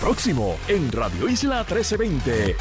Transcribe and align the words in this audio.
Próximo 0.00 0.56
en 0.66 0.90
Radio 0.92 1.28
Isla 1.28 1.58
1320. 1.58 2.56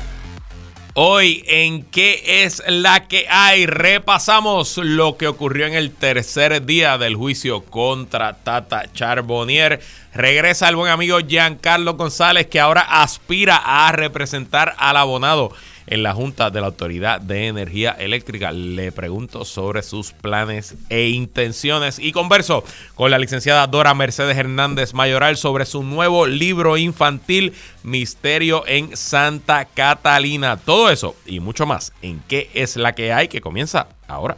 Hoy 0.96 1.42
en 1.48 1.84
¿Qué 1.84 2.44
es 2.44 2.62
la 2.68 3.08
que 3.08 3.28
hay? 3.30 3.66
Repasamos 3.66 4.78
lo 4.78 5.16
que 5.16 5.28
ocurrió 5.28 5.66
en 5.66 5.74
el 5.74 5.92
tercer 5.92 6.66
día 6.66 6.98
del 6.98 7.16
juicio 7.16 7.64
contra 7.64 8.34
Tata 8.34 8.92
Charbonnier. 8.92 9.80
Regresa 10.14 10.68
el 10.68 10.76
buen 10.76 10.92
amigo 10.92 11.20
Giancarlo 11.20 11.94
González 11.94 12.48
que 12.48 12.60
ahora 12.60 12.82
aspira 12.82 13.56
a 13.56 13.90
representar 13.94 14.76
al 14.78 14.98
abonado 14.98 15.54
en 15.90 16.04
la 16.04 16.14
Junta 16.14 16.50
de 16.50 16.62
la 16.62 16.68
Autoridad 16.68 17.20
de 17.20 17.48
Energía 17.48 17.92
Eléctrica. 17.92 18.52
Le 18.52 18.92
pregunto 18.92 19.44
sobre 19.44 19.84
sus 19.84 20.14
planes 20.14 20.76
e 20.90 21.10
intenciones 21.10 22.00
y 22.00 22.12
converso 22.12 22.64
con 22.96 23.12
la 23.12 23.20
licenciada 23.20 23.68
Dora 23.68 23.94
Mercedes 23.94 24.38
Hernández 24.38 24.94
Mayoral 24.94 25.36
sobre 25.36 25.66
su 25.66 25.84
nuevo 25.84 26.26
libro 26.26 26.78
infantil 26.78 27.54
Misterio 27.84 28.64
en 28.68 28.96
Santa 28.96 29.66
Catalina. 29.66 30.58
Todo 30.58 30.90
eso 30.90 31.16
y 31.26 31.40
mucho 31.40 31.66
más 31.66 31.92
en 32.02 32.22
qué 32.28 32.50
es 32.54 32.78
la 32.78 32.94
que 32.94 33.12
hay 33.12 33.28
que 33.28 33.42
comienza 33.42 33.88
ahora. 34.08 34.38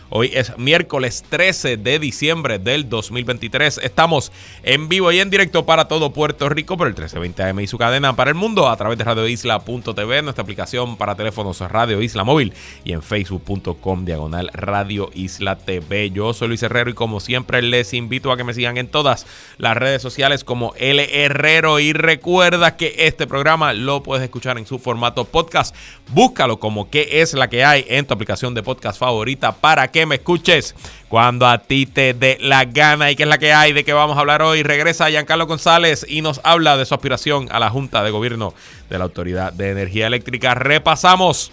Hoy 0.13 0.29
es 0.33 0.57
miércoles 0.57 1.23
13 1.29 1.77
de 1.77 1.97
diciembre 1.97 2.59
del 2.59 2.89
2023. 2.89 3.77
Estamos 3.77 4.33
en 4.61 4.89
vivo 4.89 5.09
y 5.13 5.21
en 5.21 5.29
directo 5.29 5.65
para 5.65 5.87
todo 5.87 6.11
Puerto 6.11 6.49
Rico 6.49 6.75
por 6.75 6.87
el 6.87 6.93
1320 6.95 7.43
AM 7.43 7.61
y 7.61 7.67
su 7.67 7.77
cadena 7.77 8.13
para 8.13 8.29
el 8.29 8.35
mundo 8.35 8.67
a 8.67 8.75
través 8.75 8.97
de 8.97 9.05
radioisla.tv, 9.05 10.21
nuestra 10.21 10.41
aplicación 10.41 10.97
para 10.97 11.15
teléfonos 11.15 11.61
Radio 11.61 12.01
Isla 12.01 12.25
Móvil 12.25 12.51
y 12.83 12.91
en 12.91 13.01
facebook.com 13.01 14.03
diagonal 14.03 14.49
Radio 14.53 15.09
Isla 15.13 15.55
TV. 15.55 16.11
Yo 16.11 16.33
soy 16.33 16.49
Luis 16.49 16.63
Herrero 16.63 16.89
y 16.89 16.93
como 16.93 17.21
siempre 17.21 17.61
les 17.61 17.93
invito 17.93 18.33
a 18.33 18.37
que 18.37 18.43
me 18.43 18.53
sigan 18.53 18.77
en 18.77 18.89
todas 18.89 19.25
las 19.59 19.77
redes 19.77 20.01
sociales 20.01 20.43
como 20.43 20.73
L 20.75 21.23
Herrero 21.23 21.79
y 21.79 21.93
recuerda 21.93 22.75
que 22.75 22.95
este 22.97 23.27
programa 23.27 23.71
lo 23.71 24.03
puedes 24.03 24.25
escuchar 24.25 24.57
en 24.57 24.65
su 24.65 24.77
formato 24.77 25.23
podcast. 25.23 25.73
Búscalo 26.09 26.59
como 26.59 26.89
que 26.89 27.21
es 27.21 27.33
la 27.33 27.49
que 27.49 27.63
hay 27.63 27.85
en 27.87 28.05
tu 28.05 28.13
aplicación 28.13 28.53
de 28.53 28.61
podcast 28.61 28.99
favorita 28.99 29.53
para 29.53 29.87
que 29.89 30.00
me 30.05 30.15
escuches 30.15 30.75
cuando 31.07 31.47
a 31.47 31.57
ti 31.57 31.85
te 31.85 32.13
dé 32.13 32.37
la 32.39 32.65
gana 32.65 33.11
y 33.11 33.15
qué 33.15 33.23
es 33.23 33.29
la 33.29 33.37
que 33.37 33.53
hay 33.53 33.73
de 33.73 33.83
que 33.83 33.93
vamos 33.93 34.17
a 34.17 34.21
hablar 34.21 34.41
hoy. 34.41 34.63
Regresa 34.63 35.09
Giancarlo 35.09 35.47
González 35.47 36.05
y 36.07 36.21
nos 36.21 36.39
habla 36.43 36.77
de 36.77 36.85
su 36.85 36.93
aspiración 36.93 37.47
a 37.51 37.59
la 37.59 37.69
Junta 37.69 38.03
de 38.03 38.11
Gobierno 38.11 38.53
de 38.89 38.97
la 38.97 39.03
Autoridad 39.03 39.53
de 39.53 39.71
Energía 39.71 40.07
Eléctrica. 40.07 40.53
Repasamos 40.53 41.51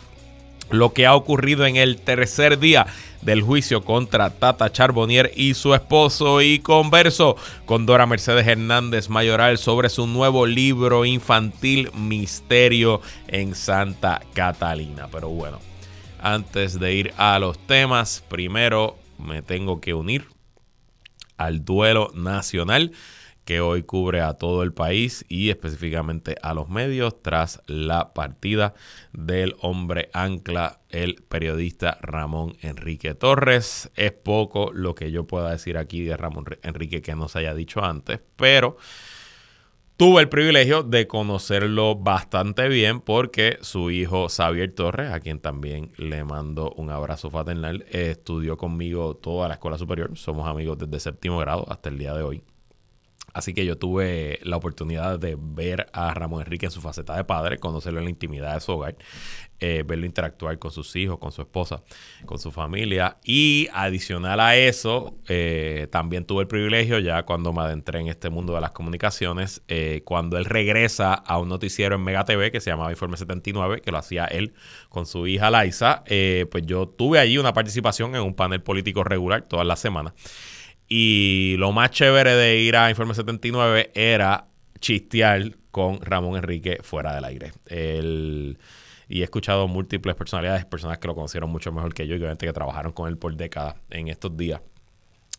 lo 0.71 0.93
que 0.93 1.07
ha 1.07 1.15
ocurrido 1.15 1.67
en 1.67 1.77
el 1.77 1.97
tercer 2.01 2.59
día 2.59 2.87
del 3.23 3.43
juicio 3.43 3.83
contra 3.85 4.31
Tata 4.31 4.71
Charbonnier 4.71 5.33
y 5.35 5.55
su 5.55 5.75
esposo 5.75 6.41
y 6.41 6.61
converso 6.61 7.37
con 7.67 7.87
Dora 7.87 8.07
Mercedes 8.07 8.47
Hernández 8.47 9.09
Mayoral 9.09 9.59
sobre 9.59 9.89
su 9.89 10.07
nuevo 10.07 10.47
libro 10.47 11.05
infantil 11.05 11.91
Misterio 11.95 13.01
en 13.27 13.55
Santa 13.55 14.21
Catalina. 14.35 15.09
Pero 15.11 15.29
bueno, 15.31 15.59
antes 16.20 16.78
de 16.78 16.94
ir 16.94 17.12
a 17.16 17.38
los 17.38 17.58
temas, 17.67 18.24
primero 18.29 18.96
me 19.18 19.42
tengo 19.42 19.80
que 19.80 19.95
unir 19.95 20.27
al 21.36 21.64
duelo 21.64 22.11
nacional 22.14 22.92
que 23.48 23.62
hoy 23.62 23.83
cubre 23.83 24.20
a 24.20 24.34
todo 24.34 24.62
el 24.62 24.74
país 24.74 25.24
y 25.27 25.48
específicamente 25.48 26.36
a 26.42 26.52
los 26.52 26.68
medios 26.68 27.23
tras 27.23 27.62
la 27.67 28.12
partida 28.12 28.74
del 29.14 29.57
hombre 29.62 30.11
ancla, 30.12 30.80
el 30.90 31.23
periodista 31.27 31.96
Ramón 32.02 32.58
Enrique 32.61 33.14
Torres. 33.14 33.90
Es 33.95 34.12
poco 34.12 34.70
lo 34.74 34.95
que 34.95 35.11
yo 35.11 35.27
pueda 35.27 35.51
decir 35.51 35.78
aquí 35.78 36.02
de 36.02 36.18
Ramón 36.18 36.45
Enrique 36.62 37.01
que 37.01 37.14
no 37.14 37.28
se 37.28 37.39
haya 37.39 37.55
dicho 37.55 37.83
antes, 37.83 38.20
pero 38.36 38.77
Tuve 39.98 40.20
el 40.20 40.29
privilegio 40.29 40.85
de 40.85 41.09
conocerlo 41.09 41.97
bastante 41.97 42.69
bien 42.69 43.01
porque 43.01 43.59
su 43.63 43.91
hijo 43.91 44.29
Xavier 44.29 44.73
Torres, 44.73 45.11
a 45.11 45.19
quien 45.19 45.41
también 45.41 45.91
le 45.97 46.23
mando 46.23 46.70
un 46.77 46.91
abrazo 46.91 47.31
fraternal, 47.31 47.85
estudió 47.91 48.57
conmigo 48.57 49.17
toda 49.17 49.48
la 49.48 49.55
escuela 49.55 49.77
superior. 49.77 50.17
Somos 50.17 50.47
amigos 50.47 50.79
desde 50.79 51.01
séptimo 51.01 51.39
grado 51.39 51.67
hasta 51.69 51.89
el 51.89 51.98
día 51.98 52.14
de 52.14 52.23
hoy. 52.23 52.45
Así 53.34 53.55
que 53.55 53.66
yo 53.66 53.77
tuve 53.77 54.39
la 54.42 54.56
oportunidad 54.56 55.18
de 55.18 55.36
ver 55.39 55.89
a 55.92 56.14
Ramón 56.14 56.42
Enrique 56.42 56.66
en 56.66 56.72
su 56.72 56.80
faceta 56.80 57.16
de 57.16 57.24
padre, 57.24 57.58
conocerlo 57.58 57.98
en 57.98 58.06
la 58.06 58.11
intimidad 58.11 58.55
de 58.55 58.61
su 58.61 58.72
hogar, 58.72 58.96
eh, 59.61 59.83
verlo 59.86 60.06
interactuar 60.06 60.58
con 60.58 60.70
sus 60.70 60.94
hijos, 60.96 61.18
con 61.18 61.30
su 61.33 61.42
esposa, 61.42 61.83
con 62.24 62.39
su 62.39 62.50
familia. 62.50 63.18
Y 63.24 63.68
adicional 63.72 64.40
a 64.40 64.56
eso, 64.56 65.16
eh, 65.28 65.89
también 65.90 66.24
tuve 66.24 66.42
el 66.42 66.48
privilegio, 66.48 66.98
ya 67.00 67.24
cuando 67.24 67.52
me 67.52 67.62
adentré 67.62 68.00
en 68.00 68.08
este 68.08 68.30
mundo 68.30 68.55
de 68.55 68.61
las 68.61 68.70
comunicaciones, 68.70 69.62
eh, 69.68 70.02
cuando 70.05 70.39
él 70.39 70.45
regresa 70.45 71.12
a 71.14 71.39
un 71.39 71.48
noticiero 71.48 71.96
en 71.96 72.05
Mega 72.05 72.24
TV 72.24 72.50
que 72.50 72.60
se 72.60 72.70
llamaba 72.70 72.90
Informe 72.90 73.16
79, 73.16 73.83
que 73.83 73.90
lo 73.90 73.98
hacía 73.98 74.24
él 74.24 74.55
con 74.89 75.06
su 75.06 75.27
hija 75.27 75.50
Laisa, 75.50 76.05
pues 76.50 76.64
yo 76.64 76.89
tuve 76.89 77.18
allí 77.18 77.36
una 77.36 77.52
participación 77.52 78.14
en 78.14 78.22
un 78.22 78.34
panel 78.34 78.62
político 78.62 79.05
regular 79.05 79.42
todas 79.42 79.66
las 79.66 79.80
semanas. 79.80 80.14
Y 80.89 81.57
lo 81.59 81.73
más 81.73 81.91
chévere 81.91 82.35
de 82.35 82.59
ir 82.59 82.77
a 82.77 82.89
Informe 82.89 83.15
79 83.15 83.91
era 83.95 84.47
chistear 84.81 85.57
con 85.71 86.01
Ramón 86.01 86.37
Enrique 86.37 86.79
fuera 86.83 87.15
del 87.15 87.25
aire. 87.25 87.53
y 89.11 89.21
he 89.21 89.25
escuchado 89.25 89.69
múltiples 89.69 90.15
personalidades, 90.17 90.65
personas 90.65 90.99
que 90.99 91.09
lo 91.09 91.15
conocieron 91.15 91.51
mucho 91.51 91.73
mejor 91.73 91.95
que 91.95 92.07
yo 92.07 92.15
y 92.15 92.19
obviamente 92.19 92.47
que 92.47 92.53
trabajaron 92.53 92.93
con 92.93 93.09
él 93.09 93.17
por 93.17 93.35
décadas 93.37 93.77
en 93.91 94.09
estos 94.09 94.37
días. 94.37 94.61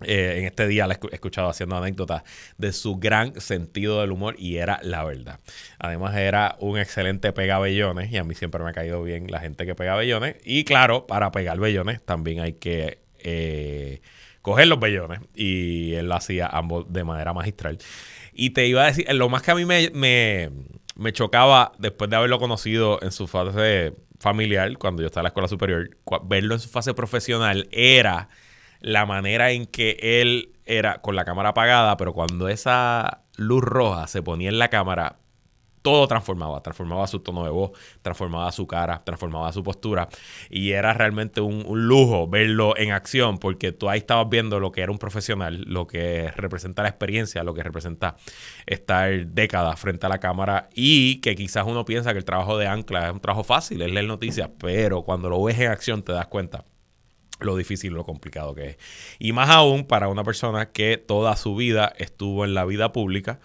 Eh, 0.01 0.35
en 0.37 0.45
este 0.45 0.65
día 0.67 0.87
le 0.87 0.93
he 0.93 1.15
escuchado 1.15 1.49
haciendo 1.49 1.75
anécdotas 1.75 2.23
de 2.57 2.71
su 2.71 2.97
gran 2.97 3.39
sentido 3.41 3.99
del 3.99 4.11
humor 4.11 4.35
y 4.37 4.57
era 4.57 4.79
la 4.81 5.03
verdad. 5.03 5.39
Además 5.77 6.15
era 6.15 6.55
un 6.59 6.77
excelente 6.77 7.33
pegabellones 7.33 8.11
y 8.11 8.17
a 8.17 8.23
mí 8.23 8.33
siempre 8.33 8.63
me 8.63 8.69
ha 8.69 8.73
caído 8.73 9.03
bien 9.03 9.29
la 9.29 9.39
gente 9.39 9.65
que 9.65 9.75
pega 9.75 9.95
bellones. 9.95 10.37
Y 10.45 10.63
claro, 10.63 11.05
para 11.05 11.31
pegar 11.31 11.59
bellones 11.59 12.01
también 12.03 12.39
hay 12.39 12.53
que... 12.53 12.99
Eh, 13.19 14.01
coger 14.49 14.67
los 14.67 14.79
bellones. 14.79 15.19
Y 15.35 15.93
él 15.93 16.07
lo 16.07 16.15
hacía 16.15 16.47
ambos 16.47 16.91
de 16.91 17.03
manera 17.03 17.33
magistral. 17.33 17.77
Y 18.33 18.51
te 18.51 18.67
iba 18.67 18.83
a 18.83 18.87
decir, 18.87 19.05
lo 19.13 19.29
más 19.29 19.41
que 19.41 19.51
a 19.51 19.55
mí 19.55 19.65
me, 19.65 19.91
me, 19.91 21.13
chocaba 21.13 21.73
después 21.77 22.09
de 22.09 22.15
haberlo 22.15 22.39
conocido 22.39 22.99
en 23.01 23.11
su 23.11 23.27
fase 23.27 23.93
familiar, 24.19 24.77
cuando 24.77 25.01
yo 25.01 25.07
estaba 25.07 25.21
en 25.21 25.25
la 25.25 25.29
escuela 25.29 25.47
superior, 25.47 25.89
verlo 26.23 26.55
en 26.55 26.59
su 26.59 26.69
fase 26.69 26.93
profesional, 26.93 27.67
era 27.71 28.29
la 28.81 29.05
manera 29.05 29.51
en 29.51 29.65
que 29.65 29.97
él 30.01 30.53
era 30.65 31.01
con 31.01 31.15
la 31.15 31.25
cámara 31.25 31.49
apagada, 31.49 31.97
pero 31.97 32.13
cuando 32.13 32.47
esa 32.47 33.23
luz 33.35 33.63
roja 33.63 34.07
se 34.07 34.21
ponía 34.21 34.49
en 34.49 34.59
la 34.59 34.69
cámara, 34.69 35.17
todo 35.81 36.07
transformaba, 36.07 36.61
transformaba 36.61 37.07
su 37.07 37.19
tono 37.19 37.43
de 37.43 37.49
voz, 37.49 37.71
transformaba 38.01 38.51
su 38.51 38.67
cara, 38.67 39.01
transformaba 39.03 39.51
su 39.51 39.63
postura 39.63 40.09
y 40.49 40.71
era 40.71 40.93
realmente 40.93 41.41
un, 41.41 41.59
lujo 41.87 42.27
verlo 42.27 42.75
en 42.77 42.91
acción 42.91 43.37
porque 43.37 43.71
tú 43.71 43.89
ahí 43.89 43.99
estabas 43.99 44.27
viendo 44.29 44.59
lo 44.59 44.71
que 44.71 44.81
era 44.81 44.91
un 44.91 44.97
profesional, 44.97 45.63
lo 45.67 45.87
que 45.87 46.31
representa 46.31 46.83
la 46.83 46.89
experiencia, 46.89 47.43
lo 47.43 47.53
que 47.53 47.63
representa 47.63 48.15
estar 48.65 49.27
décadas 49.27 49.79
frente 49.79 50.05
a 50.05 50.09
la 50.09 50.19
cámara 50.19 50.69
y 50.73 51.21
que 51.21 51.35
quizás 51.35 51.65
uno 51.65 51.85
piensa 51.85 52.11
que 52.11 52.19
el 52.19 52.25
trabajo 52.25 52.57
de 52.57 52.67
ancla 52.67 53.07
es 53.07 53.13
un 53.13 53.19
trabajo 53.19 53.43
fácil, 53.43 53.81
es 53.81 53.91
leer 53.91 54.07
noticias, 54.07 54.49
pero 54.59 55.03
cuando 55.03 55.29
lo 55.29 55.41
ves 55.43 55.59
en 55.59 55.71
acción 55.71 56.03
te 56.03 56.11
das 56.11 56.27
cuenta 56.27 56.65
lo 57.39 57.55
difícil, 57.55 57.93
lo 57.93 58.03
complicado 58.03 58.53
que 58.53 58.69
es. 58.71 58.77
Y 59.17 59.31
más 59.31 59.49
aún 59.49 59.85
para 59.85 60.09
una 60.09 60.23
persona 60.23 60.71
que 60.71 60.97
toda 60.97 61.35
su 61.35 61.55
vida 61.55 61.93
estuvo 61.97 62.45
en 62.45 62.53
la 62.53 62.65
vida 62.65 62.91
pública, 62.91 63.39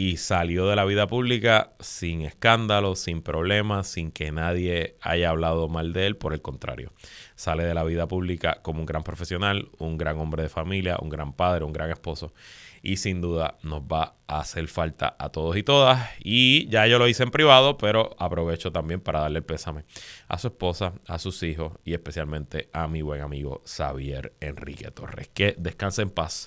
y 0.00 0.16
salió 0.16 0.66
de 0.66 0.76
la 0.76 0.86
vida 0.86 1.06
pública 1.06 1.74
sin 1.78 2.22
escándalos, 2.22 3.00
sin 3.00 3.20
problemas, 3.20 3.86
sin 3.86 4.10
que 4.10 4.32
nadie 4.32 4.96
haya 5.02 5.28
hablado 5.28 5.68
mal 5.68 5.92
de 5.92 6.06
él, 6.06 6.16
por 6.16 6.32
el 6.32 6.40
contrario, 6.40 6.90
sale 7.34 7.64
de 7.64 7.74
la 7.74 7.84
vida 7.84 8.08
pública 8.08 8.60
como 8.62 8.80
un 8.80 8.86
gran 8.86 9.02
profesional, 9.02 9.68
un 9.76 9.98
gran 9.98 10.18
hombre 10.18 10.44
de 10.44 10.48
familia, 10.48 10.96
un 11.02 11.10
gran 11.10 11.34
padre, 11.34 11.66
un 11.66 11.74
gran 11.74 11.90
esposo 11.90 12.32
y 12.80 12.96
sin 12.96 13.20
duda 13.20 13.58
nos 13.62 13.82
va 13.82 14.14
a 14.26 14.40
hacer 14.40 14.68
falta 14.68 15.16
a 15.18 15.28
todos 15.28 15.54
y 15.58 15.62
todas. 15.62 16.08
Y 16.24 16.66
ya 16.70 16.86
yo 16.86 16.98
lo 16.98 17.06
hice 17.06 17.22
en 17.22 17.30
privado, 17.30 17.76
pero 17.76 18.16
aprovecho 18.18 18.72
también 18.72 19.02
para 19.02 19.20
darle 19.20 19.40
el 19.40 19.44
pésame 19.44 19.84
a 20.28 20.38
su 20.38 20.46
esposa, 20.46 20.94
a 21.08 21.18
sus 21.18 21.42
hijos 21.42 21.74
y 21.84 21.92
especialmente 21.92 22.70
a 22.72 22.88
mi 22.88 23.02
buen 23.02 23.20
amigo 23.20 23.62
Xavier 23.66 24.32
Enrique 24.40 24.90
Torres. 24.92 25.28
Que 25.34 25.54
descanse 25.58 26.00
en 26.00 26.08
paz, 26.08 26.46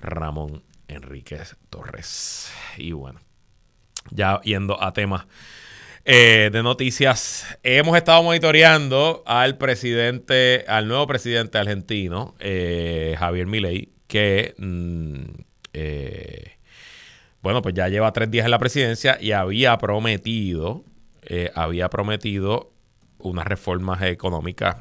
Ramón 0.00 0.62
Enríquez 0.88 1.56
Torres. 1.70 2.50
Y 2.76 2.92
bueno, 2.92 3.20
ya 4.10 4.40
yendo 4.42 4.82
a 4.82 4.92
temas 4.92 5.26
eh, 6.10 6.48
de 6.50 6.62
noticias, 6.62 7.46
hemos 7.62 7.94
estado 7.96 8.22
monitoreando 8.22 9.22
al 9.26 9.58
presidente, 9.58 10.64
al 10.66 10.88
nuevo 10.88 11.06
presidente 11.06 11.58
argentino, 11.58 12.34
eh, 12.38 13.14
Javier 13.18 13.46
Milei, 13.46 13.92
que, 14.06 14.54
mm, 14.56 15.24
eh, 15.74 16.56
bueno, 17.42 17.60
pues 17.60 17.74
ya 17.74 17.88
lleva 17.88 18.10
tres 18.12 18.30
días 18.30 18.46
en 18.46 18.50
la 18.50 18.58
presidencia 18.58 19.18
y 19.20 19.32
había 19.32 19.76
prometido, 19.76 20.84
había 21.54 21.90
prometido 21.90 22.72
unas 23.18 23.46
reformas 23.46 24.00
económicas 24.02 24.76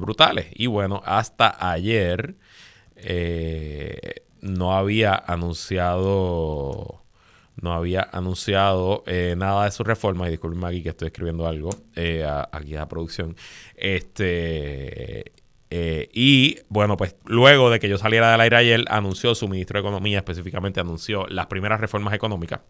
brutales. 0.00 0.46
Y 0.54 0.66
bueno, 0.66 1.02
hasta 1.04 1.54
ayer 1.70 2.36
no 4.42 4.76
había 4.76 5.14
anunciado 5.14 7.02
no 7.60 7.72
había 7.72 8.08
anunciado 8.12 9.04
eh, 9.06 9.34
nada 9.36 9.64
de 9.64 9.70
su 9.70 9.84
reforma. 9.84 10.26
Y 10.26 10.32
disculpen 10.32 10.64
aquí 10.64 10.82
que 10.82 10.90
estoy 10.90 11.06
escribiendo 11.06 11.46
algo 11.46 11.70
eh, 11.94 12.26
aquí 12.50 12.74
a 12.74 12.80
la 12.80 12.88
producción. 12.88 13.36
Este. 13.76 15.32
Eh, 15.74 16.10
y 16.12 16.58
bueno, 16.68 16.98
pues 16.98 17.16
luego 17.24 17.70
de 17.70 17.80
que 17.80 17.88
yo 17.88 17.96
saliera 17.96 18.30
del 18.30 18.40
aire 18.42 18.56
ayer, 18.56 18.84
anunció 18.88 19.34
su 19.34 19.48
ministro 19.48 19.78
de 19.78 19.88
Economía, 19.88 20.18
específicamente 20.18 20.80
anunció 20.80 21.26
las 21.28 21.46
primeras 21.46 21.80
reformas 21.80 22.12
económicas. 22.12 22.60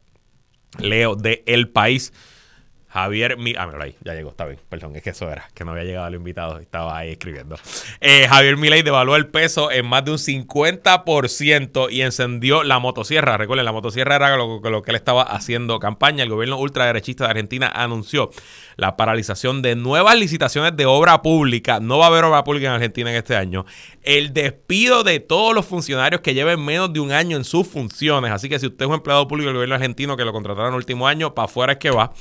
Leo 0.78 1.16
de 1.16 1.42
El 1.46 1.68
País 1.68 2.12
Javier, 2.92 3.36
ah, 3.38 3.66
mira 3.66 3.66
ahí, 3.80 3.96
ya 4.04 4.12
llegó, 4.12 4.28
está 4.30 4.44
bien, 4.44 4.58
perdón, 4.68 4.94
es 4.96 5.02
que 5.02 5.10
eso 5.10 5.30
era, 5.30 5.48
que 5.54 5.64
no 5.64 5.70
había 5.70 5.84
llegado 5.84 6.08
el 6.08 6.14
invitado, 6.14 6.58
estaba 6.58 6.98
ahí 6.98 7.12
escribiendo. 7.12 7.56
Eh, 8.02 8.26
Javier 8.28 8.58
Milei 8.58 8.82
devaluó 8.82 9.16
el 9.16 9.28
peso 9.28 9.70
en 9.70 9.86
más 9.86 10.04
de 10.04 10.10
un 10.10 10.18
50% 10.18 11.90
y 11.90 12.02
encendió 12.02 12.62
la 12.62 12.78
motosierra. 12.80 13.38
Recuerden, 13.38 13.64
la 13.64 13.72
motosierra 13.72 14.16
era 14.16 14.36
lo, 14.36 14.60
lo 14.60 14.82
que 14.82 14.90
él 14.90 14.96
estaba 14.96 15.22
haciendo 15.22 15.78
campaña. 15.78 16.22
El 16.22 16.28
gobierno 16.28 16.58
ultraderechista 16.58 17.24
de 17.24 17.30
Argentina 17.30 17.72
anunció 17.74 18.30
la 18.76 18.94
paralización 18.94 19.62
de 19.62 19.74
nuevas 19.74 20.18
licitaciones 20.18 20.76
de 20.76 20.84
obra 20.84 21.22
pública. 21.22 21.80
No 21.80 21.96
va 21.96 22.04
a 22.04 22.08
haber 22.08 22.24
obra 22.24 22.44
pública 22.44 22.66
en 22.66 22.74
Argentina 22.74 23.10
en 23.10 23.16
este 23.16 23.36
año. 23.36 23.64
El 24.02 24.34
despido 24.34 25.02
de 25.02 25.18
todos 25.18 25.54
los 25.54 25.64
funcionarios 25.64 26.20
que 26.20 26.34
lleven 26.34 26.62
menos 26.62 26.92
de 26.92 27.00
un 27.00 27.12
año 27.12 27.38
en 27.38 27.44
sus 27.44 27.66
funciones. 27.66 28.32
Así 28.32 28.50
que 28.50 28.58
si 28.58 28.66
usted 28.66 28.84
es 28.84 28.88
un 28.88 28.96
empleado 28.96 29.26
público 29.26 29.46
del 29.46 29.54
gobierno 29.54 29.76
argentino 29.76 30.14
que 30.14 30.26
lo 30.26 30.32
contrataron 30.34 30.72
el 30.74 30.76
último 30.76 31.08
año, 31.08 31.34
para 31.34 31.46
afuera 31.46 31.72
es 31.72 31.78
que 31.78 31.90
va 31.90 32.12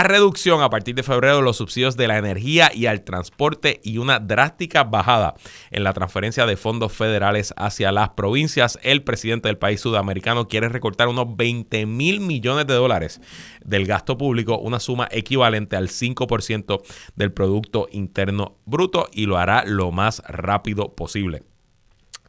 reducción 0.00 0.62
a 0.62 0.70
partir 0.70 0.94
de 0.94 1.02
febrero 1.02 1.36
de 1.36 1.42
los 1.42 1.58
subsidios 1.58 1.98
de 1.98 2.08
la 2.08 2.16
energía 2.16 2.70
y 2.72 2.86
al 2.86 3.02
transporte 3.02 3.80
y 3.84 3.98
una 3.98 4.20
drástica 4.20 4.84
bajada 4.84 5.34
en 5.70 5.84
la 5.84 5.92
transferencia 5.92 6.46
de 6.46 6.56
fondos 6.56 6.92
federales 6.92 7.52
hacia 7.58 7.92
las 7.92 8.08
provincias. 8.10 8.78
El 8.82 9.02
presidente 9.02 9.48
del 9.48 9.58
país 9.58 9.82
sudamericano 9.82 10.48
quiere 10.48 10.70
recortar 10.70 11.08
unos 11.08 11.36
20 11.36 11.84
mil 11.84 12.20
millones 12.20 12.66
de 12.66 12.74
dólares 12.74 13.20
del 13.62 13.86
gasto 13.86 14.16
público, 14.16 14.56
una 14.56 14.80
suma 14.80 15.08
equivalente 15.10 15.76
al 15.76 15.88
5% 15.88 16.80
del 17.14 17.32
Producto 17.32 17.86
Interno 17.92 18.56
Bruto 18.64 19.08
y 19.12 19.26
lo 19.26 19.36
hará 19.36 19.64
lo 19.66 19.92
más 19.92 20.22
rápido 20.26 20.94
posible. 20.94 21.42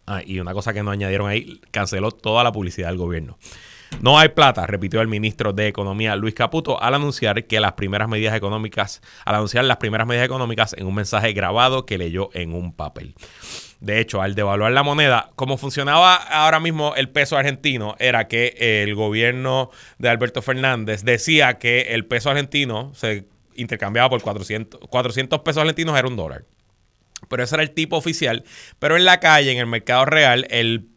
Ah, 0.06 0.22
y 0.26 0.40
una 0.40 0.54
cosa 0.54 0.74
que 0.74 0.84
no 0.84 0.92
añadieron 0.92 1.30
ahí, 1.30 1.62
canceló 1.72 2.12
toda 2.12 2.44
la 2.44 2.52
publicidad 2.52 2.90
del 2.90 2.98
gobierno. 2.98 3.38
No 4.02 4.20
hay 4.20 4.30
plata, 4.30 4.68
repitió 4.68 5.02
el 5.02 5.08
ministro 5.08 5.54
de 5.54 5.68
Economía 5.68 6.16
Luis 6.16 6.34
Caputo 6.34 6.82
al 6.82 6.94
anunciar 6.94 7.46
que 7.46 7.60
las 7.60 7.74
primeras 7.74 8.10
medidas 8.10 8.36
económicas, 8.36 9.02
al 9.26 9.36
anunciar 9.36 9.66
las 9.66 9.78
primeras 9.78 10.08
medidas 10.08 10.26
económicas 10.26 10.74
en 10.78 10.88
un 10.88 10.96
mensaje 10.96 11.34
grabado 11.34 11.86
que 11.86 11.98
leyó 11.98 12.30
en 12.34 12.54
un 12.54 12.74
papel. 12.74 13.16
De 13.80 14.00
hecho, 14.00 14.22
al 14.22 14.36
devaluar 14.36 14.72
la 14.72 14.84
moneda, 14.84 15.32
como 15.36 15.58
funcionaba 15.58 16.16
ahora 16.16 16.60
mismo 16.60 16.96
el 16.96 17.10
peso 17.10 17.38
argentino, 17.38 17.96
era 18.00 18.28
que 18.28 18.56
el 18.58 18.96
gobierno 18.96 19.72
de 19.98 20.10
Alberto 20.10 20.42
Fernández 20.42 21.04
decía 21.04 21.58
que 21.58 21.82
el 21.94 22.06
peso 22.06 22.30
argentino 22.30 22.94
se 22.94 23.26
intercambiaba 23.56 24.10
por 24.10 24.22
400, 24.22 24.82
400 24.90 25.40
pesos 25.42 25.62
argentinos 25.62 25.98
era 25.98 26.08
un 26.08 26.16
dólar 26.16 26.46
pero 27.30 27.44
ese 27.44 27.56
era 27.56 27.64
el 27.64 27.72
tipo 27.72 27.98
oficial. 27.98 28.44
Pero 28.80 28.98
en 28.98 29.06
la 29.06 29.20
calle, 29.20 29.52
en 29.52 29.58
el 29.58 29.66
mercado 29.66 30.06
real, 30.06 30.48
el, 30.50 30.90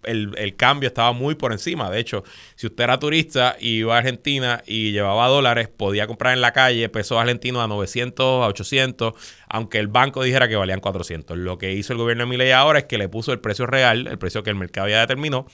cambio 0.57 0.89
estaba 0.89 1.13
muy 1.13 1.35
por 1.35 1.53
encima. 1.53 1.91
De 1.91 1.99
hecho, 1.99 2.25
si 2.55 2.67
usted 2.67 2.85
era 2.85 2.99
turista 2.99 3.57
y 3.59 3.79
iba 3.79 3.95
a 3.95 3.99
Argentina 3.99 4.63
y 4.67 4.93
llevaba 4.93 5.29
dólares, 5.29 5.69
podía 5.69 6.07
comprar 6.07 6.35
en 6.35 6.41
la 6.41 6.53
calle 6.53 6.89
pesos 6.89 7.19
argentinos 7.19 7.63
a 7.63 7.69
900, 7.69 8.45
a 8.45 8.49
800, 8.49 9.15
aunque 9.49 9.79
el 9.79 9.89
banco 9.89 10.23
dijera 10.23 10.49
que 10.49 10.57
valían 10.57 10.81
400. 10.81 11.37
Lo 11.37 11.59
que 11.59 11.73
hizo 11.73 11.93
el 11.93 11.99
gobierno 11.99 12.25
de 12.25 12.31
Milei 12.31 12.53
ahora 12.53 12.81
es 12.81 12.85
que 12.85 12.99
le 12.99 13.09
puso 13.09 13.33
el 13.33 13.41
precio 13.41 13.67
real, 13.67 14.07
el 14.07 14.19
precio 14.19 14.43
que 14.43 14.51
el 14.51 14.57
mercado 14.57 14.89
ya 14.89 15.01
determinó, 15.01 15.47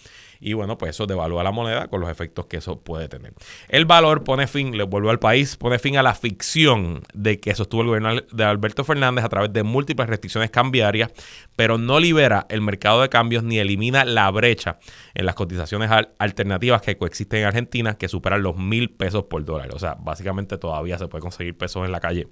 y 0.43 0.55
bueno, 0.55 0.77
pues 0.77 0.91
eso 0.91 1.07
devalúa 1.07 1.45
la 1.45 1.53
moneda 1.53 1.87
con 1.87 2.01
los 2.01 2.11
efectos 2.11 2.47
que 2.47 2.57
eso 2.57 2.81
puede 2.81 3.09
tener. 3.09 3.33
El 3.69 3.85
valor 3.85 4.25
pone 4.25 4.49
fin, 4.49 4.77
le 4.77 4.83
vuelvo 4.83 5.11
al 5.11 5.21
país, 5.21 5.57
pone 5.57 5.79
fin 5.79 5.97
a 5.97 6.03
la 6.03 6.15
ficción 6.15 7.03
de 7.15 7.39
que 7.39 7.55
sostuvo 7.55 7.83
el 7.83 7.87
gobierno 7.87 8.23
de 8.33 8.45
Alberto 8.45 8.83
Fernández 8.83 9.25
a 9.25 9.29
través 9.29 9.53
de 9.53 9.63
múltiples 9.63 10.09
restricciones 10.09 10.51
cambiarias, 10.51 11.13
pero 11.55 11.79
no 11.79 12.01
libera 12.01 12.47
el 12.49 12.61
mercado 12.61 13.03
de 13.03 13.09
cambios 13.09 13.45
ni 13.45 13.59
elimina 13.59 14.05
la 14.05 14.29
brecha 14.33 14.79
en 15.15 15.27
las 15.27 15.37
cotizaciones 15.37 15.91
alternativas 16.19 16.83
que 16.83 16.97
coexisten 16.97 17.41
en 17.41 17.47
Argentina 17.47 17.95
que 17.95 18.09
superan 18.09 18.43
los 18.43 18.57
mil 18.57 18.91
pesos 18.91 19.25
por 19.25 19.45
dólar. 19.45 19.73
O 19.73 19.79
sea, 19.79 19.97
básicamente 19.99 20.59
todavía 20.59 20.99
se 20.99 21.07
puede 21.07 21.23
conseguir 21.23 21.57
pesos 21.57 21.85
en 21.85 21.93
la 21.93 22.01
calle 22.01 22.27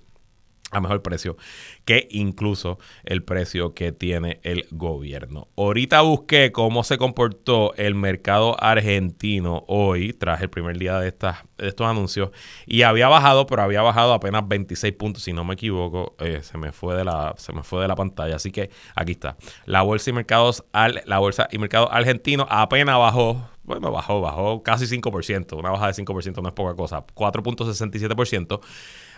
a 0.70 0.80
mejor 0.80 1.02
precio 1.02 1.36
que 1.84 2.06
incluso 2.10 2.78
el 3.04 3.22
precio 3.22 3.74
que 3.74 3.92
tiene 3.92 4.40
el 4.42 4.66
gobierno. 4.70 5.48
Ahorita 5.56 6.02
busqué 6.02 6.52
cómo 6.52 6.84
se 6.84 6.98
comportó 6.98 7.74
el 7.74 7.94
mercado 7.94 8.56
argentino 8.62 9.64
hoy, 9.66 10.12
tras 10.12 10.40
el 10.40 10.50
primer 10.50 10.78
día 10.78 10.98
de, 10.98 11.08
estas, 11.08 11.38
estos 11.58 11.86
anuncios, 11.86 12.30
y 12.66 12.82
había 12.82 13.08
bajado, 13.08 13.46
pero 13.46 13.62
había 13.62 13.82
bajado 13.82 14.12
apenas 14.12 14.46
26 14.46 14.94
puntos, 14.94 15.22
si 15.22 15.32
no 15.32 15.44
me 15.44 15.54
equivoco, 15.54 16.14
eh, 16.20 16.40
se, 16.42 16.58
me 16.58 16.72
fue 16.72 16.94
de 16.94 17.04
la, 17.04 17.34
se 17.36 17.52
me 17.52 17.62
fue 17.62 17.82
de 17.82 17.88
la 17.88 17.96
pantalla, 17.96 18.36
así 18.36 18.52
que 18.52 18.70
aquí 18.94 19.12
está. 19.12 19.36
La 19.66 19.82
bolsa 19.82 20.10
y 20.10 20.12
mercados, 20.12 20.64
al, 20.72 21.02
la 21.06 21.18
bolsa 21.18 21.48
y 21.50 21.58
mercado 21.58 21.92
argentino 21.92 22.46
apenas 22.48 22.98
bajó 22.98 23.50
bueno, 23.70 23.92
bajó, 23.92 24.20
bajó 24.20 24.62
casi 24.64 24.86
5%. 24.86 25.56
Una 25.56 25.70
baja 25.70 25.86
de 25.86 25.92
5% 25.92 26.42
no 26.42 26.48
es 26.48 26.54
poca 26.54 26.74
cosa. 26.74 27.06
4.67%. 27.14 28.60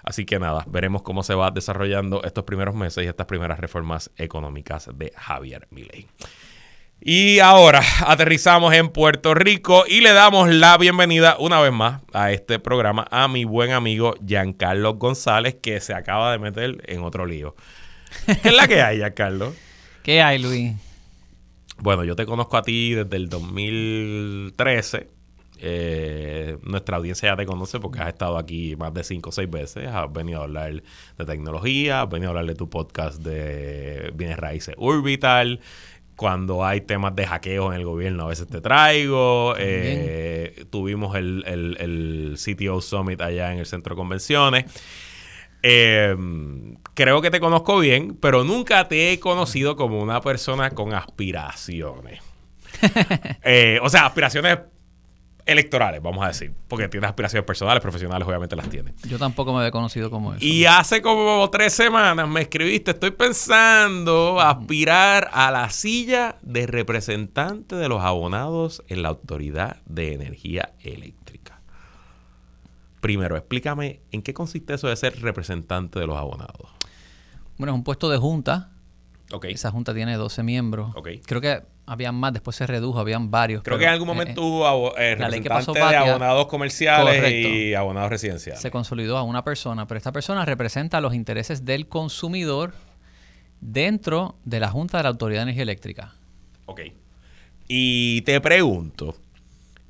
Así 0.03 0.25
que 0.25 0.39
nada, 0.39 0.65
veremos 0.69 1.03
cómo 1.03 1.23
se 1.23 1.35
va 1.35 1.51
desarrollando 1.51 2.23
estos 2.25 2.45
primeros 2.45 2.75
meses 2.75 3.05
y 3.05 3.07
estas 3.07 3.27
primeras 3.27 3.61
reformas 3.61 4.11
económicas 4.17 4.91
de 4.95 5.13
Javier 5.17 5.69
Milei. 5.71 6.07
Y 7.05 7.41
ahora 7.41 7.83
aterrizamos 8.07 8.73
en 8.75 8.89
Puerto 8.89 9.35
Rico 9.35 9.85
y 9.89 10.03
le 10.03 10.13
damos 10.13 10.49
la 10.49 10.79
bienvenida 10.79 11.37
una 11.39 11.61
vez 11.61 11.73
más 11.73 12.01
a 12.13 12.31
este 12.31 12.61
programa 12.61 13.07
a 13.11 13.27
mi 13.27 13.45
buen 13.45 13.73
amigo 13.73 14.15
Giancarlo 14.25 14.95
González, 14.95 15.57
que 15.61 15.81
se 15.81 15.95
acaba 15.95 16.31
de 16.31 16.39
meter 16.39 16.81
en 16.87 17.03
otro 17.03 17.27
lío. 17.27 17.57
¿Qué 18.27 18.49
es 18.49 18.55
la 18.55 18.69
que 18.69 18.83
hay, 18.83 18.99
Giancarlo? 18.99 19.53
¿Qué 20.05 20.23
hay, 20.23 20.39
Luis? 20.39 20.75
Bueno, 21.79 22.05
yo 22.05 22.15
te 22.15 22.25
conozco 22.25 22.57
a 22.57 22.63
ti 22.63 22.95
desde 22.95 23.17
el 23.17 23.29
2013 23.29 25.22
eh, 25.65 26.59
nuestra 26.63 26.97
audiencia 26.97 27.31
ya 27.31 27.37
te 27.37 27.47
conoce 27.47 27.79
porque 27.79 28.01
has 28.01 28.09
estado 28.09 28.37
aquí 28.37 28.75
más 28.75 28.93
de 28.93 29.05
cinco 29.05 29.29
o 29.29 29.33
seis 29.33 29.49
veces. 29.49 29.87
Has 29.87 30.13
venido 30.13 30.41
a 30.41 30.45
hablar 30.45 30.83
de 31.17 31.25
tecnología, 31.25 32.03
has 32.03 32.11
venido 32.11 32.31
a 32.31 32.31
hablar 32.31 32.47
de 32.47 32.57
tu 32.57 32.69
podcast 32.69 33.23
de 33.23 34.11
bienes 34.15 34.39
raíces 34.39 34.75
Orbital. 34.77 35.61
Cuando 36.17 36.65
hay 36.65 36.81
temas 36.81 37.15
de 37.15 37.27
hackeo 37.27 37.73
en 37.73 37.79
el 37.79 37.85
gobierno, 37.85 38.25
a 38.25 38.27
veces 38.27 38.49
te 38.49 38.61
traigo. 38.61 39.55
Eh, 39.57 40.67
tuvimos 40.71 41.15
el, 41.15 41.45
el, 41.47 42.37
CTO 42.37 42.81
Summit 42.81 43.21
allá 43.21 43.53
en 43.53 43.61
el 43.61 43.67
centro 43.67 43.95
de 43.95 43.99
convenciones. 43.99 44.65
Eh, 45.63 46.17
creo 46.95 47.23
que 47.23 47.31
te 47.31 47.39
conozco 47.39 47.79
bien, 47.79 48.17
pero 48.21 48.43
nunca 48.43 48.89
te 48.89 49.13
he 49.13 49.21
conocido 49.21 49.77
como 49.77 50.03
una 50.03 50.21
persona 50.21 50.71
con 50.71 50.93
aspiraciones. 50.93 52.21
o 53.83 53.89
sea, 53.89 54.07
aspiraciones 54.07 54.59
electorales, 55.47 56.03
vamos 56.03 56.25
a 56.25 56.29
decir, 56.29 56.53
porque 56.69 56.89
tienes 56.89 57.09
aspiraciones 57.09 57.47
personales, 57.47 57.83
profesionales, 57.83 58.27
obviamente 58.27 58.57
las 58.57 58.69
tienes. 58.69 58.95
Yo 59.03 59.19
tampoco 59.19 59.53
me 59.53 59.61
había 59.61 59.71
conocido 59.71 60.11
como 60.11 60.35
eso. 60.35 60.45
Y 60.45 60.65
hace 60.65 61.03
como 61.03 61.49
tres 61.51 61.73
semanas 61.73 62.29
me 62.29 62.43
escribiste, 62.43 62.93
estoy 62.93 63.11
pensando 63.13 64.41
aspirar 64.41 65.31
a 65.33 65.51
la 65.51 65.71
silla 65.71 66.37
de 66.43 66.67
representante 66.67 67.77
de 67.77 67.89
los 67.89 68.03
abonados 68.03 68.83
en 68.89 69.03
la 69.03 69.11
Autoridad 69.11 69.79
de 69.87 70.15
Energía 70.15 70.73
Eléctrica. 70.81 71.61
Primero, 73.01 73.37
explícame 73.37 74.01
en 74.13 74.23
qué 74.23 74.33
consiste 74.33 74.75
eso 74.75 74.89
de 74.89 74.97
ser 74.97 75.21
representante 75.21 75.99
de 75.99 76.07
los 76.07 76.17
abonados. 76.17 76.69
Bueno, 77.59 77.73
es 77.73 77.77
un 77.77 77.85
puesto 77.85 78.09
de 78.09 78.19
junta. 78.19 78.72
Okay. 79.33 79.55
Esa 79.55 79.71
junta 79.71 79.95
tiene 79.95 80.17
12 80.17 80.43
miembros. 80.43 80.95
Okay. 80.95 81.21
Creo 81.21 81.41
que 81.41 81.63
habían 81.87 82.15
más, 82.15 82.33
después 82.33 82.55
se 82.55 82.67
redujo, 82.67 83.01
habían 83.01 83.31
varios. 83.31 83.63
Creo 83.63 83.79
que 83.79 83.85
en 83.85 83.91
algún 83.91 84.09
eh, 84.09 84.13
momento 84.13 84.43
hubo 84.43 84.97
eh, 84.99 85.15
representantes 85.17 85.75
de 85.75 85.97
abonados 85.97 86.47
comerciales 86.47 87.33
y 87.33 87.75
abonados 87.75 88.11
residenciales. 88.11 88.61
Se 88.61 88.71
consolidó 88.71 89.17
a 89.17 89.23
una 89.23 89.43
persona, 89.43 89.87
pero 89.87 89.99
esta 89.99 90.13
persona 90.13 90.45
representa 90.45 91.01
los 91.01 91.15
intereses 91.15 91.65
del 91.65 91.89
consumidor 91.89 92.75
dentro 93.61 94.37
de 94.45 94.61
la 94.61 94.69
Junta 94.69 94.99
de 94.99 95.05
la 95.05 95.09
Autoridad 95.09 95.41
de 95.41 95.45
Energía 95.45 95.63
Eléctrica. 95.63 96.15
Ok. 96.67 96.81
Y 97.69 98.21
te 98.23 98.41
pregunto, 98.41 99.17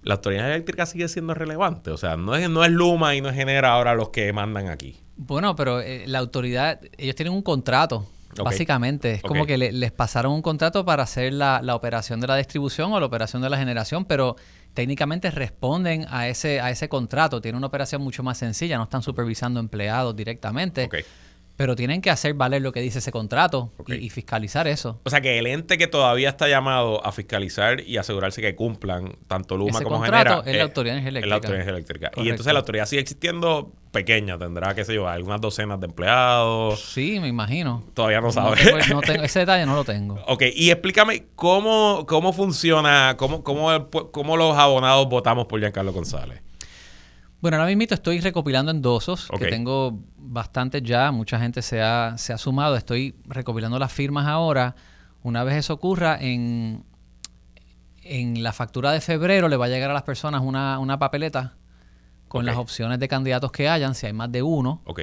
la 0.02 0.14
autoridad 0.14 0.50
eléctrica 0.50 0.86
sigue 0.86 1.08
siendo 1.08 1.34
relevante. 1.34 1.90
O 1.90 1.96
sea, 1.96 2.16
no 2.16 2.36
es, 2.36 2.48
no 2.48 2.64
es 2.64 2.70
Luma 2.70 3.14
y 3.16 3.20
no 3.20 3.28
es 3.28 3.34
Genera 3.34 3.72
ahora 3.72 3.94
los 3.94 4.10
que 4.10 4.32
mandan 4.32 4.68
aquí. 4.68 4.96
Bueno, 5.16 5.56
pero 5.56 5.80
eh, 5.80 6.04
la 6.06 6.18
autoridad, 6.18 6.80
ellos 6.96 7.14
tienen 7.14 7.32
un 7.32 7.42
contrato. 7.42 8.06
Básicamente, 8.42 9.12
es 9.14 9.22
como 9.22 9.44
que 9.44 9.58
les 9.58 9.92
pasaron 9.92 10.32
un 10.32 10.42
contrato 10.42 10.84
para 10.84 11.02
hacer 11.02 11.32
la, 11.32 11.60
la, 11.62 11.74
operación 11.74 12.20
de 12.20 12.26
la 12.26 12.36
distribución 12.36 12.92
o 12.92 13.00
la 13.00 13.06
operación 13.06 13.42
de 13.42 13.50
la 13.50 13.58
generación, 13.58 14.04
pero 14.04 14.36
técnicamente 14.74 15.30
responden 15.30 16.06
a 16.08 16.28
ese, 16.28 16.60
a 16.60 16.70
ese 16.70 16.88
contrato. 16.88 17.40
Tienen 17.40 17.58
una 17.58 17.66
operación 17.66 18.02
mucho 18.02 18.22
más 18.22 18.38
sencilla, 18.38 18.78
no 18.78 18.84
están 18.84 19.02
supervisando 19.02 19.60
empleados 19.60 20.16
directamente. 20.16 20.88
Pero 21.56 21.76
tienen 21.76 22.00
que 22.00 22.10
hacer 22.10 22.34
valer 22.34 22.62
lo 22.62 22.72
que 22.72 22.80
dice 22.80 22.98
ese 22.98 23.12
contrato 23.12 23.70
y, 23.86 24.10
fiscalizar 24.10 24.66
eso. 24.66 25.00
O 25.04 25.10
sea 25.10 25.20
que 25.20 25.38
el 25.38 25.46
ente 25.46 25.78
que 25.78 25.86
todavía 25.86 26.30
está 26.30 26.48
llamado 26.48 27.04
a 27.04 27.12
fiscalizar 27.12 27.80
y 27.80 27.98
asegurarse 27.98 28.40
que 28.40 28.54
cumplan 28.54 29.16
tanto 29.28 29.56
Luma 29.56 29.80
como 29.82 30.00
Genera 30.02 30.42
es 30.44 30.56
la 30.56 30.62
Autoridad 30.64 30.98
Eléctrica. 30.98 31.26
la 31.26 31.34
Autoridad 31.36 31.68
Eléctrica. 31.68 32.10
Y 32.16 32.28
entonces 32.30 32.52
la 32.52 32.60
autoridad 32.60 32.86
sigue 32.86 33.02
existiendo 33.02 33.72
pequeña, 33.92 34.38
tendrá, 34.38 34.74
qué 34.74 34.84
sé 34.84 34.94
yo, 34.94 35.06
algunas 35.06 35.40
docenas 35.40 35.78
de 35.78 35.86
empleados. 35.86 36.80
Sí, 36.80 37.20
me 37.20 37.28
imagino. 37.28 37.84
Todavía 37.94 38.20
no 38.20 38.32
sabes. 38.32 38.60
ese 39.22 39.40
detalle 39.40 39.66
no 39.66 39.76
lo 39.76 39.84
tengo. 39.84 40.18
Ok, 40.26 40.44
y 40.54 40.70
explícame 40.70 41.26
cómo, 41.36 42.06
cómo 42.08 42.32
funciona, 42.32 43.16
cómo, 43.18 43.44
cómo, 43.44 43.90
cómo 43.90 44.36
los 44.36 44.56
abonados 44.56 45.08
votamos 45.08 45.46
por 45.46 45.60
Giancarlo 45.60 45.92
González. 45.92 46.40
Bueno, 47.42 47.56
ahora 47.56 47.74
mismo 47.74 47.92
estoy 47.92 48.20
recopilando 48.20 48.70
endosos, 48.70 49.28
que 49.36 49.46
tengo 49.48 49.98
bastante 50.16 50.80
ya, 50.80 51.10
mucha 51.10 51.40
gente 51.40 51.60
se 51.60 51.82
ha, 51.82 52.16
se 52.16 52.32
ha 52.32 52.38
sumado, 52.38 52.76
estoy 52.76 53.16
recopilando 53.24 53.80
las 53.80 53.92
firmas 53.92 54.28
ahora. 54.28 54.76
Una 55.24 55.42
vez 55.42 55.56
eso 55.56 55.74
ocurra, 55.74 56.16
en, 56.20 56.84
en 58.04 58.44
la 58.44 58.52
factura 58.52 58.92
de 58.92 59.00
febrero 59.00 59.48
le 59.48 59.56
va 59.56 59.64
a 59.64 59.68
llegar 59.68 59.90
a 59.90 59.92
las 59.92 60.04
personas 60.04 60.40
una, 60.40 60.78
una 60.78 61.00
papeleta 61.00 61.56
con 62.28 62.46
las 62.46 62.56
opciones 62.56 63.00
de 63.00 63.08
candidatos 63.08 63.50
que 63.50 63.68
hayan, 63.68 63.96
si 63.96 64.06
hay 64.06 64.12
más 64.12 64.30
de 64.30 64.42
uno. 64.42 64.80
Ok. 64.84 65.00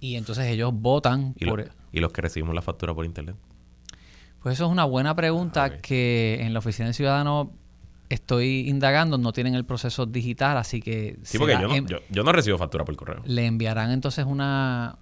Y 0.00 0.16
entonces 0.16 0.46
ellos 0.46 0.72
votan 0.74 1.34
¿Y 1.38 1.46
por... 1.46 1.70
¿Y 1.92 2.00
los 2.00 2.12
que 2.12 2.20
recibimos 2.20 2.52
la 2.52 2.62
factura 2.62 2.94
por 2.94 3.04
internet? 3.04 3.36
Pues 4.42 4.54
eso 4.54 4.66
es 4.66 4.72
una 4.72 4.84
buena 4.84 5.14
pregunta 5.14 5.80
que 5.80 6.38
en 6.40 6.52
la 6.52 6.58
oficina 6.58 6.88
de 6.88 6.94
ciudadano 6.94 7.52
estoy 8.08 8.68
indagando, 8.68 9.18
no 9.18 9.32
tienen 9.32 9.54
el 9.54 9.64
proceso 9.64 10.06
digital, 10.06 10.56
así 10.56 10.80
que... 10.80 11.18
Sí, 11.22 11.38
porque 11.38 11.56
yo 12.10 12.22
no, 12.22 12.32
recibo 12.32 12.58
factura 12.58 12.84
por 12.84 12.96
correo. 12.96 13.22
Le 13.24 13.46
enviarán 13.46 13.90
entonces 13.90 14.24
una... 14.24 14.98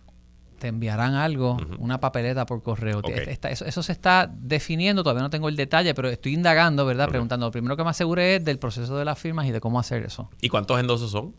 Te 0.59 0.69
enviarán 0.69 1.15
algo, 1.15 1.59
una 1.79 2.01
papeleta 2.01 2.47
por 2.47 2.63
correo. 2.63 3.03
eso, 3.05 3.83
se 3.83 3.93
está 3.93 4.33
definiendo, 4.33 5.03
todavía 5.03 5.23
no 5.23 5.29
tengo 5.29 5.51
el 5.51 5.57
detalle, 5.57 5.93
pero 5.93 6.09
estoy 6.09 6.33
indagando, 6.33 6.87
¿verdad? 6.87 7.09
Preguntando. 7.09 7.47
Lo 7.47 7.53
primero 7.53 7.77
que 7.77 7.85
me 7.85 7.91
asegure 7.91 8.37
es 8.37 8.45
del 8.45 8.59
proceso 8.59 8.97
de 8.97 9.05
las 9.05 9.19
firmas 9.19 9.47
y 9.47 9.51
de 9.51 9.61
cómo 9.61 9.79
hacer 9.79 10.05
eso. 10.05 10.31
¿Y 10.41 10.49
cuántos 10.49 10.81
endosos 10.81 11.11
son? 11.11 11.35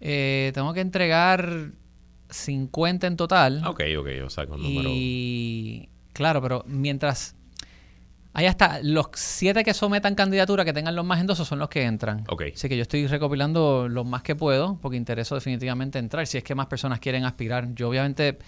Eh, 0.00 0.50
tengo 0.54 0.72
que 0.72 0.80
entregar 0.80 1.72
50 2.30 3.06
en 3.06 3.16
total. 3.16 3.66
Ok, 3.66 3.82
ok, 3.98 4.08
o 4.24 4.30
sea, 4.30 4.46
con 4.46 4.62
número... 4.62 4.88
Y 4.90 5.90
claro, 6.14 6.40
pero 6.40 6.64
mientras 6.66 7.36
Ahí 8.32 8.46
hasta 8.46 8.80
los 8.82 9.08
siete 9.14 9.64
que 9.64 9.74
sometan 9.74 10.14
candidatura 10.14 10.64
que 10.64 10.72
tengan 10.72 10.94
los 10.94 11.04
más 11.04 11.20
endosos 11.20 11.48
son 11.48 11.58
los 11.58 11.68
que 11.68 11.82
entran. 11.82 12.24
Ok. 12.28 12.44
Así 12.54 12.68
que 12.68 12.76
yo 12.76 12.82
estoy 12.82 13.06
recopilando 13.06 13.88
los 13.88 14.06
más 14.06 14.22
que 14.22 14.36
puedo 14.36 14.78
porque 14.80 14.96
intereso 14.96 15.34
definitivamente 15.34 15.98
entrar. 15.98 16.26
Si 16.26 16.38
es 16.38 16.44
que 16.44 16.54
más 16.54 16.66
personas 16.66 17.00
quieren 17.00 17.24
aspirar. 17.24 17.74
Yo 17.74 17.88
obviamente, 17.88 18.38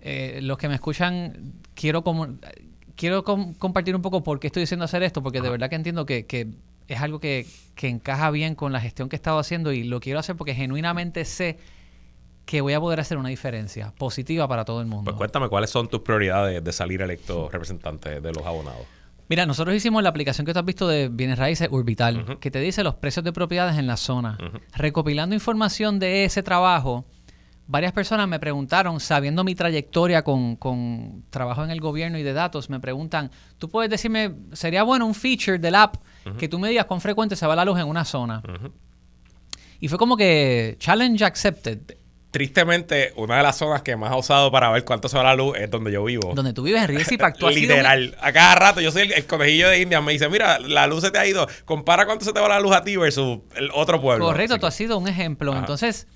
eh, 0.00 0.40
los 0.42 0.58
que 0.58 0.68
me 0.68 0.74
escuchan, 0.74 1.52
quiero 1.74 2.02
como, 2.02 2.26
quiero 2.96 3.22
compartir 3.22 3.94
un 3.94 4.02
poco 4.02 4.24
por 4.24 4.40
qué 4.40 4.48
estoy 4.48 4.62
diciendo 4.62 4.84
hacer 4.84 5.04
esto, 5.04 5.22
porque 5.22 5.40
de 5.40 5.50
verdad 5.50 5.70
que 5.70 5.76
entiendo 5.76 6.06
que, 6.06 6.26
que 6.26 6.48
es 6.88 7.00
algo 7.00 7.20
que, 7.20 7.46
que, 7.76 7.88
encaja 7.88 8.30
bien 8.30 8.56
con 8.56 8.72
la 8.72 8.80
gestión 8.80 9.08
que 9.08 9.14
he 9.14 9.18
estado 9.18 9.38
haciendo 9.38 9.72
y 9.72 9.84
lo 9.84 10.00
quiero 10.00 10.18
hacer 10.18 10.36
porque 10.36 10.54
genuinamente 10.54 11.24
sé 11.24 11.58
que 12.44 12.60
voy 12.60 12.74
a 12.74 12.80
poder 12.80 13.00
hacer 13.00 13.16
una 13.16 13.30
diferencia 13.30 13.92
positiva 13.96 14.46
para 14.48 14.64
todo 14.64 14.80
el 14.80 14.86
mundo. 14.86 15.04
Pues 15.04 15.16
cuéntame 15.16 15.48
cuáles 15.48 15.70
son 15.70 15.88
tus 15.88 16.00
prioridades 16.00 16.62
de 16.62 16.72
salir 16.72 17.00
electo 17.00 17.48
representante 17.50 18.20
de 18.20 18.32
los 18.32 18.44
abonados. 18.44 18.86
Mira, 19.28 19.46
nosotros 19.46 19.74
hicimos 19.74 20.02
la 20.02 20.10
aplicación 20.10 20.44
que 20.46 20.52
tú 20.52 20.58
has 20.58 20.64
visto 20.64 20.86
de 20.86 21.08
bienes 21.08 21.38
raíces 21.38 21.68
Urbital, 21.70 22.38
que 22.40 22.50
te 22.50 22.60
dice 22.60 22.84
los 22.84 22.96
precios 22.96 23.24
de 23.24 23.32
propiedades 23.32 23.78
en 23.78 23.86
la 23.86 23.96
zona. 23.96 24.38
Recopilando 24.74 25.34
información 25.34 25.98
de 25.98 26.24
ese 26.24 26.42
trabajo, 26.42 27.06
varias 27.66 27.92
personas 27.92 28.28
me 28.28 28.38
preguntaron, 28.38 29.00
sabiendo 29.00 29.42
mi 29.42 29.54
trayectoria 29.54 30.22
con, 30.22 30.56
con, 30.56 31.24
trabajo 31.30 31.64
en 31.64 31.70
el 31.70 31.80
gobierno 31.80 32.18
y 32.18 32.22
de 32.22 32.34
datos, 32.34 32.68
me 32.68 32.80
preguntan, 32.80 33.30
¿tú 33.58 33.68
puedes 33.68 33.90
decirme, 33.90 34.34
sería 34.52 34.82
bueno 34.82 35.06
un 35.06 35.14
feature 35.14 35.58
del 35.58 35.74
app 35.74 35.96
que 36.38 36.48
tú 36.48 36.58
me 36.58 36.68
digas 36.68 36.84
cuán 36.84 37.00
frecuente 37.00 37.36
se 37.36 37.46
va 37.46 37.56
la 37.56 37.64
luz 37.64 37.78
en 37.78 37.86
una 37.86 38.04
zona? 38.04 38.42
Y 39.80 39.88
fue 39.88 39.98
como 39.98 40.16
que, 40.16 40.76
challenge 40.78 41.24
accepted 41.24 41.80
tristemente, 42.34 43.12
una 43.14 43.36
de 43.36 43.44
las 43.44 43.56
zonas 43.56 43.82
que 43.82 43.94
más 43.94 44.10
ha 44.10 44.16
usado 44.16 44.50
para 44.50 44.68
ver 44.72 44.84
cuánto 44.84 45.08
se 45.08 45.16
va 45.16 45.22
la 45.22 45.36
luz 45.36 45.56
es 45.56 45.70
donde 45.70 45.92
yo 45.92 46.02
vivo. 46.02 46.32
Donde 46.34 46.52
tú 46.52 46.64
vives 46.64 46.82
en 46.82 46.88
Río 46.88 47.00
Tú 47.38 47.48
Literal. 47.48 48.16
A 48.20 48.32
cada 48.32 48.56
rato, 48.56 48.80
yo 48.80 48.90
soy 48.90 49.02
el, 49.02 49.24
conejillo 49.26 49.68
de 49.68 49.80
India. 49.80 50.00
Me 50.00 50.10
dice, 50.10 50.28
mira, 50.28 50.58
la 50.58 50.88
luz 50.88 51.02
se 51.02 51.12
te 51.12 51.18
ha 51.18 51.26
ido. 51.28 51.46
Compara 51.64 52.06
cuánto 52.06 52.24
se 52.24 52.32
te 52.32 52.40
va 52.40 52.48
la 52.48 52.58
luz 52.58 52.74
a 52.74 52.82
ti 52.82 52.96
versus 52.96 53.38
el 53.54 53.70
otro 53.72 54.00
pueblo. 54.00 54.24
Correcto, 54.24 54.58
tú 54.58 54.66
has 54.66 54.74
sido 54.74 54.98
un 54.98 55.06
ejemplo. 55.06 55.56
Entonces, 55.56 56.08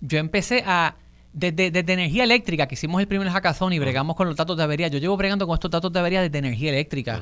yo 0.00 0.18
empecé 0.18 0.64
a... 0.66 0.96
Desde, 1.34 1.66
energía 1.66 2.24
eléctrica, 2.24 2.66
que 2.66 2.76
hicimos 2.76 2.98
el 3.02 3.06
primer 3.06 3.28
hackathon 3.28 3.74
y 3.74 3.78
bregamos 3.78 4.16
con 4.16 4.26
los 4.26 4.36
datos 4.36 4.56
de 4.56 4.62
avería. 4.62 4.88
Yo 4.88 4.98
llevo 4.98 5.18
bregando 5.18 5.46
con 5.46 5.52
estos 5.52 5.70
datos 5.70 5.92
de 5.92 6.00
avería 6.00 6.22
desde 6.22 6.38
energía 6.38 6.70
eléctrica. 6.70 7.20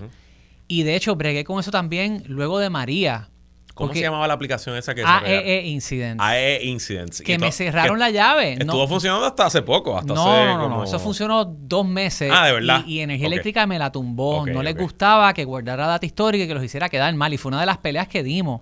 Y 0.69 0.85
de 0.85 0.95
hecho, 0.95 1.17
bregué 1.17 1.43
con 1.43 1.59
eso 1.59 1.73
también 1.73 2.23
luego 2.29 2.61
de 2.61 2.71
María. 2.71 3.29
¿Cómo 3.75 3.93
se 3.93 4.01
llamaba 4.01 4.29
la 4.29 4.35
aplicación 4.35 4.77
esa 4.77 4.95
que 4.95 5.03
AEE 5.05 5.59
e 5.59 5.67
Incidents. 5.67 6.23
AEE 6.23 6.65
Incidents. 6.65 7.21
Que 7.23 7.39
me 7.39 7.51
cerraron 7.51 7.99
la 7.99 8.11
llave. 8.11 8.53
Estuvo 8.53 8.87
funcionando 8.87 9.27
hasta 9.27 9.47
hace 9.47 9.63
poco. 9.63 9.99
Hasta 9.99 10.15
no, 10.15 10.33
hace 10.33 10.45
no, 10.55 10.69
no, 10.69 10.85
Eso 10.85 11.01
funcionó 11.01 11.45
dos 11.45 11.85
meses. 11.85 12.31
Ah, 12.33 12.47
de 12.47 12.53
verdad. 12.53 12.85
Y, 12.87 13.01
Energía 13.01 13.27
Eléctrica 13.27 13.67
me 13.67 13.79
la 13.79 13.91
tumbó. 13.91 14.47
no 14.47 14.63
les 14.63 14.77
gustaba 14.77 15.33
que 15.35 15.45
guardara 15.45 15.87
data 15.87 16.07
histórica 16.07 16.45
y 16.45 16.49
que 16.49 16.55
los 16.55 16.63
hiciera 16.63 16.89
quedar 16.89 17.13
mal. 17.15 17.33
Y 17.35 17.37
fue 17.37 17.51
una 17.51 17.61
de 17.61 17.67
las 17.67 17.79
peleas 17.79 18.07
que 18.07 18.23
dimos. 18.23 18.61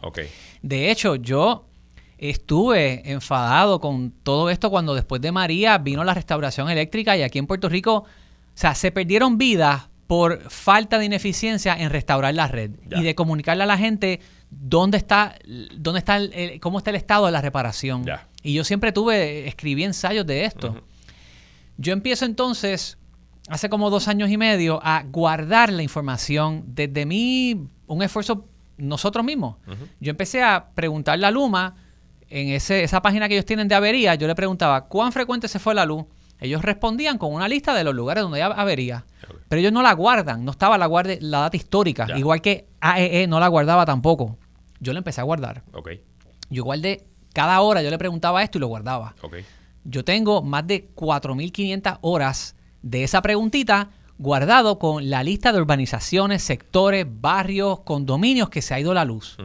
De 0.62 0.90
hecho, 0.90 1.16
yo 1.16 1.66
estuve 2.16 3.10
enfadado 3.10 3.80
con 3.80 4.12
todo 4.22 4.48
esto 4.48 4.70
cuando 4.70 4.94
después 4.94 5.20
de 5.20 5.32
María 5.32 5.76
vino 5.78 6.04
la 6.04 6.14
restauración 6.14 6.70
eléctrica 6.70 7.16
y 7.16 7.22
aquí 7.22 7.38
en 7.38 7.48
Puerto 7.48 7.68
Rico, 7.68 7.94
o 7.96 8.06
sea, 8.54 8.76
se 8.76 8.92
perdieron 8.92 9.38
vidas 9.38 9.88
por 10.06 10.40
falta 10.50 10.98
de 10.98 11.06
ineficiencia 11.06 11.74
en 11.74 11.90
restaurar 11.90 12.34
la 12.34 12.46
red 12.46 12.70
y 12.90 13.02
de 13.02 13.14
comunicarle 13.14 13.64
a 13.64 13.66
la 13.66 13.78
gente 13.78 14.20
dónde 14.52 14.98
está, 14.98 15.36
dónde 15.76 15.98
está 15.98 16.16
el, 16.16 16.60
cómo 16.60 16.78
está 16.78 16.90
el 16.90 16.96
estado 16.96 17.26
de 17.26 17.32
la 17.32 17.40
reparación. 17.40 18.04
Y 18.42 18.54
yo 18.54 18.64
siempre 18.64 18.92
tuve, 18.92 19.48
escribí 19.48 19.84
ensayos 19.84 20.26
de 20.26 20.44
esto. 20.44 20.82
Yo 21.78 21.92
empiezo 21.92 22.26
entonces, 22.26 22.98
hace 23.48 23.68
como 23.68 23.88
dos 23.90 24.08
años 24.08 24.30
y 24.30 24.36
medio, 24.36 24.80
a 24.82 25.04
guardar 25.04 25.72
la 25.72 25.82
información 25.82 26.64
desde 26.66 27.06
mí, 27.06 27.66
un 27.86 28.02
esfuerzo 28.02 28.46
nosotros 28.76 29.24
mismos. 29.24 29.56
Yo 30.00 30.10
empecé 30.10 30.42
a 30.42 30.68
preguntarle 30.74 31.26
a 31.26 31.30
Luma, 31.30 31.74
en 32.28 32.48
ese, 32.48 32.82
esa 32.82 33.02
página 33.02 33.28
que 33.28 33.34
ellos 33.34 33.44
tienen 33.44 33.68
de 33.68 33.74
avería, 33.74 34.14
yo 34.14 34.26
le 34.26 34.34
preguntaba, 34.34 34.86
¿cuán 34.86 35.12
frecuente 35.12 35.48
se 35.48 35.58
fue 35.58 35.74
la 35.74 35.84
luz? 35.84 36.04
Ellos 36.40 36.62
respondían 36.62 37.18
con 37.18 37.32
una 37.32 37.46
lista 37.46 37.74
de 37.74 37.84
los 37.84 37.94
lugares 37.94 38.22
donde 38.22 38.42
hay 38.42 38.50
avería. 38.54 39.04
Pero 39.48 39.60
ellos 39.60 39.72
no 39.72 39.82
la 39.82 39.92
guardan, 39.92 40.44
no 40.44 40.50
estaba 40.50 40.76
la, 40.78 40.86
guarde, 40.86 41.18
la 41.20 41.40
data 41.40 41.56
histórica, 41.56 42.06
igual 42.16 42.40
que 42.40 42.66
AEE 42.80 43.22
e 43.22 43.26
no 43.26 43.38
la 43.38 43.48
guardaba 43.48 43.84
tampoco 43.84 44.38
yo 44.82 44.92
lo 44.92 44.98
empecé 44.98 45.20
a 45.20 45.24
guardar. 45.24 45.62
Ok. 45.72 45.90
Yo 46.50 46.64
guardé, 46.64 47.06
cada 47.32 47.60
hora 47.60 47.82
yo 47.82 47.90
le 47.90 47.98
preguntaba 47.98 48.42
esto 48.42 48.58
y 48.58 48.60
lo 48.60 48.66
guardaba. 48.66 49.14
Ok. 49.22 49.36
Yo 49.84 50.04
tengo 50.04 50.42
más 50.42 50.66
de 50.66 50.90
4.500 50.94 51.98
horas 52.02 52.56
de 52.82 53.04
esa 53.04 53.22
preguntita 53.22 53.90
guardado 54.18 54.78
con 54.78 55.08
la 55.08 55.22
lista 55.22 55.52
de 55.52 55.60
urbanizaciones, 55.60 56.42
sectores, 56.42 57.06
barrios, 57.08 57.80
condominios 57.80 58.50
que 58.50 58.60
se 58.60 58.74
ha 58.74 58.80
ido 58.80 58.92
la 58.92 59.04
luz. 59.04 59.36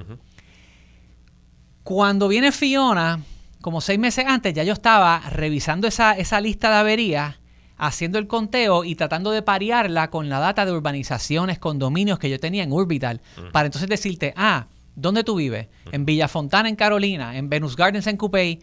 Cuando 1.83 2.27
viene 2.27 2.51
Fiona, 2.51 3.21
como 3.61 3.79
seis 3.79 3.97
meses 3.99 4.25
antes, 4.27 4.53
ya 4.53 4.63
yo 4.63 4.73
estaba 4.73 5.19
revisando 5.29 5.87
esa, 5.87 6.13
esa 6.13 6.41
lista 6.41 6.69
de 6.69 6.75
averías, 6.75 7.35
haciendo 7.77 8.17
el 8.17 8.27
conteo 8.27 8.83
y 8.83 8.95
tratando 8.95 9.31
de 9.31 9.41
parearla 9.41 10.09
con 10.09 10.29
la 10.29 10.39
data 10.39 10.65
de 10.65 10.71
urbanizaciones, 10.71 11.59
condominios 11.59 12.19
que 12.19 12.29
yo 12.29 12.39
tenía 12.39 12.63
en 12.63 12.71
Orbital, 12.71 13.21
para 13.51 13.67
entonces 13.67 13.89
decirte, 13.89 14.33
ah, 14.35 14.67
¿Dónde 14.97 15.23
tú 15.23 15.35
vives? 15.35 15.67
En 15.91 16.05
Villa 16.05 16.27
Fontana, 16.27 16.67
en 16.67 16.75
Carolina, 16.75 17.37
en 17.37 17.49
Venus 17.49 17.75
Gardens, 17.75 18.07
en 18.07 18.17
Coupey. 18.17 18.59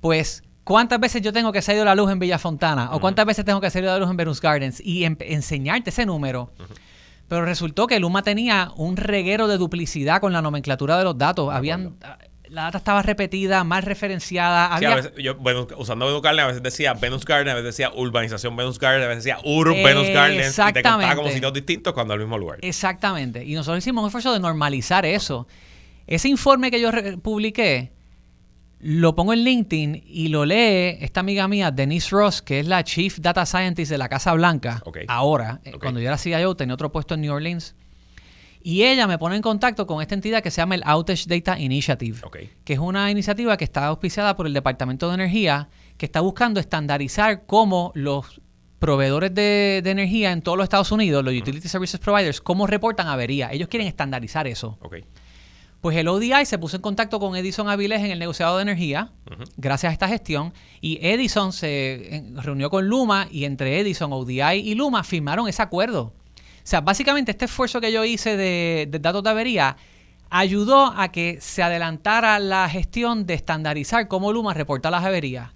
Pues, 0.00 0.44
¿cuántas 0.62 1.00
veces 1.00 1.22
yo 1.22 1.32
tengo 1.32 1.52
que 1.52 1.62
salir 1.62 1.82
la 1.84 1.94
luz 1.94 2.10
en 2.12 2.18
Villa 2.18 2.38
Fontana? 2.38 2.90
¿O 2.92 3.00
cuántas 3.00 3.24
veces 3.24 3.46
tengo 3.46 3.62
que 3.62 3.70
salir 3.70 3.88
la 3.88 3.98
luz 3.98 4.10
en 4.10 4.16
Venus 4.18 4.42
Gardens? 4.42 4.80
Y 4.84 5.04
enseñarte 5.04 5.88
ese 5.88 6.04
número. 6.04 6.52
Pero 7.28 7.46
resultó 7.46 7.86
que 7.86 7.98
Luma 7.98 8.22
tenía 8.22 8.72
un 8.76 8.98
reguero 8.98 9.48
de 9.48 9.56
duplicidad 9.56 10.20
con 10.20 10.34
la 10.34 10.42
nomenclatura 10.42 10.98
de 10.98 11.04
los 11.04 11.16
datos. 11.16 11.50
Habían 11.50 11.96
la 12.50 12.62
data 12.62 12.78
estaba 12.78 13.02
repetida, 13.02 13.62
mal 13.64 13.82
referenciada. 13.82 14.76
Sí, 14.78 14.84
a 14.84 14.96
veces, 14.96 15.12
yo, 15.16 15.36
bueno, 15.36 15.68
usando 15.76 16.06
Venus 16.06 16.20
Garden, 16.20 16.44
a 16.44 16.46
veces 16.48 16.62
decía 16.62 16.94
Venus 16.94 17.24
Garden, 17.24 17.48
a 17.48 17.54
veces 17.54 17.76
decía 17.76 17.92
Urbanización 17.94 18.56
Venus 18.56 18.78
Garden, 18.78 19.04
a 19.04 19.06
veces 19.06 19.24
decía 19.24 19.38
Ur 19.44 19.72
Venus 19.72 20.08
Garden. 20.08 20.40
Exactamente. 20.40 20.80
Y 20.80 20.82
te 20.82 20.90
contaba 20.90 21.14
como 21.14 21.30
sitios 21.30 21.52
distintos 21.52 21.94
cuando 21.94 22.14
al 22.14 22.20
mismo 22.20 22.36
lugar. 22.38 22.58
Exactamente. 22.62 23.44
Y 23.44 23.54
nosotros 23.54 23.78
hicimos 23.78 24.02
un 24.02 24.08
esfuerzo 24.08 24.32
de 24.32 24.40
normalizar 24.40 25.06
eso. 25.06 25.46
Ese 26.10 26.28
informe 26.28 26.72
que 26.72 26.80
yo 26.80 26.90
publiqué, 27.22 27.92
lo 28.80 29.14
pongo 29.14 29.32
en 29.32 29.44
LinkedIn 29.44 30.02
y 30.04 30.26
lo 30.26 30.44
lee 30.44 30.98
esta 31.00 31.20
amiga 31.20 31.46
mía, 31.46 31.70
Denise 31.70 32.08
Ross, 32.10 32.42
que 32.42 32.58
es 32.58 32.66
la 32.66 32.82
Chief 32.82 33.18
Data 33.20 33.46
Scientist 33.46 33.92
de 33.92 33.96
la 33.96 34.08
Casa 34.08 34.32
Blanca. 34.32 34.82
Ahora, 35.06 35.60
eh, 35.64 35.72
cuando 35.80 36.00
yo 36.00 36.08
era 36.08 36.18
CIO, 36.18 36.56
tenía 36.56 36.74
otro 36.74 36.90
puesto 36.90 37.14
en 37.14 37.20
New 37.20 37.32
Orleans. 37.32 37.76
Y 38.60 38.82
ella 38.82 39.06
me 39.06 39.18
pone 39.18 39.36
en 39.36 39.42
contacto 39.42 39.86
con 39.86 40.02
esta 40.02 40.16
entidad 40.16 40.42
que 40.42 40.50
se 40.50 40.60
llama 40.60 40.74
el 40.74 40.82
Outage 40.84 41.26
Data 41.28 41.58
Initiative, 41.60 42.18
que 42.64 42.72
es 42.72 42.78
una 42.80 43.08
iniciativa 43.10 43.56
que 43.56 43.64
está 43.64 43.86
auspiciada 43.86 44.36
por 44.36 44.48
el 44.48 44.52
Departamento 44.52 45.08
de 45.08 45.14
Energía, 45.14 45.68
que 45.96 46.06
está 46.06 46.20
buscando 46.20 46.58
estandarizar 46.58 47.46
cómo 47.46 47.92
los 47.94 48.40
proveedores 48.80 49.32
de, 49.32 49.78
energía 49.84 50.32
en 50.32 50.42
todos 50.42 50.58
los 50.58 50.64
Estados 50.64 50.90
Unidos, 50.90 51.24
los 51.24 51.34
Utility 51.34 51.68
Services 51.68 52.00
Providers, 52.00 52.40
cómo 52.40 52.66
reportan 52.66 53.06
avería. 53.06 53.52
Ellos 53.52 53.68
quieren 53.68 53.86
estandarizar 53.86 54.48
eso. 54.48 54.76
Pues 55.80 55.96
el 55.96 56.08
ODI 56.08 56.44
se 56.44 56.58
puso 56.58 56.76
en 56.76 56.82
contacto 56.82 57.18
con 57.18 57.36
Edison 57.36 57.68
Avilés 57.68 58.00
en 58.00 58.10
el 58.10 58.18
negociado 58.18 58.56
de 58.56 58.62
energía, 58.62 59.12
gracias 59.56 59.90
a 59.90 59.92
esta 59.94 60.08
gestión, 60.08 60.52
y 60.80 60.98
Edison 61.00 61.52
se 61.52 62.24
reunió 62.34 62.68
con 62.68 62.86
Luma 62.86 63.28
y 63.30 63.44
entre 63.44 63.80
Edison, 63.80 64.12
ODI 64.12 64.56
y 64.56 64.74
Luma 64.74 65.02
firmaron 65.04 65.48
ese 65.48 65.62
acuerdo. 65.62 66.02
O 66.02 66.12
sea, 66.70 66.82
básicamente 66.82 67.30
este 67.30 67.46
esfuerzo 67.46 67.80
que 67.80 67.92
yo 67.92 68.04
hice 68.04 68.36
de, 68.36 68.88
datos 69.00 69.22
de 69.22 69.30
avería 69.30 69.76
ayudó 70.28 70.92
a 70.96 71.10
que 71.10 71.38
se 71.40 71.62
adelantara 71.62 72.38
la 72.38 72.68
gestión 72.68 73.26
de 73.26 73.34
estandarizar 73.34 74.06
cómo 74.06 74.32
Luma 74.32 74.52
reporta 74.54 74.90
las 74.90 75.04
averías. 75.04 75.50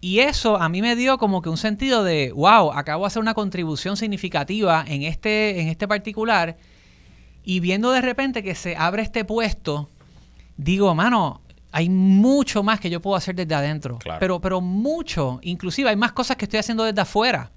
Y 0.00 0.18
eso 0.18 0.56
a 0.56 0.68
mí 0.68 0.82
me 0.82 0.96
dio 0.96 1.16
como 1.16 1.40
que 1.40 1.48
un 1.48 1.56
sentido 1.56 2.04
de, 2.04 2.32
wow, 2.32 2.72
acabo 2.72 3.04
de 3.04 3.06
hacer 3.06 3.22
una 3.22 3.32
contribución 3.32 3.96
significativa 3.96 4.84
en 4.86 5.02
este, 5.02 5.62
en 5.62 5.68
este 5.68 5.88
particular. 5.88 6.58
Y 7.44 7.60
viendo 7.60 7.92
de 7.92 8.00
repente 8.00 8.42
que 8.42 8.54
se 8.54 8.76
abre 8.76 9.02
este 9.02 9.24
puesto, 9.24 9.90
digo, 10.56 10.94
mano, 10.94 11.42
hay 11.72 11.88
mucho 11.88 12.62
más 12.62 12.80
que 12.80 12.88
yo 12.88 13.00
puedo 13.00 13.16
hacer 13.16 13.34
desde 13.34 13.54
adentro. 13.54 13.98
Pero, 14.20 14.40
pero 14.40 14.60
mucho. 14.60 15.40
Inclusive 15.42 15.90
hay 15.90 15.96
más 15.96 16.12
cosas 16.12 16.36
que 16.36 16.44
estoy 16.44 16.60
haciendo 16.60 16.84
desde 16.84 17.00
afuera. 17.00 17.50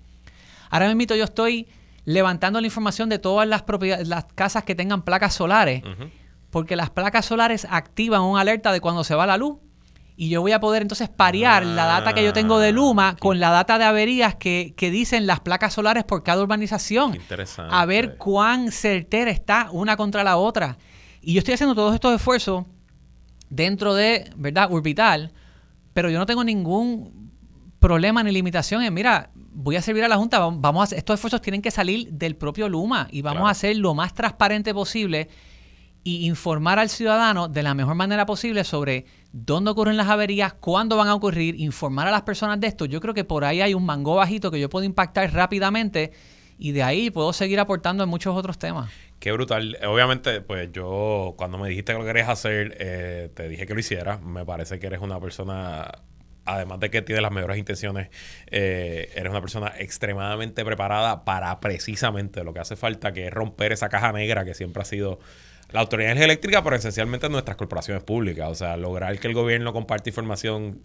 Ahora 0.70 0.94
mismo 0.94 1.16
yo 1.16 1.24
estoy 1.24 1.68
levantando 2.04 2.60
la 2.60 2.68
información 2.68 3.10
de 3.10 3.20
todas 3.20 3.48
las 3.48 3.64
propiedades, 3.64 4.08
las 4.08 4.26
casas 4.34 4.64
que 4.64 4.76
tengan 4.76 5.04
placas 5.04 5.34
solares, 5.34 5.84
porque 6.50 6.76
las 6.76 6.90
placas 6.90 7.26
solares 7.26 7.68
activan 7.70 8.22
una 8.22 8.42
alerta 8.42 8.72
de 8.72 8.82
cuando 8.82 9.04
se 9.04 9.14
va 9.14 9.26
la 9.28 9.38
luz. 9.38 9.58
Y 10.20 10.30
yo 10.30 10.42
voy 10.42 10.52
a 10.52 10.60
poder 10.60 10.82
entonces 10.82 11.10
parear 11.10 11.64
la 11.64 11.86
data 11.86 12.14
que 12.14 12.24
yo 12.24 12.34
tengo 12.34 12.58
de 12.58 12.72
Luma 12.72 13.10
ah, 13.10 13.16
con 13.20 13.40
la 13.40 13.52
data 13.52 13.78
de 13.78 13.84
averías 13.84 14.34
que, 14.34 14.74
dicen 14.80 15.28
las 15.28 15.42
placas 15.42 15.74
solares 15.74 16.06
por 16.06 16.24
cada 16.24 16.42
urbanización. 16.42 17.16
interesante. 17.16 17.74
A 17.74 17.86
ver 17.86 18.18
cuán 18.18 18.72
certera 18.72 19.30
está 19.30 19.70
una 19.72 19.96
contra 19.96 20.24
la 20.24 20.38
otra. 20.38 20.80
Y 21.22 21.34
yo 21.34 21.40
estoy 21.40 21.54
haciendo 21.54 21.76
todos 21.76 21.94
estos 21.94 22.16
esfuerzos 22.16 22.66
dentro 23.52 23.94
de, 23.94 24.28
¿verdad?, 24.36 24.70
Orbital, 24.72 25.34
pero 25.94 26.10
yo 26.10 26.18
no 26.18 26.26
tengo 26.26 26.44
ningún 26.44 27.32
problema 27.78 28.24
ni 28.24 28.32
limitación 28.32 28.82
en, 28.82 28.96
mira, 28.96 29.30
voy 29.36 29.76
a 29.76 29.84
servir 29.84 30.04
a 30.04 30.08
la 30.08 30.18
Junta, 30.18 30.40
vamos 30.40 30.92
a, 30.92 30.96
estos 30.96 31.14
esfuerzos 31.14 31.42
tienen 31.42 31.62
que 31.62 31.70
salir 31.70 32.12
del 32.12 32.36
propio 32.36 32.70
Luma 32.70 33.08
y 33.12 33.22
vamos 33.22 33.48
a 33.48 33.52
hacer 33.52 33.78
lo 33.78 33.94
más 33.94 34.16
transparente 34.16 34.74
posible 34.74 35.30
y 36.08 36.26
informar 36.26 36.80
al 36.80 36.88
ciudadano 36.88 37.50
de 37.50 37.64
la 37.64 37.74
mejor 37.74 37.96
manera 37.96 38.26
posible 38.26 38.64
sobre 38.64 39.06
dónde 39.34 39.72
ocurren 39.72 39.98
las 39.98 40.08
averías, 40.08 40.54
cuándo 40.54 40.96
van 40.96 41.10
a 41.10 41.14
ocurrir, 41.14 41.60
informar 41.60 42.08
a 42.08 42.12
las 42.12 42.22
personas 42.22 42.62
de 42.62 42.68
esto. 42.68 42.86
Yo 42.86 43.02
creo 43.02 43.14
que 43.14 43.26
por 43.26 43.44
ahí 43.44 43.60
hay 43.60 43.74
un 43.74 43.86
mango 43.86 44.16
bajito 44.16 44.50
que 44.50 44.58
yo 44.58 44.70
puedo 44.70 44.86
impactar 44.86 45.34
rápidamente 45.34 46.14
y 46.58 46.72
de 46.72 46.82
ahí 46.82 47.10
puedo 47.10 47.34
seguir 47.34 47.60
aportando 47.60 48.06
en 48.06 48.10
muchos 48.10 48.34
otros 48.38 48.58
temas. 48.58 48.90
Qué 49.20 49.34
brutal. 49.34 49.78
Obviamente, 49.86 50.40
pues 50.40 50.72
yo 50.72 51.36
cuando 51.38 51.58
me 51.58 51.68
dijiste 51.68 51.92
que 51.92 52.00
lo 52.00 52.06
querías 52.06 52.30
hacer, 52.30 52.78
eh, 52.80 53.30
te 53.34 53.50
dije 53.50 53.66
que 53.66 53.74
lo 53.74 53.82
hiciera. 53.82 54.18
Me 54.18 54.46
parece 54.46 54.80
que 54.80 54.88
eres 54.88 55.02
una 55.02 55.20
persona 55.20 55.92
además 56.46 56.80
de 56.80 56.90
que 56.90 57.02
tiene 57.02 57.22
las 57.22 57.32
mejores 57.34 57.58
intenciones, 57.58 58.08
eh, 58.50 59.12
eres 59.16 59.30
una 59.30 59.42
persona 59.42 59.74
extremadamente 59.78 60.64
preparada 60.64 61.26
para 61.26 61.60
precisamente 61.60 62.46
lo 62.46 62.54
que 62.54 62.62
hace 62.62 62.78
falta, 62.78 63.12
que 63.12 63.28
es 63.28 63.34
romper 63.34 63.74
esa 63.74 63.90
caja 63.90 64.14
negra 64.14 64.46
que 64.46 64.54
siempre 64.54 64.82
ha 64.82 64.86
sido 64.86 65.20
la 65.70 65.82
autoridad 65.82 66.18
eléctrica, 66.18 66.64
pero 66.64 66.76
esencialmente 66.76 67.30
nuestras 67.30 67.58
corporaciones 67.58 68.04
públicas. 68.04 68.50
O 68.50 68.56
sea, 68.56 68.78
lograr 68.78 69.20
que 69.20 69.28
el 69.28 69.34
gobierno 69.34 69.74
comparte 69.74 70.10
información 70.10 70.82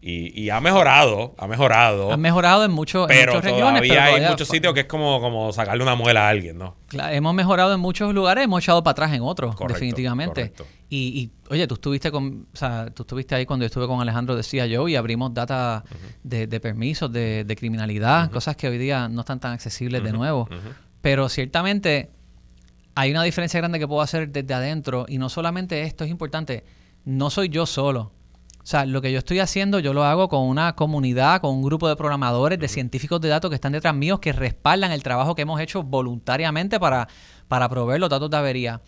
y, 0.00 0.50
ha 0.50 0.60
mejorado, 0.60 1.34
ha 1.38 1.48
mejorado. 1.48 2.12
Ha 2.12 2.16
mejorado 2.16 2.64
en, 2.64 2.70
muchos 2.70 3.08
pero 3.08 3.34
muchas 3.34 3.44
regiones. 3.50 3.80
pero 3.80 3.94
todavía 3.94 4.24
hay 4.24 4.30
muchos 4.30 4.46
sitios 4.46 4.74
que 4.74 4.80
es 4.80 4.86
como, 4.86 5.20
como 5.20 5.52
sacarle 5.52 5.82
una 5.82 5.94
muela 5.94 6.26
a 6.26 6.28
alguien, 6.28 6.58
¿no? 6.58 6.76
hemos 7.10 7.34
mejorado 7.34 7.74
en 7.74 7.80
muchos 7.80 8.14
lugares, 8.14 8.44
hemos 8.44 8.62
echado 8.62 8.84
para 8.84 8.92
atrás 8.92 9.12
en 9.12 9.22
otros, 9.22 9.56
definitivamente. 9.66 10.52
Y, 10.88 11.30
oye, 11.50 11.66
tú 11.66 11.74
estuviste 11.74 12.12
con, 12.12 12.46
o 12.52 12.56
sea, 12.56 12.90
tú 12.94 13.02
estuviste 13.02 13.34
ahí 13.34 13.46
cuando 13.46 13.64
yo 13.64 13.66
estuve 13.66 13.86
con 13.86 14.00
Alejandro, 14.00 14.36
decía 14.36 14.66
yo, 14.66 14.86
y 14.86 14.94
abrimos 14.94 15.34
data 15.34 15.82
de, 16.22 16.60
permisos, 16.60 17.10
de, 17.10 17.56
criminalidad, 17.58 18.30
cosas 18.30 18.54
que 18.54 18.68
hoy 18.68 18.78
día 18.78 19.08
no 19.08 19.22
están 19.22 19.40
tan 19.40 19.52
accesibles 19.52 20.04
de 20.04 20.12
nuevo. 20.12 20.48
Pero 21.00 21.28
ciertamente 21.28 22.10
hay 22.96 23.10
una 23.10 23.22
diferencia 23.22 23.60
grande 23.60 23.78
que 23.78 23.86
puedo 23.86 24.00
hacer 24.00 24.30
desde 24.30 24.54
adentro 24.54 25.04
y 25.06 25.18
no 25.18 25.28
solamente 25.28 25.82
esto 25.82 26.02
es 26.02 26.10
importante, 26.10 26.64
no 27.04 27.28
soy 27.30 27.50
yo 27.50 27.66
solo. 27.66 28.12
O 28.58 28.68
sea, 28.68 28.84
lo 28.84 29.00
que 29.00 29.12
yo 29.12 29.18
estoy 29.18 29.38
haciendo, 29.38 29.78
yo 29.78 29.92
lo 29.92 30.02
hago 30.02 30.28
con 30.28 30.42
una 30.42 30.74
comunidad, 30.74 31.40
con 31.42 31.54
un 31.54 31.62
grupo 31.62 31.88
de 31.88 31.94
programadores, 31.94 32.58
de 32.58 32.66
científicos 32.66 33.20
de 33.20 33.28
datos 33.28 33.50
que 33.50 33.54
están 33.54 33.72
detrás 33.72 33.94
míos, 33.94 34.18
que 34.18 34.32
respaldan 34.32 34.90
el 34.90 35.02
trabajo 35.02 35.34
que 35.34 35.42
hemos 35.42 35.60
hecho 35.60 35.82
voluntariamente 35.84 36.80
para, 36.80 37.06
para 37.46 37.68
proveer 37.68 38.00
los 38.00 38.10
datos 38.10 38.30
de 38.30 38.36
avería 38.38 38.80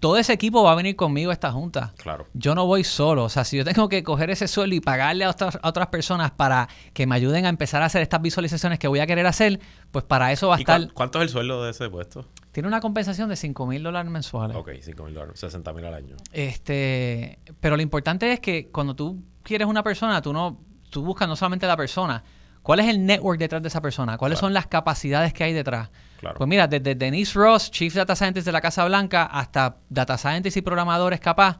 todo 0.00 0.18
ese 0.18 0.34
equipo 0.34 0.62
va 0.62 0.72
a 0.72 0.74
venir 0.74 0.96
conmigo 0.96 1.30
a 1.30 1.32
esta 1.32 1.50
junta. 1.50 1.94
Claro. 1.96 2.26
Yo 2.34 2.54
no 2.54 2.66
voy 2.66 2.84
solo. 2.84 3.24
O 3.24 3.28
sea, 3.30 3.42
si 3.42 3.56
yo 3.56 3.64
tengo 3.64 3.88
que 3.88 4.02
coger 4.02 4.28
ese 4.28 4.48
sueldo 4.48 4.76
y 4.76 4.80
pagarle 4.80 5.24
a 5.24 5.30
otras, 5.30 5.58
otras 5.62 5.86
personas 5.86 6.30
para 6.30 6.68
que 6.92 7.06
me 7.06 7.14
ayuden 7.14 7.46
a 7.46 7.48
empezar 7.48 7.80
a 7.80 7.86
hacer 7.86 8.02
estas 8.02 8.20
visualizaciones 8.20 8.78
que 8.78 8.86
voy 8.86 8.98
a 8.98 9.06
querer 9.06 9.26
hacer, 9.26 9.60
pues 9.92 10.04
para 10.04 10.30
eso 10.30 10.48
va 10.48 10.56
a 10.56 10.58
estar. 10.58 10.92
¿Cuánto 10.92 11.20
es 11.20 11.22
el 11.22 11.28
sueldo 11.30 11.64
de 11.64 11.70
ese 11.70 11.88
puesto? 11.88 12.26
Tiene 12.54 12.68
una 12.68 12.80
compensación 12.80 13.28
de 13.28 13.36
5 13.36 13.66
mil 13.66 13.82
dólares 13.82 14.10
mensuales. 14.10 14.56
Ok, 14.56 14.70
5 14.80 15.04
mil 15.04 15.12
dólares, 15.12 15.38
60 15.40 15.72
mil 15.72 15.84
al 15.84 15.94
año. 15.94 16.16
Este, 16.32 17.40
pero 17.60 17.76
lo 17.76 17.82
importante 17.82 18.32
es 18.32 18.40
que 18.40 18.68
cuando 18.70 18.94
tú 18.94 19.22
quieres 19.42 19.68
una 19.68 19.82
persona, 19.82 20.22
tú 20.22 20.32
no, 20.32 20.60
tú 20.88 21.02
buscas 21.02 21.28
no 21.28 21.36
solamente 21.36 21.66
la 21.66 21.76
persona, 21.76 22.24
¿Cuál 22.64 22.80
es 22.80 22.88
el 22.88 23.04
network 23.04 23.38
detrás 23.38 23.60
de 23.60 23.68
esa 23.68 23.82
persona? 23.82 24.16
¿Cuáles 24.16 24.38
son 24.38 24.54
las 24.54 24.66
capacidades 24.66 25.34
que 25.34 25.44
hay 25.44 25.52
detrás? 25.52 25.90
Pues 26.34 26.48
mira, 26.48 26.66
desde 26.66 26.94
Denise 26.94 27.38
Ross, 27.38 27.70
Chief 27.70 27.92
Data 27.92 28.16
Scientist 28.16 28.46
de 28.46 28.52
la 28.52 28.62
Casa 28.62 28.86
Blanca, 28.86 29.24
hasta 29.24 29.76
Data 29.90 30.16
Scientists 30.16 30.56
y 30.56 30.62
programadores 30.62 31.20
capaz, 31.20 31.58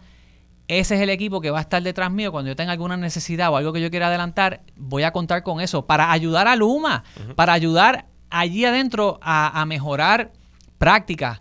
ese 0.66 0.94
es 0.94 1.02
el 1.02 1.10
equipo 1.10 1.42
que 1.42 1.50
va 1.50 1.58
a 1.58 1.60
estar 1.60 1.82
detrás 1.82 2.10
mío 2.10 2.32
cuando 2.32 2.48
yo 2.48 2.56
tenga 2.56 2.72
alguna 2.72 2.96
necesidad 2.96 3.52
o 3.52 3.58
algo 3.58 3.74
que 3.74 3.82
yo 3.82 3.90
quiera 3.90 4.06
adelantar, 4.06 4.62
voy 4.76 5.02
a 5.02 5.12
contar 5.12 5.42
con 5.42 5.60
eso 5.60 5.86
para 5.86 6.10
ayudar 6.10 6.48
a 6.48 6.56
Luma, 6.56 7.04
para 7.36 7.52
ayudar 7.52 8.06
allí 8.30 8.64
adentro 8.64 9.18
a, 9.20 9.62
mejorar 9.66 10.32
prácticas. 10.78 11.40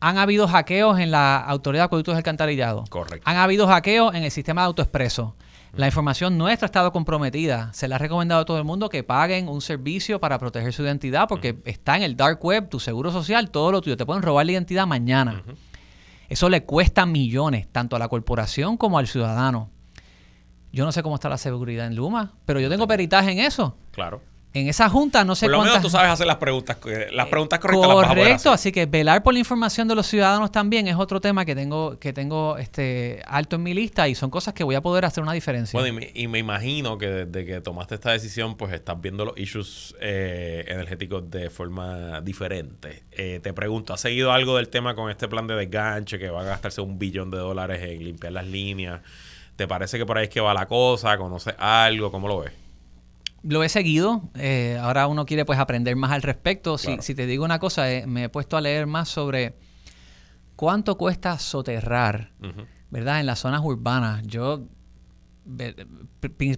Han 0.00 0.18
habido 0.18 0.46
hackeos 0.46 0.98
en 0.98 1.10
la 1.10 1.38
Autoridad 1.38 1.82
de 1.82 1.86
Acueductos 1.86 2.12
del 2.12 2.18
Alcantarillado. 2.18 2.84
Correcto. 2.88 3.22
Han 3.28 3.36
habido 3.36 3.66
hackeos 3.66 4.14
en 4.14 4.22
el 4.22 4.30
sistema 4.30 4.62
de 4.62 4.66
autoexpreso. 4.66 5.34
La 5.76 5.86
información 5.86 6.38
nuestra 6.38 6.66
ha 6.66 6.68
estado 6.68 6.92
comprometida. 6.92 7.72
Se 7.72 7.88
le 7.88 7.94
ha 7.94 7.98
recomendado 7.98 8.42
a 8.42 8.44
todo 8.44 8.58
el 8.58 8.64
mundo 8.64 8.88
que 8.88 9.02
paguen 9.02 9.48
un 9.48 9.60
servicio 9.60 10.20
para 10.20 10.38
proteger 10.38 10.72
su 10.72 10.82
identidad 10.82 11.26
porque 11.26 11.58
está 11.64 11.96
en 11.96 12.02
el 12.02 12.16
dark 12.16 12.44
web, 12.44 12.68
tu 12.68 12.78
seguro 12.78 13.10
social, 13.10 13.50
todo 13.50 13.72
lo 13.72 13.80
tuyo. 13.80 13.96
Te 13.96 14.06
pueden 14.06 14.22
robar 14.22 14.46
la 14.46 14.52
identidad 14.52 14.86
mañana. 14.86 15.42
Eso 16.28 16.48
le 16.48 16.64
cuesta 16.64 17.06
millones, 17.06 17.66
tanto 17.72 17.96
a 17.96 17.98
la 17.98 18.08
corporación 18.08 18.76
como 18.76 18.98
al 18.98 19.08
ciudadano. 19.08 19.70
Yo 20.70 20.84
no 20.84 20.92
sé 20.92 21.02
cómo 21.02 21.16
está 21.16 21.28
la 21.28 21.38
seguridad 21.38 21.86
en 21.86 21.96
Luma, 21.96 22.34
pero 22.46 22.60
yo 22.60 22.68
tengo 22.68 22.86
peritaje 22.86 23.32
en 23.32 23.38
eso. 23.38 23.76
Claro 23.90 24.20
en 24.54 24.68
esa 24.68 24.88
junta 24.88 25.24
no 25.24 25.34
sé 25.34 25.46
Por 25.46 25.56
lo 25.56 25.64
menos 25.64 25.82
tú 25.82 25.90
sabes 25.90 26.12
hacer 26.12 26.28
las 26.28 26.36
preguntas, 26.36 26.78
las 27.12 27.26
preguntas 27.26 27.58
correctas. 27.58 28.06
Correcto, 28.06 28.52
así 28.52 28.70
que 28.70 28.86
velar 28.86 29.24
por 29.24 29.32
la 29.32 29.40
información 29.40 29.88
de 29.88 29.96
los 29.96 30.06
ciudadanos 30.06 30.52
también 30.52 30.86
es 30.86 30.94
otro 30.94 31.20
tema 31.20 31.44
que 31.44 31.56
tengo 31.56 31.98
que 31.98 32.12
tengo 32.12 32.56
este 32.56 33.20
alto 33.26 33.56
en 33.56 33.64
mi 33.64 33.74
lista 33.74 34.06
y 34.06 34.14
son 34.14 34.30
cosas 34.30 34.54
que 34.54 34.62
voy 34.62 34.76
a 34.76 34.80
poder 34.80 35.04
hacer 35.04 35.22
una 35.24 35.32
diferencia. 35.32 35.78
Bueno, 35.78 36.00
y 36.14 36.28
me, 36.28 36.38
imagino 36.38 36.96
que 36.98 37.08
desde 37.08 37.44
que 37.44 37.60
tomaste 37.60 37.96
esta 37.96 38.12
decisión, 38.12 38.56
pues 38.56 38.72
estás 38.72 39.00
viendo 39.00 39.24
los 39.24 39.36
issues 39.36 39.96
eh, 40.00 40.64
energéticos 40.68 41.28
de 41.30 41.50
forma 41.50 42.20
diferente. 42.20 43.02
Eh, 43.10 43.40
te 43.42 43.52
pregunto, 43.52 43.92
¿has 43.92 44.00
seguido 44.00 44.30
algo 44.30 44.56
del 44.56 44.68
tema 44.68 44.94
con 44.94 45.10
este 45.10 45.26
plan 45.26 45.48
de 45.48 45.56
desganche 45.56 46.18
que 46.18 46.30
va 46.30 46.42
a 46.42 46.44
gastarse 46.44 46.80
un 46.80 46.98
billón 46.98 47.30
de 47.32 47.38
dólares 47.38 47.82
en 47.82 48.04
limpiar 48.04 48.32
las 48.32 48.46
líneas? 48.46 49.00
¿Te 49.56 49.66
parece 49.66 49.98
que 49.98 50.06
por 50.06 50.18
ahí 50.18 50.24
es 50.24 50.30
que 50.30 50.40
va 50.40 50.54
la 50.54 50.66
cosa? 50.66 51.16
¿Conoces 51.18 51.54
algo? 51.58 52.12
¿Cómo 52.12 52.28
lo 52.28 52.40
ves? 52.40 52.63
Lo 53.46 53.62
he 53.62 53.68
seguido. 53.68 54.30
Eh, 54.34 54.78
ahora 54.80 55.06
uno 55.06 55.26
quiere 55.26 55.44
pues 55.44 55.58
aprender 55.58 55.96
más 55.96 56.12
al 56.12 56.22
respecto. 56.22 56.78
Si, 56.78 56.96
si 57.00 57.14
te 57.14 57.26
digo 57.26 57.44
una 57.44 57.58
cosa, 57.58 57.90
eh, 57.92 58.06
me 58.06 58.24
he 58.24 58.28
puesto 58.28 58.56
a 58.56 58.60
leer 58.60 58.86
más 58.86 59.08
sobre 59.08 59.54
cuánto 60.56 60.96
cuesta 60.96 61.38
soterrar, 61.38 62.32
¿verdad? 62.90 63.20
En 63.20 63.26
las 63.26 63.40
zonas 63.40 63.60
urbanas. 63.62 64.22
Yo 64.26 64.64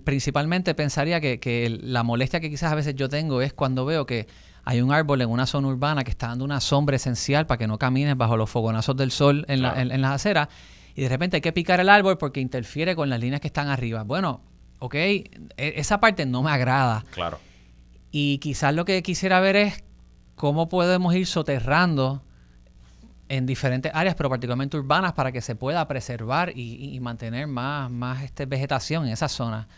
principalmente 0.04 0.74
pensaría 0.74 1.20
que, 1.20 1.40
que, 1.40 1.68
la 1.82 2.04
molestia 2.04 2.38
que 2.38 2.48
quizás 2.48 2.72
a 2.72 2.76
veces 2.76 2.94
yo 2.94 3.08
tengo 3.08 3.42
es 3.42 3.52
cuando 3.52 3.84
veo 3.84 4.06
que 4.06 4.28
hay 4.64 4.80
un 4.80 4.92
árbol 4.92 5.22
en 5.22 5.28
una 5.28 5.46
zona 5.46 5.68
urbana 5.68 6.04
que 6.04 6.10
está 6.10 6.28
dando 6.28 6.44
una 6.44 6.60
sombra 6.60 6.96
esencial 6.96 7.46
para 7.46 7.58
que 7.58 7.66
no 7.66 7.78
camines 7.78 8.16
bajo 8.16 8.36
los 8.36 8.48
fogonazos 8.48 8.96
del 8.96 9.10
sol 9.10 9.44
en, 9.48 9.62
la, 9.62 9.80
en 9.80 10.00
las 10.00 10.12
aceras 10.12 10.48
y 10.96 11.02
de 11.02 11.08
repente 11.10 11.36
hay 11.36 11.40
que 11.42 11.52
picar 11.52 11.78
el 11.78 11.90
árbol 11.90 12.16
porque 12.16 12.40
interfiere 12.40 12.96
con 12.96 13.10
las 13.10 13.20
líneas 13.20 13.40
que 13.40 13.48
están 13.48 13.68
arriba. 13.68 14.02
Bueno, 14.02 14.40
ok, 14.78 14.94
e, 14.94 15.24
esa 15.56 16.00
parte 16.00 16.26
no 16.26 16.42
me 16.42 16.50
agrada. 16.50 17.04
Claro. 17.10 17.38
Y 18.10 18.38
quizás 18.38 18.74
lo 18.74 18.84
que 18.84 19.02
quisiera 19.02 19.40
ver 19.40 19.56
es 19.56 19.84
cómo 20.34 20.68
podemos 20.68 21.14
ir 21.14 21.26
soterrando 21.26 22.22
en 23.28 23.46
diferentes 23.46 23.90
áreas, 23.94 24.14
pero 24.14 24.30
particularmente 24.30 24.76
urbanas, 24.76 25.12
para 25.12 25.32
que 25.32 25.40
se 25.40 25.56
pueda 25.56 25.86
preservar 25.88 26.52
y, 26.54 26.98
mantener 27.00 27.46
más, 27.46 27.90
más 27.90 28.22
este, 28.22 28.46
vegetación 28.46 29.06
en 29.06 29.12
esa 29.12 29.28
zona. 29.28 29.68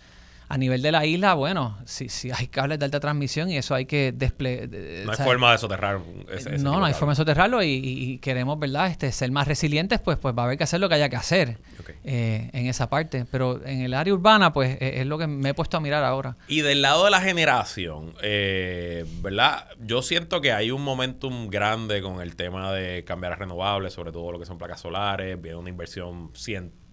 A 0.50 0.56
nivel 0.56 0.80
de 0.80 0.92
la 0.92 1.04
isla, 1.04 1.34
bueno, 1.34 1.78
si, 1.84 2.08
si 2.08 2.30
hay 2.30 2.46
cables 2.48 2.78
de 2.78 2.86
alta 2.86 3.00
transmisión 3.00 3.50
y 3.50 3.58
eso 3.58 3.74
hay 3.74 3.86
que 3.86 4.12
desplegar. 4.12 4.68
No 5.04 5.12
hay 5.12 5.18
forma 5.18 5.52
de 5.52 5.58
soterrar 5.58 6.00
ese, 6.32 6.58
No, 6.58 6.78
no 6.78 6.86
hay 6.86 6.94
forma 6.94 7.12
de 7.12 7.16
soterrarlo 7.16 7.62
y, 7.62 8.18
queremos, 8.22 8.58
¿verdad? 8.58 8.88
Este, 8.88 9.12
ser 9.12 9.30
más 9.30 9.46
resilientes, 9.46 10.00
pues, 10.00 10.18
pues 10.18 10.34
va 10.36 10.42
a 10.42 10.44
haber 10.46 10.58
que 10.58 10.64
hacer 10.64 10.80
lo 10.80 10.88
que 10.88 10.94
haya 10.94 11.08
que 11.08 11.16
hacer 11.16 11.58
eh, 12.04 12.50
en 12.52 12.66
esa 12.66 12.88
parte. 12.88 13.26
Pero 13.30 13.64
en 13.64 13.82
el 13.82 13.94
área 13.94 14.14
urbana, 14.14 14.52
pues 14.52 14.78
es, 14.80 15.06
lo 15.06 15.18
que 15.18 15.26
me 15.26 15.50
he 15.50 15.54
puesto 15.54 15.76
a 15.76 15.80
mirar 15.80 16.04
ahora. 16.04 16.36
Y 16.48 16.62
del 16.62 16.82
lado 16.82 17.04
de 17.04 17.10
la 17.10 17.20
generación, 17.20 18.14
eh, 18.22 19.04
¿verdad? 19.20 19.68
Yo 19.80 20.02
siento 20.02 20.40
que 20.40 20.52
hay 20.52 20.70
un 20.70 20.82
momentum 20.82 21.48
grande 21.48 22.00
con 22.00 22.20
el 22.20 22.36
tema 22.36 22.72
de 22.72 23.04
cambiar 23.04 23.34
a 23.34 23.36
renovables, 23.36 23.92
sobre 23.92 24.12
todo 24.12 24.32
lo 24.32 24.38
que 24.38 24.46
son 24.46 24.58
placas 24.58 24.80
solares. 24.80 25.40
Viene 25.40 25.58
una 25.58 25.70
inversión 25.70 26.32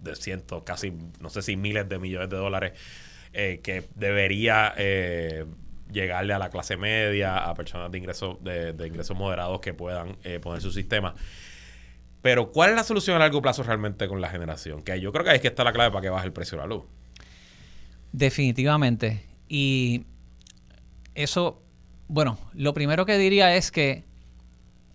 de 0.00 0.16
cientos, 0.16 0.62
casi, 0.64 0.92
no 1.20 1.30
sé 1.30 1.42
si 1.42 1.56
miles 1.56 1.88
de 1.88 1.98
millones 1.98 2.28
de 2.28 2.36
dólares 2.36 2.72
eh, 3.38 3.60
que 3.62 3.84
debería 3.94 4.72
eh, 4.78 5.44
llegarle 5.92 6.32
a 6.32 6.38
la 6.38 6.48
clase 6.48 6.78
media, 6.78 7.36
a 7.36 7.52
personas 7.52 7.92
de 7.92 7.98
ingresos 7.98 8.42
de, 8.42 8.74
ingresos 8.86 9.14
moderados 9.14 9.60
que 9.60 9.74
puedan 9.74 10.16
eh, 10.24 10.40
poner 10.40 10.62
su 10.62 10.72
sistema. 10.72 11.14
Pero, 12.22 12.50
¿cuál 12.50 12.70
es 12.70 12.76
la 12.76 12.82
solución 12.82 13.16
a 13.16 13.18
largo 13.18 13.42
plazo 13.42 13.62
realmente 13.62 14.08
con 14.08 14.22
la 14.22 14.30
generación? 14.30 14.80
Que 14.80 14.98
yo 15.02 15.12
creo 15.12 15.22
que 15.22 15.32
ahí 15.32 15.36
es 15.36 15.42
que 15.42 15.48
está 15.48 15.64
la 15.64 15.74
clave 15.74 15.90
para 15.90 16.00
que 16.00 16.08
baje 16.08 16.24
el 16.24 16.32
precio 16.32 16.56
de 16.56 16.62
la 16.62 16.66
luz. 16.66 16.84
Definitivamente. 18.12 19.22
Y 19.50 20.06
eso, 21.14 21.62
bueno, 22.08 22.38
lo 22.54 22.72
primero 22.72 23.04
que 23.04 23.18
diría 23.18 23.54
es 23.54 23.70
que 23.70 24.04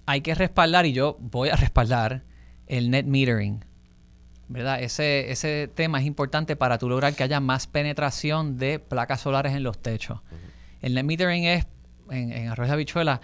hay 0.07 0.21
que 0.21 0.33
respaldar, 0.33 0.87
y 0.87 0.93
yo 0.93 1.15
voy 1.19 1.49
a 1.49 1.57
respaldar, 1.57 2.23
el 2.65 2.89
net 2.89 3.05
metering. 3.05 3.63
¿Verdad? 4.51 4.81
Ese, 4.81 5.31
ese 5.31 5.69
tema 5.73 5.99
es 5.99 6.05
importante 6.05 6.55
para 6.55 6.77
tú 6.77 6.89
lograr 6.89 7.13
que 7.13 7.23
haya 7.23 7.39
más 7.39 7.67
penetración 7.67 8.57
de 8.57 8.79
placas 8.79 9.21
solares 9.21 9.53
en 9.53 9.63
los 9.63 9.77
techos. 9.81 10.19
El 10.81 10.93
net 10.93 11.03
metering 11.03 11.45
es, 11.45 11.67
en, 12.09 12.31
en 12.31 12.47
arroz 12.49 12.67
de 12.67 12.73
habichuela, 12.73 13.21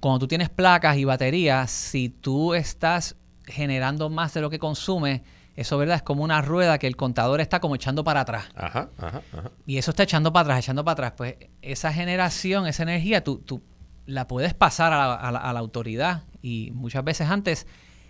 cuando 0.00 0.20
tú 0.20 0.28
tienes 0.28 0.50
placas 0.50 0.96
y 0.96 1.04
baterías, 1.04 1.70
si 1.70 2.08
tú 2.08 2.54
estás 2.54 3.16
generando 3.44 4.10
más 4.10 4.34
de 4.34 4.40
lo 4.40 4.50
que 4.50 4.58
consume, 4.58 5.22
eso 5.56 5.78
verdad 5.78 5.96
es 5.96 6.02
como 6.02 6.22
una 6.22 6.42
rueda 6.42 6.78
que 6.78 6.86
el 6.86 6.96
contador 6.96 7.40
está 7.40 7.60
como 7.60 7.74
echando 7.74 8.04
para 8.04 8.20
atrás. 8.20 8.44
Ajá, 8.54 8.90
ajá, 8.98 9.22
ajá. 9.32 9.50
Y 9.66 9.78
eso 9.78 9.90
está 9.90 10.02
echando 10.02 10.32
para 10.32 10.42
atrás, 10.42 10.58
echando 10.58 10.84
para 10.84 10.92
atrás. 10.92 11.12
Pues 11.16 11.36
esa 11.62 11.92
generación, 11.92 12.66
esa 12.66 12.82
energía, 12.82 13.24
tú, 13.24 13.38
tú 13.38 13.62
la 14.04 14.28
puedes 14.28 14.52
pasar 14.52 14.92
a 14.92 15.32
la, 15.32 15.38
a 15.38 15.52
la 15.52 15.58
autoridad. 15.58 16.24
Y 16.42 16.72
muchas 16.74 17.02
veces 17.04 17.28
antes 17.30 17.66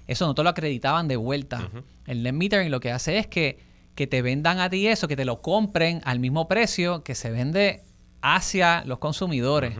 eso 0.06 0.26
no 0.26 0.34
te 0.34 0.42
lo 0.42 0.48
acreditaban 0.48 1.08
de 1.08 1.16
vuelta. 1.16 1.70
El 2.06 2.22
net 2.22 2.32
metering 2.32 2.70
lo 2.70 2.80
que 2.80 2.92
hace 2.92 3.18
es 3.18 3.26
que, 3.26 3.58
que 3.94 4.06
te 4.06 4.22
vendan 4.22 4.60
a 4.60 4.70
ti 4.70 4.86
eso, 4.86 5.08
que 5.08 5.16
te 5.16 5.24
lo 5.24 5.42
compren 5.42 6.00
al 6.04 6.20
mismo 6.20 6.48
precio 6.48 7.02
que 7.02 7.14
se 7.14 7.30
vende 7.30 7.82
hacia 8.22 8.84
los 8.84 8.98
consumidores. 8.98 9.74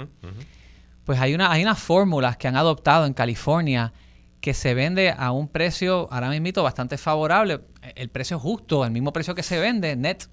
Pues 1.04 1.20
hay, 1.20 1.34
una, 1.34 1.52
hay 1.52 1.62
unas 1.62 1.78
fórmulas 1.78 2.36
que 2.36 2.48
han 2.48 2.56
adoptado 2.56 3.06
en 3.06 3.14
California 3.14 3.92
que 4.40 4.54
se 4.54 4.74
vende 4.74 5.14
a 5.16 5.32
un 5.32 5.48
precio, 5.48 6.08
ahora 6.10 6.30
mismo 6.30 6.62
bastante 6.62 6.98
favorable, 6.98 7.60
el 7.94 8.08
precio 8.10 8.38
justo, 8.38 8.84
el 8.84 8.90
mismo 8.90 9.12
precio 9.12 9.34
que 9.34 9.42
se 9.42 9.58
vende, 9.58 9.96
net, 9.96 10.28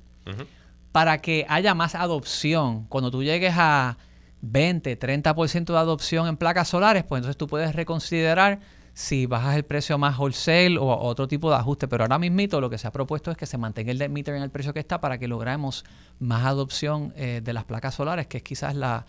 para 0.92 1.20
que 1.20 1.46
haya 1.50 1.74
más 1.74 1.96
adopción. 1.96 2.86
Cuando 2.90 3.10
tú 3.10 3.24
llegues 3.24 3.54
a 3.58 3.98
20, 4.42 5.00
30% 5.00 5.66
de 5.66 5.78
adopción 5.78 6.28
en 6.28 6.38
placas 6.38 6.68
solares, 6.68 7.04
pues 7.04 7.20
entonces 7.20 7.38
tú 7.38 7.48
puedes 7.48 7.76
reconsiderar 7.76 8.60
si 8.94 9.26
bajas 9.26 9.56
el 9.56 9.64
precio 9.64 9.98
más 9.98 10.18
wholesale 10.20 10.78
o 10.78 10.86
otro 10.86 11.28
tipo 11.28 11.50
de 11.50 11.58
ajuste. 11.58 11.88
Pero 11.88 12.04
ahora 12.04 12.20
mismo 12.20 12.60
lo 12.60 12.70
que 12.70 12.78
se 12.78 12.88
ha 12.88 12.92
propuesto 12.92 13.32
es 13.32 13.38
que 13.38 13.46
se 13.46 13.58
mantenga 13.58 13.92
el 13.92 13.98
net 13.98 14.10
meter 14.10 14.36
en 14.36 14.44
el 14.44 14.52
precio 14.52 14.74
que 14.74 14.80
está 14.80 15.02
para 15.02 15.18
que 15.18 15.28
logremos 15.28 15.84
más 16.20 16.46
adopción 16.46 17.14
eh, 17.16 17.42
de 17.44 17.54
las 17.54 17.64
placas 17.64 17.96
solares, 17.96 18.28
que 18.28 18.38
es 18.38 18.44
quizás 18.44 18.76
la, 18.76 19.06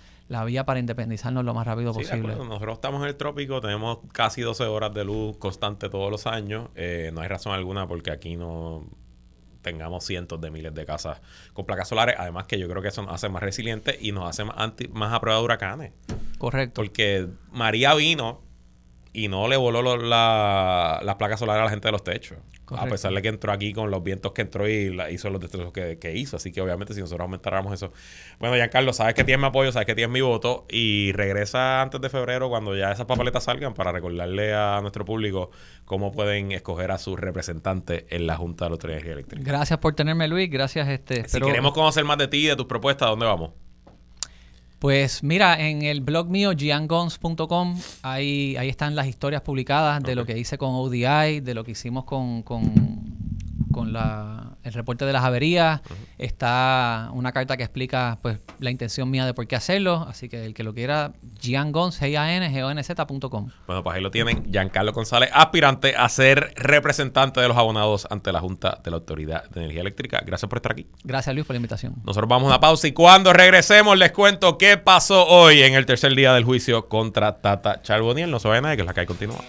vía 0.46 0.64
para 0.64 0.80
independizarnos 0.80 1.44
lo 1.44 1.52
más 1.52 1.66
rápido 1.66 1.92
posible. 1.92 2.34
Nosotros 2.34 2.74
estamos 2.74 3.02
en 3.02 3.08
el 3.08 3.16
trópico, 3.16 3.60
tenemos 3.60 3.98
casi 4.12 4.40
12 4.40 4.64
horas 4.64 4.92
de 4.94 5.04
luz 5.04 5.36
constante 5.36 5.90
todos 5.90 6.10
los 6.10 6.26
años. 6.26 6.70
Eh, 6.74 7.10
no 7.12 7.20
hay 7.20 7.28
razón 7.28 7.52
alguna 7.52 7.86
porque 7.86 8.10
aquí 8.10 8.36
no 8.36 8.84
tengamos 9.60 10.04
cientos 10.04 10.40
de 10.40 10.50
miles 10.50 10.74
de 10.74 10.86
casas 10.86 11.20
con 11.52 11.66
placas 11.66 11.88
solares. 11.88 12.16
Además 12.18 12.46
que 12.46 12.58
yo 12.58 12.68
creo 12.68 12.80
que 12.82 12.88
eso 12.88 13.02
nos 13.02 13.14
hace 13.14 13.28
más 13.28 13.42
resilientes 13.42 13.96
y 14.00 14.12
nos 14.12 14.28
hace 14.28 14.44
más, 14.44 14.56
anti, 14.58 14.88
más 14.88 15.12
a 15.12 15.20
prueba 15.20 15.38
de 15.38 15.44
huracanes. 15.44 15.92
Correcto. 16.38 16.74
Porque 16.74 17.28
María 17.50 17.94
vino 17.94 18.42
y 19.16 19.28
no 19.28 19.46
le 19.46 19.56
voló 19.56 19.96
la, 19.96 21.00
las 21.02 21.14
placas 21.14 21.38
solares 21.38 21.60
a 21.60 21.64
la 21.64 21.70
gente 21.70 21.86
de 21.86 21.92
los 21.92 22.02
techos. 22.02 22.36
A 22.76 22.86
pesar 22.86 23.12
de 23.12 23.22
que 23.22 23.28
entró 23.28 23.52
aquí 23.52 23.72
con 23.72 23.90
los 23.90 24.02
vientos 24.02 24.32
que 24.32 24.42
entró 24.42 24.68
y 24.68 24.92
la, 24.92 25.08
hizo 25.10 25.30
los 25.30 25.40
destrozos 25.40 25.72
que, 25.72 26.12
hizo. 26.16 26.36
Así 26.36 26.50
que 26.50 26.60
obviamente 26.60 26.94
si 26.94 27.00
nosotros 27.00 27.24
aumentáramos 27.24 27.72
eso. 27.72 27.92
Bueno, 28.40 28.56
Giancarlo, 28.56 28.92
sabes 28.92 29.14
que 29.14 29.22
tienes 29.22 29.40
mi 29.40 29.46
apoyo, 29.46 29.70
sabes 29.70 29.86
que 29.86 29.94
tienes 29.94 30.12
mi 30.12 30.20
voto. 30.20 30.66
Y 30.68 31.12
regresa 31.12 31.80
antes 31.80 32.00
de 32.00 32.10
febrero 32.10 32.48
cuando 32.48 32.74
ya 32.74 32.90
esas 32.90 33.06
papeletas 33.06 33.44
salgan 33.44 33.72
para 33.72 33.92
recordarle 33.92 34.52
a 34.52 34.80
nuestro 34.80 35.04
público 35.04 35.52
cómo 35.84 36.10
pueden 36.10 36.50
escoger 36.50 36.90
a 36.90 36.98
sus 36.98 37.16
representantes 37.18 38.06
en 38.08 38.26
la 38.26 38.36
Junta 38.36 38.64
de 38.64 38.72
Autoridad 38.72 39.06
Eléctrica. 39.06 39.44
Gracias 39.44 39.78
por 39.78 39.94
tenerme, 39.94 40.26
Luis. 40.26 40.50
Gracias. 40.50 40.88
este 40.88 41.28
Si 41.28 41.40
queremos 41.40 41.72
conocer 41.72 42.04
más 42.04 42.18
de 42.18 42.26
ti 42.26 42.38
y 42.38 42.46
de 42.46 42.56
tus 42.56 42.66
propuestas, 42.66 43.08
¿dónde 43.08 43.26
vamos? 43.26 43.52
Pues 44.84 45.22
mira, 45.22 45.66
en 45.66 45.80
el 45.80 46.02
blog 46.02 46.28
mío, 46.28 46.52
giangons.com, 46.54 47.80
ahí, 48.02 48.54
ahí 48.58 48.68
están 48.68 48.94
las 48.94 49.06
historias 49.06 49.40
publicadas 49.40 50.02
de 50.02 50.14
lo 50.14 50.26
que 50.26 50.36
hice 50.36 50.58
con 50.58 50.74
ODI, 50.74 51.40
de 51.40 51.54
lo 51.54 51.64
que 51.64 51.70
hicimos 51.70 52.04
con, 52.04 52.42
con, 52.42 52.70
con 53.72 53.94
la 53.94 54.53
el 54.64 54.72
reporte 54.72 55.04
de 55.04 55.12
las 55.12 55.24
averías, 55.24 55.80
está 56.18 57.10
una 57.12 57.32
carta 57.32 57.56
que 57.56 57.62
explica 57.62 58.18
pues 58.22 58.38
la 58.58 58.70
intención 58.70 59.10
mía 59.10 59.26
de 59.26 59.34
por 59.34 59.46
qué 59.46 59.56
hacerlo, 59.56 60.06
así 60.08 60.28
que 60.28 60.44
el 60.44 60.54
que 60.54 60.64
lo 60.64 60.74
quiera, 60.74 61.12
giangons, 61.40 62.00
g 62.00 62.18
a 62.18 62.34
n 62.34 62.50
g 62.50 62.64
o 62.64 62.70
n 62.70 62.82
-Z 62.82 63.50
Bueno, 63.66 63.84
pues 63.84 63.96
ahí 63.96 64.02
lo 64.02 64.10
tienen, 64.10 64.50
Giancarlo 64.50 64.92
González, 64.92 65.30
aspirante 65.32 65.94
a 65.96 66.08
ser 66.08 66.52
representante 66.56 67.40
de 67.40 67.48
los 67.48 67.56
abonados 67.56 68.06
ante 68.10 68.32
la 68.32 68.40
Junta 68.40 68.80
de 68.82 68.90
la 68.90 68.96
Autoridad 68.96 69.48
de 69.50 69.60
Energía 69.60 69.82
Eléctrica. 69.82 70.22
Gracias 70.24 70.48
por 70.48 70.58
estar 70.58 70.72
aquí. 70.72 70.86
Gracias, 71.04 71.34
Luis, 71.34 71.46
por 71.46 71.54
la 71.54 71.58
invitación. 71.58 71.94
Nosotros 72.04 72.28
vamos 72.28 72.46
a 72.46 72.54
una 72.54 72.60
pausa 72.60 72.88
y 72.88 72.92
cuando 72.92 73.32
regresemos 73.32 73.98
les 73.98 74.12
cuento 74.12 74.56
qué 74.58 74.78
pasó 74.78 75.26
hoy 75.26 75.62
en 75.62 75.74
el 75.74 75.86
tercer 75.86 76.14
día 76.14 76.32
del 76.32 76.44
juicio 76.44 76.88
contra 76.88 77.40
Tata 77.40 77.82
Charboniel. 77.82 78.30
No 78.30 78.38
se 78.38 78.48
vayan 78.48 78.64
nadie, 78.64 78.76
que 78.76 78.82
es 78.82 78.86
la 78.86 78.94
que 78.94 79.00
hay 79.00 79.06
continúa. 79.06 79.40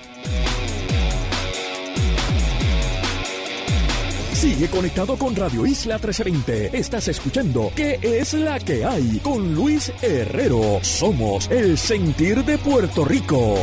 Sigue 4.35 4.67
conectado 4.67 5.17
con 5.17 5.33
Radio 5.33 5.65
Isla 5.65 5.95
1320. 5.95 6.77
Estás 6.77 7.07
escuchando 7.07 7.71
¿Qué 7.73 7.97
es 8.01 8.33
la 8.33 8.59
que 8.59 8.83
hay? 8.83 9.21
Con 9.23 9.55
Luis 9.55 9.93
Herrero. 10.01 10.79
Somos 10.81 11.49
el 11.49 11.77
sentir 11.77 12.43
de 12.43 12.57
Puerto 12.57 13.05
Rico. 13.05 13.55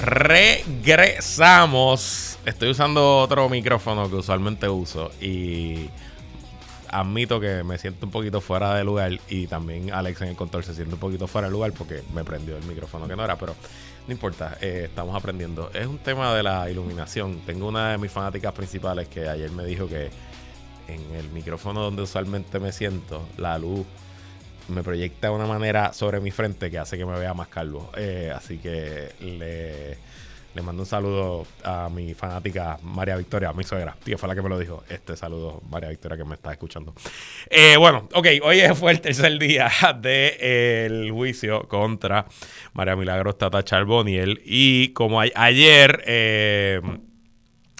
Regresamos. 0.00 2.38
Estoy 2.46 2.70
usando 2.70 3.18
otro 3.18 3.48
micrófono 3.48 4.08
que 4.08 4.14
usualmente 4.14 4.68
uso 4.68 5.10
y 5.20 5.88
admito 6.92 7.40
que 7.40 7.64
me 7.64 7.78
siento 7.78 8.06
un 8.06 8.12
poquito 8.12 8.40
fuera 8.40 8.74
de 8.74 8.84
lugar 8.84 9.18
y 9.28 9.46
también 9.46 9.92
Alex 9.92 10.20
en 10.22 10.28
el 10.28 10.36
control 10.36 10.62
se 10.62 10.74
siente 10.74 10.94
un 10.94 11.00
poquito 11.00 11.26
fuera 11.26 11.48
de 11.48 11.52
lugar 11.52 11.72
porque 11.72 12.02
me 12.14 12.22
prendió 12.22 12.56
el 12.56 12.64
micrófono 12.64 13.08
que 13.08 13.16
no 13.16 13.24
era, 13.24 13.36
pero 13.36 13.56
no 14.06 14.12
importa, 14.12 14.58
eh, 14.60 14.84
estamos 14.88 15.16
aprendiendo. 15.16 15.70
Es 15.72 15.86
un 15.86 15.98
tema 15.98 16.34
de 16.34 16.42
la 16.42 16.68
iluminación. 16.70 17.40
Tengo 17.46 17.66
una 17.66 17.92
de 17.92 17.98
mis 17.98 18.12
fanáticas 18.12 18.52
principales 18.52 19.08
que 19.08 19.28
ayer 19.28 19.50
me 19.50 19.64
dijo 19.64 19.88
que 19.88 20.10
en 20.86 21.14
el 21.14 21.28
micrófono 21.30 21.80
donde 21.80 22.02
usualmente 22.02 22.60
me 22.60 22.72
siento, 22.72 23.26
la 23.38 23.58
luz 23.58 23.86
me 24.68 24.82
proyecta 24.82 25.28
de 25.28 25.34
una 25.34 25.46
manera 25.46 25.92
sobre 25.92 26.20
mi 26.20 26.30
frente 26.30 26.70
que 26.70 26.78
hace 26.78 26.98
que 26.98 27.06
me 27.06 27.18
vea 27.18 27.32
más 27.32 27.48
calvo. 27.48 27.90
Eh, 27.96 28.30
así 28.34 28.58
que 28.58 29.12
le 29.20 29.96
le 30.54 30.62
mando 30.62 30.82
un 30.82 30.86
saludo 30.86 31.46
a 31.64 31.88
mi 31.88 32.14
fanática 32.14 32.78
María 32.82 33.16
Victoria, 33.16 33.52
mi 33.52 33.64
suegra, 33.64 33.96
que 34.04 34.18
fue 34.18 34.28
la 34.28 34.34
que 34.34 34.42
me 34.42 34.48
lo 34.48 34.58
dijo. 34.58 34.84
Este 34.88 35.16
saludo, 35.16 35.62
María 35.70 35.88
Victoria, 35.88 36.16
que 36.16 36.24
me 36.24 36.34
está 36.34 36.52
escuchando. 36.52 36.94
Eh, 37.48 37.76
bueno, 37.76 38.08
ok, 38.14 38.26
hoy 38.42 38.60
fue 38.74 38.92
el 38.92 39.00
tercer 39.00 39.38
día 39.38 39.70
del 40.00 41.10
juicio 41.10 41.66
contra 41.68 42.26
María 42.74 42.96
Milagros 42.96 43.38
Tata 43.38 43.62
Charboniel. 43.62 44.42
Y 44.44 44.88
como 44.88 45.20
ayer, 45.20 46.02
eh, 46.06 46.80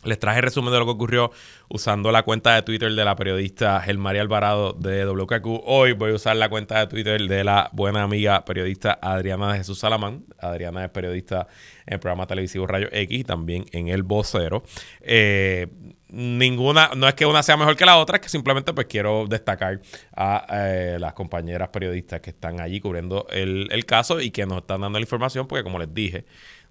Les 0.05 0.19
traje 0.19 0.41
resumen 0.41 0.73
de 0.73 0.81
lo 0.81 0.85
que 0.85 0.91
ocurrió 0.91 1.31
usando 1.69 2.11
la 2.11 2.25
cuenta 2.25 2.57
de 2.57 2.63
Twitter 2.63 2.93
de 2.93 3.05
la 3.05 3.15
periodista 3.15 3.81
Gelmaria 3.81 4.21
Alvarado 4.21 4.73
de 4.73 5.07
WKQ. 5.07 5.63
Hoy 5.65 5.93
voy 5.93 6.11
a 6.11 6.15
usar 6.15 6.35
la 6.35 6.49
cuenta 6.49 6.81
de 6.81 6.89
Twitter 6.89 7.23
de 7.29 7.45
la 7.45 7.71
buena 7.73 8.03
amiga 8.03 8.45
periodista 8.45 8.99
Adriana 9.01 9.53
de 9.53 9.59
Jesús 9.59 9.79
Salamán. 9.79 10.25
Adriana 10.41 10.85
es 10.85 10.91
periodista 10.91 11.47
en 11.87 11.95
el 11.95 12.01
programa 12.01 12.27
televisivo 12.27 12.67
Rayo 12.67 12.89
X 12.91 13.21
y 13.21 13.23
también 13.23 13.65
en 13.71 13.87
El 13.87 14.03
Vocero. 14.03 14.65
Eh, 15.03 15.69
ninguna, 16.09 16.91
no 16.97 17.07
es 17.07 17.15
que 17.15 17.25
una 17.25 17.45
sea 17.45 17.57
mejor 17.57 17.77
que 17.77 17.87
la 17.87 17.99
otra, 17.99 18.17
es 18.17 18.23
que 18.23 18.29
simplemente 18.29 18.73
pues 18.73 18.89
quiero 18.89 19.27
destacar 19.29 19.81
a 20.17 20.47
eh, 20.51 20.97
las 20.99 21.13
compañeras 21.13 21.69
periodistas 21.69 22.21
que 22.21 22.31
están 22.31 22.61
allí 22.61 22.81
cubriendo 22.81 23.29
el, 23.31 23.69
el 23.71 23.87
caso 23.87 24.21
y 24.21 24.33
que 24.33 24.47
nos 24.47 24.59
están 24.59 24.81
dando 24.81 24.99
la 24.99 25.05
información, 25.05 25.47
porque 25.47 25.63
como 25.63 25.79
les 25.79 25.95
dije, 25.95 26.25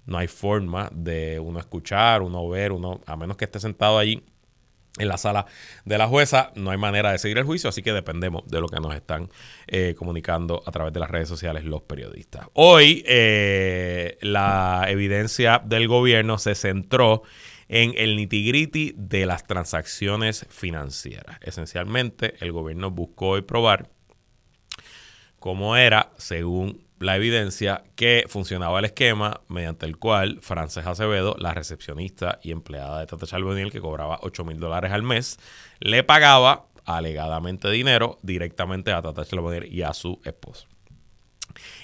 no 0.05 0.17
hay 0.17 0.27
forma 0.27 0.89
de 0.93 1.39
uno 1.39 1.59
escuchar, 1.59 2.21
uno 2.21 2.47
ver, 2.49 2.71
uno, 2.71 3.01
a 3.05 3.15
menos 3.15 3.37
que 3.37 3.45
esté 3.45 3.59
sentado 3.59 3.97
allí 3.97 4.23
en 4.97 5.07
la 5.07 5.17
sala 5.17 5.45
de 5.85 5.97
la 5.97 6.07
jueza, 6.07 6.51
no 6.55 6.69
hay 6.71 6.77
manera 6.77 7.11
de 7.11 7.17
seguir 7.17 7.37
el 7.37 7.45
juicio, 7.45 7.69
así 7.69 7.81
que 7.81 7.93
dependemos 7.93 8.45
de 8.47 8.59
lo 8.59 8.67
que 8.67 8.79
nos 8.79 8.93
están 8.93 9.29
eh, 9.67 9.95
comunicando 9.97 10.63
a 10.65 10.71
través 10.71 10.91
de 10.91 10.99
las 10.99 11.09
redes 11.09 11.29
sociales 11.29 11.63
los 11.63 11.83
periodistas. 11.83 12.47
Hoy 12.53 13.03
eh, 13.07 14.17
la 14.21 14.85
evidencia 14.89 15.61
del 15.63 15.87
gobierno 15.87 16.37
se 16.37 16.55
centró 16.55 17.23
en 17.69 17.93
el 17.95 18.17
nitigriti 18.17 18.93
de 18.97 19.25
las 19.25 19.47
transacciones 19.47 20.45
financieras. 20.49 21.37
Esencialmente, 21.41 22.35
el 22.41 22.51
gobierno 22.51 22.91
buscó 22.91 23.29
hoy 23.29 23.43
probar 23.43 23.89
cómo 25.39 25.77
era, 25.77 26.11
según 26.17 26.85
la 27.01 27.15
evidencia 27.15 27.83
que 27.95 28.25
funcionaba 28.27 28.79
el 28.79 28.85
esquema 28.85 29.41
mediante 29.47 29.85
el 29.85 29.97
cual 29.97 30.39
Frances 30.41 30.85
Acevedo, 30.85 31.35
la 31.39 31.53
recepcionista 31.53 32.39
y 32.43 32.51
empleada 32.51 32.99
de 32.99 33.07
Tata 33.07 33.25
Charboniel, 33.25 33.71
que 33.71 33.81
cobraba 33.81 34.19
8 34.21 34.45
mil 34.45 34.59
dólares 34.59 34.91
al 34.91 35.03
mes, 35.03 35.39
le 35.79 36.03
pagaba 36.03 36.67
alegadamente 36.85 37.69
dinero 37.69 38.19
directamente 38.21 38.91
a 38.91 39.01
Tata 39.01 39.25
Charboniel 39.25 39.71
y 39.73 39.81
a 39.81 39.93
su 39.93 40.21
esposo. 40.23 40.70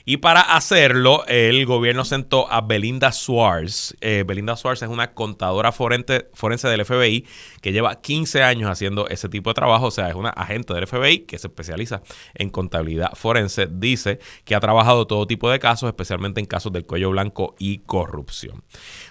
Y 0.05 0.17
para 0.17 0.41
hacerlo, 0.41 1.25
el 1.27 1.65
gobierno 1.65 2.05
sentó 2.05 2.51
a 2.51 2.61
Belinda 2.61 3.11
Swartz. 3.11 3.95
Eh, 4.01 4.23
Belinda 4.25 4.55
Swartz 4.55 4.81
es 4.81 4.89
una 4.89 5.13
contadora 5.13 5.71
forense, 5.71 6.29
forense 6.33 6.67
del 6.67 6.85
FBI 6.85 7.25
que 7.61 7.71
lleva 7.71 7.99
15 8.01 8.43
años 8.43 8.69
haciendo 8.69 9.07
ese 9.09 9.29
tipo 9.29 9.49
de 9.49 9.55
trabajo. 9.55 9.87
O 9.87 9.91
sea, 9.91 10.09
es 10.09 10.15
una 10.15 10.29
agente 10.29 10.73
del 10.73 10.87
FBI 10.87 11.19
que 11.19 11.37
se 11.37 11.47
especializa 11.47 12.01
en 12.35 12.49
contabilidad 12.49 13.13
forense. 13.15 13.67
Dice 13.69 14.19
que 14.45 14.55
ha 14.55 14.59
trabajado 14.59 15.07
todo 15.07 15.27
tipo 15.27 15.49
de 15.49 15.59
casos, 15.59 15.87
especialmente 15.87 16.39
en 16.39 16.45
casos 16.45 16.71
del 16.71 16.85
cuello 16.85 17.09
blanco 17.09 17.55
y 17.59 17.79
corrupción. 17.79 18.63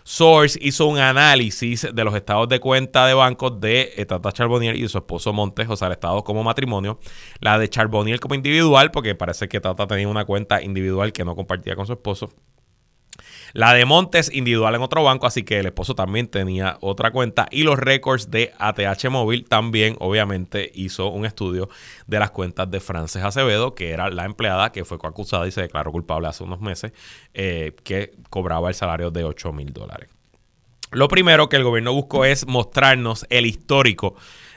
Source 0.04 0.58
hizo 0.62 0.86
un 0.86 0.98
análisis 0.98 1.88
de 1.92 2.04
los 2.04 2.14
estados 2.14 2.48
de 2.48 2.60
cuenta 2.60 3.06
de 3.06 3.14
bancos 3.14 3.60
de 3.60 3.92
eh, 3.96 4.06
Tata 4.06 4.32
Charbonnier 4.32 4.76
y 4.76 4.82
de 4.82 4.88
su 4.88 4.98
esposo 4.98 5.32
Montes, 5.32 5.68
o 5.68 5.76
sea, 5.76 5.88
el 5.88 5.92
estado 5.92 6.22
como 6.22 6.44
matrimonio, 6.44 6.98
la 7.40 7.58
de 7.58 7.68
Charbonnier 7.68 8.20
como 8.20 8.34
individual, 8.34 8.90
porque 8.90 9.14
parece 9.14 9.48
que 9.48 9.60
Tata 9.60 9.86
tenía 9.86 10.08
una 10.08 10.24
cuenta 10.24 10.45
individual 10.62 11.12
que 11.12 11.24
no 11.24 11.34
compartía 11.34 11.76
con 11.76 11.86
su 11.86 11.92
esposo. 11.92 12.30
La 13.52 13.72
de 13.72 13.84
Montes 13.84 14.30
individual 14.34 14.74
en 14.74 14.82
otro 14.82 15.02
banco, 15.02 15.26
así 15.26 15.42
que 15.42 15.60
el 15.60 15.66
esposo 15.66 15.94
también 15.94 16.28
tenía 16.28 16.76
otra 16.80 17.10
cuenta. 17.10 17.46
Y 17.50 17.62
los 17.62 17.78
récords 17.78 18.30
de 18.30 18.52
ATH 18.58 19.08
Móvil 19.08 19.44
también, 19.48 19.96
obviamente, 19.98 20.70
hizo 20.74 21.08
un 21.08 21.24
estudio 21.24 21.68
de 22.06 22.18
las 22.18 22.30
cuentas 22.30 22.70
de 22.70 22.80
Frances 22.80 23.22
Acevedo, 23.22 23.74
que 23.74 23.90
era 23.90 24.10
la 24.10 24.24
empleada 24.24 24.72
que 24.72 24.84
fue 24.84 24.98
coacusada 24.98 25.46
y 25.46 25.52
se 25.52 25.62
declaró 25.62 25.92
culpable 25.92 26.28
hace 26.28 26.44
unos 26.44 26.60
meses, 26.60 26.92
eh, 27.32 27.74
que 27.82 28.12
cobraba 28.28 28.68
el 28.68 28.74
salario 28.74 29.10
de 29.10 29.24
8 29.24 29.52
mil 29.52 29.72
dólares. 29.72 30.10
Lo 30.90 31.08
primero 31.08 31.48
que 31.48 31.56
el 31.56 31.64
gobierno 31.64 31.92
buscó 31.92 32.24
es 32.24 32.46
mostrarnos 32.46 33.26
el 33.30 33.46
histórico 33.46 34.16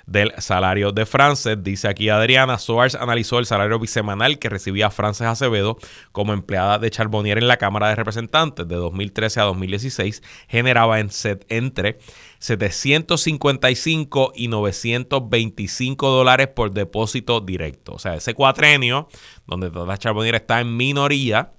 del 0.10 0.34
salario 0.40 0.92
de 0.92 1.06
Frances. 1.06 1.62
Dice 1.64 1.88
aquí 1.88 2.10
Adriana, 2.10 2.58
Soares 2.58 2.96
analizó 2.96 3.40
el 3.40 3.46
salario 3.46 3.80
bisemanal 3.80 4.40
que 4.40 4.50
recibía 4.50 4.90
Frances 4.90 5.28
Acevedo 5.28 5.78
como 6.12 6.34
empleada 6.34 6.80
de 6.80 6.90
Charbonnier 6.90 7.38
en 7.38 7.48
la 7.48 7.58
Cámara 7.58 7.90
de 7.90 7.96
Representantes 7.96 8.68
de 8.68 8.76
2013 8.76 9.40
a 9.40 9.44
2016. 9.44 10.24
Generaba 10.48 11.00
en 11.00 11.10
set 11.12 11.46
entre 11.50 12.00
755 12.40 14.34
y 14.36 14.48
925 14.48 16.10
dólares 16.10 16.48
por 16.48 16.72
depósito 16.72 17.42
directo. 17.42 17.94
O 17.94 18.00
sea, 18.00 18.16
ese 18.16 18.34
cuatrenio 18.34 19.08
donde 19.46 19.70
toda 19.70 19.98
Charbonnier 19.98 20.36
está 20.36 20.62
en 20.62 20.76
minoría 20.76 21.54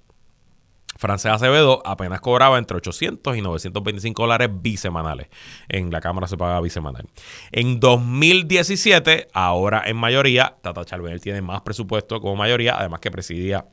Frances 1.01 1.31
Acevedo 1.31 1.81
apenas 1.83 2.21
cobraba 2.21 2.59
entre 2.59 2.77
800 2.77 3.35
y 3.35 3.41
925 3.41 4.21
dólares 4.21 4.51
bisemanales. 4.61 5.29
En 5.67 5.89
la 5.89 5.99
Cámara 5.99 6.27
se 6.27 6.37
paga 6.37 6.61
bisemanal. 6.61 7.09
En 7.51 7.79
2017, 7.79 9.29
ahora 9.33 9.81
en 9.87 9.97
mayoría, 9.97 10.57
Tata 10.61 10.85
Charbonnier 10.85 11.19
tiene 11.19 11.41
más 11.41 11.61
presupuesto 11.61 12.21
como 12.21 12.35
mayoría, 12.35 12.77
además 12.77 12.99
que 12.99 13.09
presidía 13.09 13.65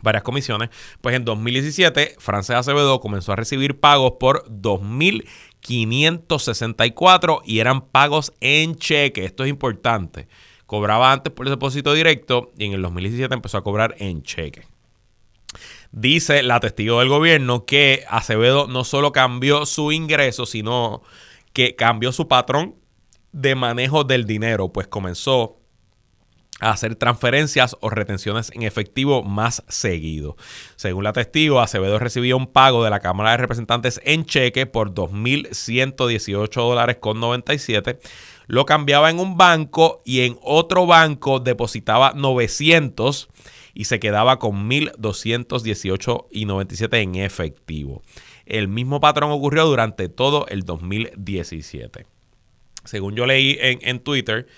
varias 0.00 0.22
comisiones. 0.22 0.70
Pues 1.02 1.14
en 1.14 1.26
2017, 1.26 2.16
Frances 2.18 2.56
Acevedo 2.56 2.98
comenzó 2.98 3.32
a 3.32 3.36
recibir 3.36 3.78
pagos 3.78 4.14
por 4.18 4.48
2.564 4.48 7.42
y 7.44 7.58
eran 7.58 7.82
pagos 7.82 8.32
en 8.40 8.76
cheque. 8.76 9.26
Esto 9.26 9.44
es 9.44 9.50
importante. 9.50 10.28
Cobraba 10.64 11.12
antes 11.12 11.30
por 11.30 11.46
el 11.46 11.50
depósito 11.50 11.92
directo 11.92 12.52
y 12.56 12.64
en 12.64 12.72
el 12.72 12.80
2017 12.80 13.34
empezó 13.34 13.58
a 13.58 13.62
cobrar 13.62 13.96
en 13.98 14.22
cheque. 14.22 14.77
Dice 15.90 16.42
la 16.42 16.60
testigo 16.60 17.00
del 17.00 17.08
gobierno 17.08 17.64
que 17.64 18.04
Acevedo 18.08 18.66
no 18.66 18.84
solo 18.84 19.12
cambió 19.12 19.64
su 19.66 19.90
ingreso, 19.90 20.44
sino 20.44 21.02
que 21.52 21.76
cambió 21.76 22.12
su 22.12 22.28
patrón 22.28 22.76
de 23.32 23.54
manejo 23.54 24.04
del 24.04 24.26
dinero, 24.26 24.72
pues 24.72 24.86
comenzó 24.86 25.58
a 26.60 26.70
hacer 26.70 26.96
transferencias 26.96 27.76
o 27.80 27.88
retenciones 27.88 28.50
en 28.52 28.64
efectivo 28.64 29.22
más 29.22 29.62
seguido. 29.68 30.36
Según 30.76 31.04
la 31.04 31.12
testigo, 31.12 31.60
Acevedo 31.60 31.98
recibió 31.98 32.36
un 32.36 32.48
pago 32.48 32.84
de 32.84 32.90
la 32.90 33.00
Cámara 33.00 33.32
de 33.32 33.36
Representantes 33.38 34.00
en 34.04 34.24
cheque 34.24 34.66
por 34.66 34.92
2.118 34.92 36.50
dólares 36.52 36.96
con 37.00 37.20
97. 37.20 37.98
Lo 38.46 38.66
cambiaba 38.66 39.10
en 39.10 39.20
un 39.20 39.36
banco 39.36 40.02
y 40.04 40.22
en 40.22 40.38
otro 40.42 40.86
banco 40.86 41.38
depositaba 41.38 42.12
900 42.14 43.28
y 43.78 43.84
se 43.84 44.00
quedaba 44.00 44.40
con 44.40 44.68
1.218.97 44.68 47.00
en 47.00 47.14
efectivo. 47.14 48.02
El 48.44 48.66
mismo 48.66 48.98
patrón 48.98 49.30
ocurrió 49.30 49.66
durante 49.66 50.08
todo 50.08 50.48
el 50.48 50.64
2017. 50.64 52.04
Según 52.82 53.14
yo 53.14 53.24
leí 53.24 53.56
en, 53.60 53.78
en 53.82 54.00
Twitter, 54.00 54.48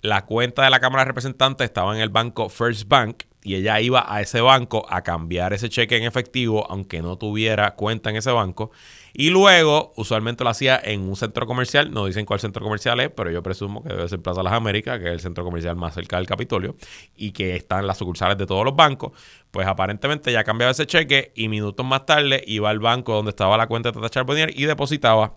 la 0.00 0.26
cuenta 0.26 0.62
de 0.62 0.70
la 0.70 0.78
Cámara 0.78 1.02
de 1.02 1.08
Representantes 1.08 1.64
estaba 1.64 1.92
en 1.96 2.00
el 2.00 2.10
banco 2.10 2.48
First 2.48 2.86
Bank 2.86 3.24
y 3.42 3.56
ella 3.56 3.80
iba 3.80 4.04
a 4.06 4.20
ese 4.20 4.40
banco 4.40 4.86
a 4.88 5.02
cambiar 5.02 5.52
ese 5.52 5.68
cheque 5.68 5.96
en 5.96 6.04
efectivo, 6.04 6.64
aunque 6.70 7.02
no 7.02 7.18
tuviera 7.18 7.74
cuenta 7.74 8.10
en 8.10 8.16
ese 8.16 8.30
banco. 8.30 8.70
Y 9.12 9.30
luego, 9.30 9.92
usualmente 9.96 10.44
lo 10.44 10.50
hacía 10.50 10.80
en 10.82 11.02
un 11.02 11.16
centro 11.16 11.46
comercial, 11.46 11.92
no 11.92 12.06
dicen 12.06 12.24
cuál 12.24 12.40
centro 12.40 12.62
comercial 12.62 12.98
es, 13.00 13.10
pero 13.10 13.30
yo 13.30 13.42
presumo 13.42 13.82
que 13.82 13.90
debe 13.90 14.08
ser 14.08 14.20
Plaza 14.20 14.42
Las 14.42 14.52
Américas, 14.52 14.98
que 14.98 15.06
es 15.06 15.12
el 15.12 15.20
centro 15.20 15.44
comercial 15.44 15.76
más 15.76 15.94
cerca 15.94 16.16
del 16.16 16.26
Capitolio, 16.26 16.76
y 17.16 17.32
que 17.32 17.56
están 17.56 17.86
las 17.86 17.98
sucursales 17.98 18.38
de 18.38 18.46
todos 18.46 18.64
los 18.64 18.74
bancos. 18.74 19.12
Pues 19.50 19.66
aparentemente 19.66 20.32
ya 20.32 20.44
cambiaba 20.44 20.70
ese 20.70 20.86
cheque 20.86 21.32
y 21.34 21.48
minutos 21.48 21.84
más 21.84 22.06
tarde 22.06 22.42
iba 22.46 22.70
al 22.70 22.78
banco 22.78 23.14
donde 23.14 23.30
estaba 23.30 23.56
la 23.56 23.66
cuenta 23.66 23.90
de 23.90 23.94
Tata 23.94 24.08
Charbonnier 24.08 24.58
y 24.58 24.64
depositaba 24.64 25.34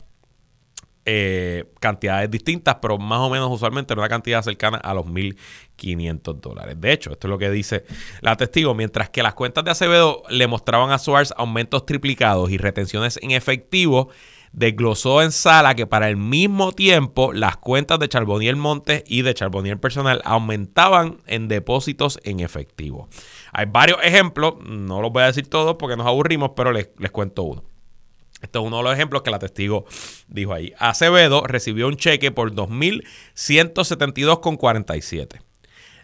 eh, 1.08 1.66
cantidades 1.80 2.32
distintas, 2.32 2.78
pero 2.82 2.98
más 2.98 3.20
o 3.20 3.30
menos 3.30 3.52
usualmente 3.52 3.94
una 3.94 4.10
cantidad 4.10 4.42
cercana 4.42 4.78
a 4.78 4.94
los 4.96 5.06
1.500 5.06 6.40
dólares. 6.40 6.82
De 6.82 6.92
hecho, 6.92 7.12
esto 7.12 7.28
es 7.28 7.30
lo 7.30 7.38
que 7.38 7.52
dice 7.52 7.86
la 8.22 8.36
testigo, 8.36 8.74
mientras 8.74 9.12
que 9.12 9.22
las 9.22 9.36
cuentas 9.36 9.64
de 9.64 9.72
Acevedo 9.72 10.24
le 10.30 10.48
mostraban 10.48 10.92
a 10.92 10.98
Suárez 10.98 11.32
aumentos 11.38 11.86
triplicados 11.86 12.50
y 12.50 12.58
retenciones 12.58 13.20
en 13.22 13.32
efectivo, 13.32 14.10
desglosó 14.52 15.22
en 15.22 15.32
sala 15.32 15.76
que 15.76 15.86
para 15.86 16.10
el 16.10 16.18
mismo 16.18 16.72
tiempo 16.72 17.34
las 17.34 17.58
cuentas 17.58 18.00
de 18.00 18.10
Charboniel 18.10 18.56
Montes 18.56 19.04
y 19.06 19.22
de 19.22 19.36
Charboniel 19.36 19.78
Personal 19.78 20.22
aumentaban 20.26 21.18
en 21.28 21.48
depósitos 21.48 22.20
en 22.24 22.40
efectivo. 22.40 23.10
Hay 23.52 23.68
varios 23.68 24.00
ejemplos, 24.02 24.56
no 24.66 25.02
los 25.02 25.12
voy 25.12 25.22
a 25.22 25.28
decir 25.28 25.48
todos 25.48 25.76
porque 25.78 25.98
nos 25.98 26.08
aburrimos, 26.08 26.54
pero 26.56 26.72
les 26.72 27.12
cuento 27.12 27.44
uno. 27.44 27.75
Esto 28.46 28.60
es 28.60 28.66
uno 28.66 28.78
de 28.78 28.84
los 28.84 28.94
ejemplos 28.94 29.24
que 29.24 29.32
la 29.32 29.40
testigo 29.40 29.86
dijo 30.28 30.54
ahí. 30.54 30.72
Acevedo 30.78 31.48
recibió 31.48 31.88
un 31.88 31.98
cheque 31.98 32.32
por 32.32 32.54
2.172,47. 32.54 35.42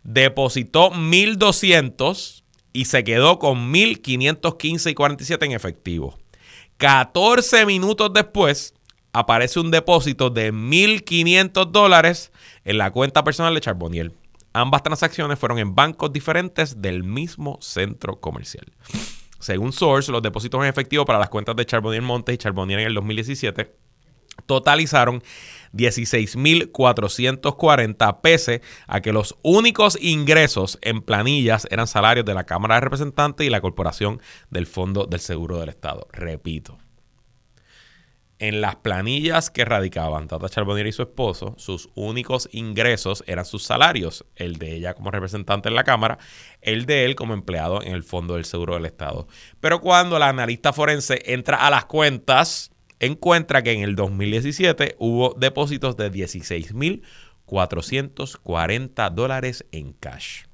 Depositó 0.04 0.90
1.200 0.90 2.42
y 2.74 2.86
se 2.86 3.04
quedó 3.04 3.38
con 3.38 3.72
1.515,47 3.72 5.46
en 5.46 5.52
efectivo. 5.52 6.18
14 6.78 7.68
minutos 7.68 8.12
después 8.12 8.74
aparece 9.14 9.60
un 9.60 9.70
depósito 9.70 10.32
de 10.32 10.52
1.500 10.52 11.70
dólares 11.70 12.32
en 12.66 12.80
la 12.80 12.90
cuenta 12.90 13.24
personal 13.24 13.54
de 13.54 13.62
Charboniel. 13.62 14.14
Ambas 14.54 14.82
transacciones 14.82 15.38
fueron 15.38 15.60
en 15.60 15.76
bancos 15.76 16.12
diferentes 16.12 16.82
del 16.82 17.04
mismo 17.04 17.60
centro 17.62 18.20
comercial. 18.20 18.66
Según 19.42 19.74
Source, 19.74 20.12
los 20.12 20.22
depósitos 20.22 20.62
en 20.62 20.70
efectivo 20.70 21.06
para 21.06 21.20
las 21.20 21.30
cuentas 21.30 21.56
de 21.56 21.66
Charbonnier 21.66 22.02
Montes 22.02 22.36
y 22.36 22.38
Charbonnier 22.38 22.80
en 22.80 22.88
el 22.88 22.94
2017 22.94 23.76
totalizaron 24.46 25.22
16.440 25.74 28.22
pese 28.22 28.62
a 28.88 29.02
que 29.02 29.12
los 29.14 29.38
únicos 29.44 29.98
ingresos 30.02 30.80
en 30.82 31.02
planillas 31.02 31.68
eran 31.72 31.88
salarios 31.88 32.26
de 32.26 32.34
la 32.34 32.46
Cámara 32.46 32.76
de 32.76 32.82
Representantes 32.82 33.48
y 33.48 33.50
la 33.50 33.62
Corporación 33.62 34.20
del 34.50 34.68
Fondo 34.68 35.06
del 35.06 35.22
Seguro 35.22 35.60
del 35.60 35.70
Estado. 35.70 36.08
Repito, 36.12 36.78
en 38.42 38.60
las 38.60 38.76
planillas 38.78 39.52
que 39.52 39.66
radicaban 39.66 40.28
Tata 40.28 40.50
Charbonnier 40.50 40.88
y 40.88 40.92
su 40.92 41.04
esposo, 41.04 41.54
sus 41.60 41.90
únicos 41.94 42.50
ingresos 42.52 43.24
eran 43.28 43.46
sus 43.46 43.62
salarios, 43.62 44.26
el 44.36 44.56
de 44.56 44.76
ella 44.76 44.96
como 44.96 45.12
representante 45.12 45.70
en 45.70 45.76
la 45.76 45.84
Cámara, 45.84 46.18
el 46.60 46.88
de 46.88 47.06
él 47.06 47.14
como 47.14 47.36
empleado 47.36 47.84
en 47.84 47.94
el 47.94 48.02
Fondo 48.02 48.34
del 48.34 48.46
Seguro 48.46 48.74
del 48.74 48.88
Estado. 48.88 49.28
Pero 49.60 49.80
cuando 49.80 50.18
la 50.18 50.30
analista 50.30 50.74
forense 50.74 51.22
entra 51.32 51.58
a 51.58 51.70
las 51.70 51.86
cuentas, 51.86 52.72
encuentra 53.00 53.62
que 53.62 53.74
en 53.74 53.84
el 53.84 53.96
2017 53.96 54.96
hubo 54.98 55.36
depósitos 55.38 55.96
de 55.96 56.12
16.440 56.12 59.12
dólares 59.12 59.68
en 59.72 59.94
cash. 59.94 60.46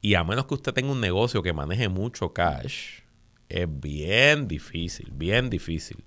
Y 0.00 0.14
a 0.14 0.22
menos 0.22 0.46
que 0.46 0.54
usted 0.54 0.72
tenga 0.72 0.92
un 0.92 1.00
negocio 1.00 1.42
que 1.42 1.52
maneje 1.52 1.88
mucho 1.88 2.32
cash, 2.32 3.01
es 3.52 3.68
bien 3.68 4.48
difícil, 4.48 5.10
bien 5.12 5.50
difícil 5.50 6.04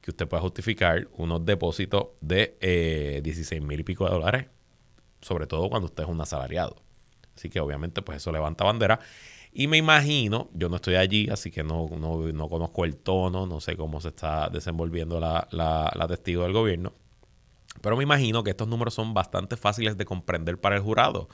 que 0.00 0.10
usted 0.10 0.28
pueda 0.28 0.40
justificar 0.40 1.08
unos 1.16 1.44
depósitos 1.44 2.08
de 2.20 2.56
eh, 2.60 3.20
16 3.24 3.60
mil 3.62 3.80
y 3.80 3.82
pico 3.82 4.04
de 4.04 4.10
dólares, 4.12 4.46
sobre 5.20 5.46
todo 5.46 5.68
cuando 5.68 5.86
usted 5.86 6.04
es 6.04 6.08
un 6.08 6.20
asalariado. 6.20 6.76
Así 7.34 7.50
que 7.50 7.60
obviamente 7.60 8.02
pues 8.02 8.18
eso 8.18 8.30
levanta 8.30 8.64
bandera. 8.64 9.00
Y 9.52 9.66
me 9.66 9.78
imagino, 9.78 10.48
yo 10.52 10.68
no 10.68 10.76
estoy 10.76 10.96
allí, 10.96 11.28
así 11.30 11.50
que 11.50 11.64
no, 11.64 11.88
no, 11.88 12.48
conozco 12.48 12.84
el 12.84 12.96
tono, 12.96 13.46
no 13.46 13.60
sé 13.60 13.76
cómo 13.76 14.00
se 14.00 14.08
está 14.08 14.48
desenvolviendo 14.48 15.18
la, 15.18 15.48
la, 15.50 15.90
la 15.94 16.06
testigo 16.06 16.42
del 16.42 16.52
gobierno, 16.52 16.92
pero 17.80 17.96
me 17.96 18.02
imagino 18.02 18.44
que 18.44 18.50
estos 18.50 18.68
números 18.68 18.94
son 18.94 19.14
bastante 19.14 19.56
fáciles 19.56 19.96
de 19.96 20.04
comprender 20.04 20.58
para 20.58 20.76
el 20.76 20.82
jurado 20.82 21.28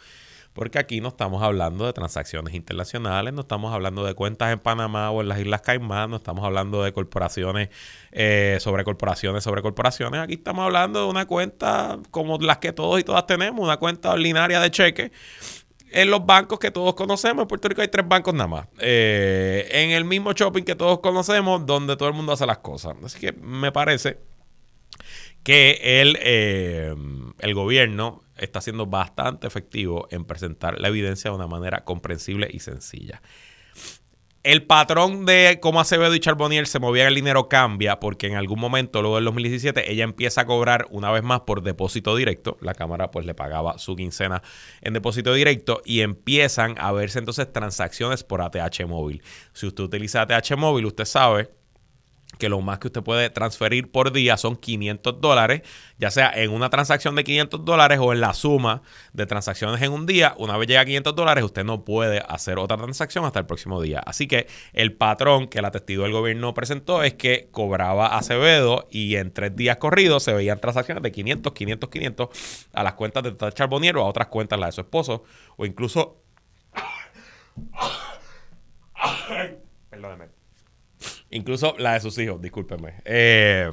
porque 0.52 0.78
aquí 0.78 1.00
no 1.00 1.08
estamos 1.08 1.42
hablando 1.42 1.86
de 1.86 1.92
transacciones 1.92 2.54
internacionales, 2.54 3.32
no 3.32 3.42
estamos 3.42 3.72
hablando 3.72 4.04
de 4.04 4.14
cuentas 4.14 4.52
en 4.52 4.58
Panamá 4.58 5.10
o 5.10 5.20
en 5.20 5.28
las 5.28 5.38
Islas 5.38 5.62
Caimán, 5.62 6.10
no 6.10 6.16
estamos 6.16 6.44
hablando 6.44 6.82
de 6.82 6.92
corporaciones 6.92 7.70
eh, 8.12 8.58
sobre 8.60 8.84
corporaciones 8.84 9.44
sobre 9.44 9.62
corporaciones, 9.62 10.20
aquí 10.20 10.34
estamos 10.34 10.64
hablando 10.64 11.04
de 11.04 11.10
una 11.10 11.26
cuenta 11.26 11.98
como 12.10 12.38
las 12.38 12.58
que 12.58 12.72
todos 12.72 13.00
y 13.00 13.04
todas 13.04 13.26
tenemos, 13.26 13.64
una 13.64 13.78
cuenta 13.78 14.12
ordinaria 14.12 14.60
de 14.60 14.70
cheque 14.70 15.12
en 15.92 16.10
los 16.10 16.24
bancos 16.24 16.58
que 16.58 16.70
todos 16.70 16.94
conocemos. 16.94 17.42
En 17.42 17.48
Puerto 17.48 17.68
Rico 17.68 17.82
hay 17.82 17.88
tres 17.88 18.06
bancos 18.08 18.34
nada 18.34 18.48
más. 18.48 18.66
Eh, 18.78 19.68
en 19.70 19.90
el 19.90 20.04
mismo 20.04 20.32
shopping 20.32 20.62
que 20.62 20.74
todos 20.74 21.00
conocemos, 21.00 21.66
donde 21.66 21.96
todo 21.96 22.08
el 22.08 22.14
mundo 22.14 22.32
hace 22.32 22.46
las 22.46 22.58
cosas. 22.58 22.96
Así 23.04 23.20
que 23.20 23.32
me 23.32 23.72
parece 23.72 24.18
que 25.42 26.00
el, 26.00 26.18
eh, 26.20 26.94
el 27.38 27.54
gobierno 27.54 28.22
está 28.44 28.60
siendo 28.60 28.86
bastante 28.86 29.46
efectivo 29.46 30.08
en 30.10 30.24
presentar 30.24 30.80
la 30.80 30.88
evidencia 30.88 31.30
de 31.30 31.36
una 31.36 31.46
manera 31.46 31.84
comprensible 31.84 32.48
y 32.50 32.60
sencilla. 32.60 33.22
El 34.44 34.64
patrón 34.64 35.24
de 35.24 35.60
cómo 35.62 35.78
Acevedo 35.78 36.12
y 36.16 36.18
Charbonnier 36.18 36.66
se 36.66 36.80
movían 36.80 37.06
el 37.06 37.14
dinero 37.14 37.48
cambia 37.48 38.00
porque 38.00 38.26
en 38.26 38.34
algún 38.34 38.58
momento, 38.58 39.00
luego 39.00 39.14
del 39.14 39.26
2017, 39.26 39.92
ella 39.92 40.02
empieza 40.02 40.40
a 40.40 40.46
cobrar 40.46 40.88
una 40.90 41.12
vez 41.12 41.22
más 41.22 41.42
por 41.42 41.62
depósito 41.62 42.16
directo. 42.16 42.58
La 42.60 42.74
Cámara 42.74 43.12
pues 43.12 43.24
le 43.24 43.34
pagaba 43.34 43.78
su 43.78 43.94
quincena 43.94 44.42
en 44.80 44.94
depósito 44.94 45.32
directo 45.32 45.80
y 45.84 46.00
empiezan 46.00 46.74
a 46.78 46.90
verse 46.90 47.20
entonces 47.20 47.52
transacciones 47.52 48.24
por 48.24 48.42
ATH 48.42 48.84
móvil. 48.88 49.22
Si 49.52 49.68
usted 49.68 49.84
utiliza 49.84 50.22
ATH 50.22 50.56
móvil, 50.56 50.86
usted 50.86 51.04
sabe 51.04 51.61
que 52.38 52.48
lo 52.48 52.60
más 52.60 52.78
que 52.78 52.88
usted 52.88 53.02
puede 53.02 53.30
transferir 53.30 53.90
por 53.90 54.12
día 54.12 54.36
son 54.36 54.56
500 54.56 55.20
dólares, 55.20 55.62
ya 55.98 56.10
sea 56.10 56.32
en 56.34 56.50
una 56.50 56.70
transacción 56.70 57.14
de 57.14 57.24
500 57.24 57.64
dólares 57.64 57.98
o 58.00 58.12
en 58.12 58.20
la 58.20 58.34
suma 58.34 58.82
de 59.12 59.26
transacciones 59.26 59.80
en 59.82 59.92
un 59.92 60.06
día. 60.06 60.34
Una 60.38 60.56
vez 60.56 60.68
llega 60.68 60.80
a 60.80 60.84
500 60.84 61.14
dólares, 61.14 61.44
usted 61.44 61.64
no 61.64 61.84
puede 61.84 62.22
hacer 62.28 62.58
otra 62.58 62.76
transacción 62.76 63.24
hasta 63.24 63.38
el 63.38 63.46
próximo 63.46 63.80
día. 63.80 64.00
Así 64.04 64.26
que 64.26 64.46
el 64.72 64.94
patrón 64.94 65.48
que 65.48 65.62
la 65.62 65.70
testigo 65.70 66.04
del 66.04 66.12
gobierno 66.12 66.54
presentó 66.54 67.02
es 67.02 67.14
que 67.14 67.48
cobraba 67.50 68.18
Acevedo 68.18 68.88
y 68.90 69.16
en 69.16 69.32
tres 69.32 69.54
días 69.54 69.76
corridos 69.76 70.24
se 70.24 70.32
veían 70.32 70.60
transacciones 70.60 71.02
de 71.02 71.12
500, 71.12 71.52
500, 71.52 71.90
500 71.90 72.28
a 72.72 72.82
las 72.82 72.94
cuentas 72.94 73.22
de 73.22 73.32
Tata 73.32 73.68
o 73.70 74.00
a 74.00 74.04
otras 74.04 74.28
cuentas, 74.28 74.58
la 74.58 74.66
de 74.66 74.72
su 74.72 74.80
esposo, 74.80 75.24
o 75.56 75.66
incluso... 75.66 76.22
Perdóneme 79.90 80.41
incluso 81.32 81.74
la 81.78 81.94
de 81.94 82.00
sus 82.00 82.16
hijos, 82.18 82.40
discúlpenme. 82.40 82.94
Eh, 83.04 83.70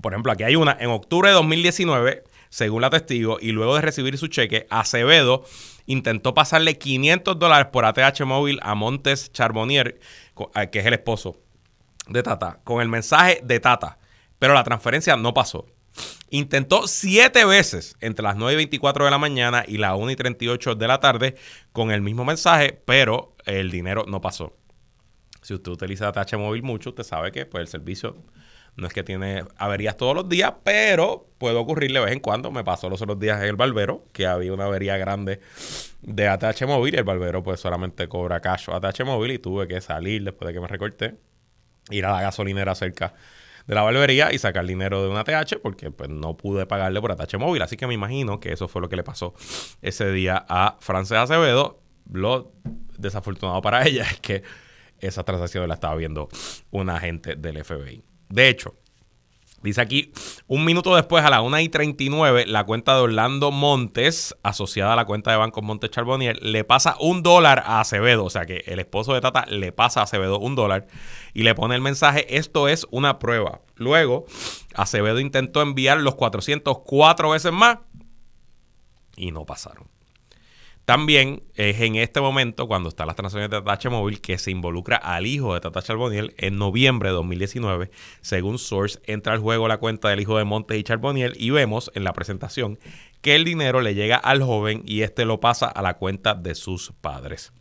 por 0.00 0.12
ejemplo, 0.12 0.32
aquí 0.32 0.42
hay 0.42 0.56
una, 0.56 0.76
en 0.80 0.90
octubre 0.90 1.28
de 1.28 1.34
2019, 1.34 2.24
según 2.48 2.82
la 2.82 2.90
testigo, 2.90 3.38
y 3.40 3.52
luego 3.52 3.76
de 3.76 3.82
recibir 3.82 4.18
su 4.18 4.26
cheque, 4.26 4.66
Acevedo 4.70 5.44
intentó 5.86 6.34
pasarle 6.34 6.78
500 6.78 7.38
dólares 7.38 7.68
por 7.72 7.84
ATH 7.84 8.24
móvil 8.24 8.58
a 8.62 8.74
Montes 8.74 9.32
Charbonnier, 9.32 10.00
que 10.72 10.78
es 10.78 10.86
el 10.86 10.94
esposo 10.94 11.36
de 12.08 12.22
Tata, 12.22 12.60
con 12.64 12.80
el 12.80 12.88
mensaje 12.88 13.40
de 13.44 13.60
Tata, 13.60 13.98
pero 14.38 14.54
la 14.54 14.64
transferencia 14.64 15.16
no 15.16 15.32
pasó. 15.34 15.66
Intentó 16.30 16.88
siete 16.88 17.44
veces 17.44 17.96
entre 18.00 18.24
las 18.24 18.36
9 18.36 18.54
y 18.54 18.56
24 18.56 19.04
de 19.04 19.10
la 19.10 19.18
mañana 19.18 19.64
y 19.66 19.76
las 19.76 19.96
1 19.96 20.10
y 20.10 20.16
38 20.16 20.74
de 20.74 20.88
la 20.88 20.98
tarde 20.98 21.36
con 21.72 21.92
el 21.92 22.02
mismo 22.02 22.24
mensaje, 22.24 22.80
pero 22.84 23.36
el 23.44 23.70
dinero 23.70 24.04
no 24.08 24.20
pasó. 24.20 24.56
Si 25.44 25.52
usted 25.52 25.72
utiliza 25.72 26.08
ATH 26.08 26.38
móvil 26.38 26.62
mucho, 26.62 26.88
usted 26.90 27.02
sabe 27.02 27.30
que 27.30 27.44
pues, 27.44 27.60
el 27.60 27.68
servicio 27.68 28.16
no 28.76 28.86
es 28.86 28.94
que 28.94 29.04
tiene 29.04 29.44
averías 29.58 29.94
todos 29.98 30.14
los 30.14 30.26
días, 30.26 30.54
pero 30.64 31.26
puede 31.36 31.56
ocurrir 31.56 31.92
de 31.92 32.00
vez 32.00 32.12
en 32.12 32.20
cuando. 32.20 32.50
Me 32.50 32.64
pasó 32.64 32.88
los 32.88 33.02
otros 33.02 33.20
días 33.20 33.42
en 33.42 33.48
el 33.48 33.56
barbero, 33.56 34.06
que 34.14 34.26
había 34.26 34.54
una 34.54 34.64
avería 34.64 34.96
grande 34.96 35.40
de 36.00 36.28
ATH 36.28 36.66
móvil 36.66 36.94
el 36.94 37.04
barbero 37.04 37.42
pues 37.42 37.60
solamente 37.60 38.08
cobra 38.08 38.40
cash 38.40 38.70
o 38.70 38.74
ATH 38.74 39.04
móvil 39.04 39.32
y 39.32 39.38
tuve 39.38 39.68
que 39.68 39.82
salir 39.82 40.24
después 40.24 40.48
de 40.48 40.54
que 40.54 40.60
me 40.60 40.66
recorté, 40.66 41.16
ir 41.90 42.06
a 42.06 42.12
la 42.12 42.22
gasolinera 42.22 42.74
cerca 42.74 43.12
de 43.66 43.74
la 43.74 43.82
barbería 43.82 44.32
y 44.32 44.38
sacar 44.38 44.64
dinero 44.64 45.02
de 45.02 45.10
una 45.10 45.20
ATH 45.20 45.58
porque 45.62 45.90
pues 45.90 46.08
no 46.08 46.38
pude 46.38 46.64
pagarle 46.64 47.02
por 47.02 47.12
ATH 47.12 47.36
móvil. 47.38 47.60
Así 47.60 47.76
que 47.76 47.86
me 47.86 47.92
imagino 47.92 48.40
que 48.40 48.50
eso 48.50 48.66
fue 48.66 48.80
lo 48.80 48.88
que 48.88 48.96
le 48.96 49.04
pasó 49.04 49.34
ese 49.82 50.10
día 50.10 50.42
a 50.48 50.78
Frances 50.80 51.18
Acevedo. 51.18 51.82
Lo 52.10 52.50
desafortunado 52.96 53.60
para 53.60 53.82
ella 53.86 54.04
es 54.04 54.20
que 54.20 54.42
esa 55.06 55.24
transacción 55.24 55.68
la 55.68 55.74
estaba 55.74 55.94
viendo 55.96 56.28
un 56.70 56.90
agente 56.90 57.36
del 57.36 57.64
FBI. 57.64 58.02
De 58.28 58.48
hecho, 58.48 58.74
Dice 59.64 59.80
aquí, 59.80 60.12
un 60.46 60.62
minuto 60.66 60.94
después, 60.94 61.24
a 61.24 61.30
las 61.30 61.40
1 61.40 61.58
y 61.60 61.70
39, 61.70 62.44
la 62.46 62.64
cuenta 62.64 62.94
de 62.96 63.00
Orlando 63.00 63.50
Montes, 63.50 64.36
asociada 64.42 64.92
a 64.92 64.96
la 64.96 65.06
cuenta 65.06 65.30
de 65.30 65.38
Banco 65.38 65.62
Montes 65.62 65.90
Charbonnier, 65.90 66.38
le 66.42 66.64
pasa 66.64 66.96
un 67.00 67.22
dólar 67.22 67.62
a 67.64 67.80
Acevedo. 67.80 68.26
O 68.26 68.30
sea 68.30 68.44
que 68.44 68.62
el 68.66 68.78
esposo 68.78 69.14
de 69.14 69.22
Tata 69.22 69.46
le 69.46 69.72
pasa 69.72 70.00
a 70.00 70.02
Acevedo 70.02 70.38
un 70.38 70.54
dólar 70.54 70.86
y 71.32 71.44
le 71.44 71.54
pone 71.54 71.74
el 71.74 71.80
mensaje, 71.80 72.36
esto 72.36 72.68
es 72.68 72.86
una 72.90 73.18
prueba. 73.18 73.62
Luego, 73.76 74.26
Acevedo 74.74 75.18
intentó 75.18 75.62
enviar 75.62 75.98
los 75.98 76.14
404 76.14 77.30
veces 77.30 77.52
más 77.52 77.78
y 79.16 79.30
no 79.30 79.46
pasaron. 79.46 79.93
También 80.84 81.42
es 81.54 81.80
en 81.80 81.96
este 81.96 82.20
momento, 82.20 82.68
cuando 82.68 82.90
están 82.90 83.06
las 83.06 83.16
transacciones 83.16 83.50
de 83.50 83.62
Tata 83.62 83.88
Móvil, 83.88 84.20
que 84.20 84.36
se 84.36 84.50
involucra 84.50 84.96
al 84.96 85.24
hijo 85.26 85.54
de 85.54 85.60
Tata 85.60 85.80
Charboniel 85.80 86.34
en 86.36 86.58
noviembre 86.58 87.08
de 87.08 87.14
2019. 87.14 87.90
Según 88.20 88.58
Source, 88.58 89.00
entra 89.06 89.32
al 89.32 89.38
juego 89.38 89.66
la 89.66 89.78
cuenta 89.78 90.10
del 90.10 90.20
hijo 90.20 90.36
de 90.36 90.44
Montes 90.44 90.78
y 90.78 90.82
Charboniel 90.82 91.32
y 91.38 91.48
vemos 91.50 91.90
en 91.94 92.04
la 92.04 92.12
presentación 92.12 92.78
que 93.22 93.34
el 93.34 93.44
dinero 93.44 93.80
le 93.80 93.94
llega 93.94 94.16
al 94.16 94.42
joven 94.42 94.82
y 94.84 95.00
este 95.00 95.24
lo 95.24 95.40
pasa 95.40 95.66
a 95.66 95.80
la 95.80 95.94
cuenta 95.94 96.34
de 96.34 96.54
sus 96.54 96.92
padres. 97.00 97.54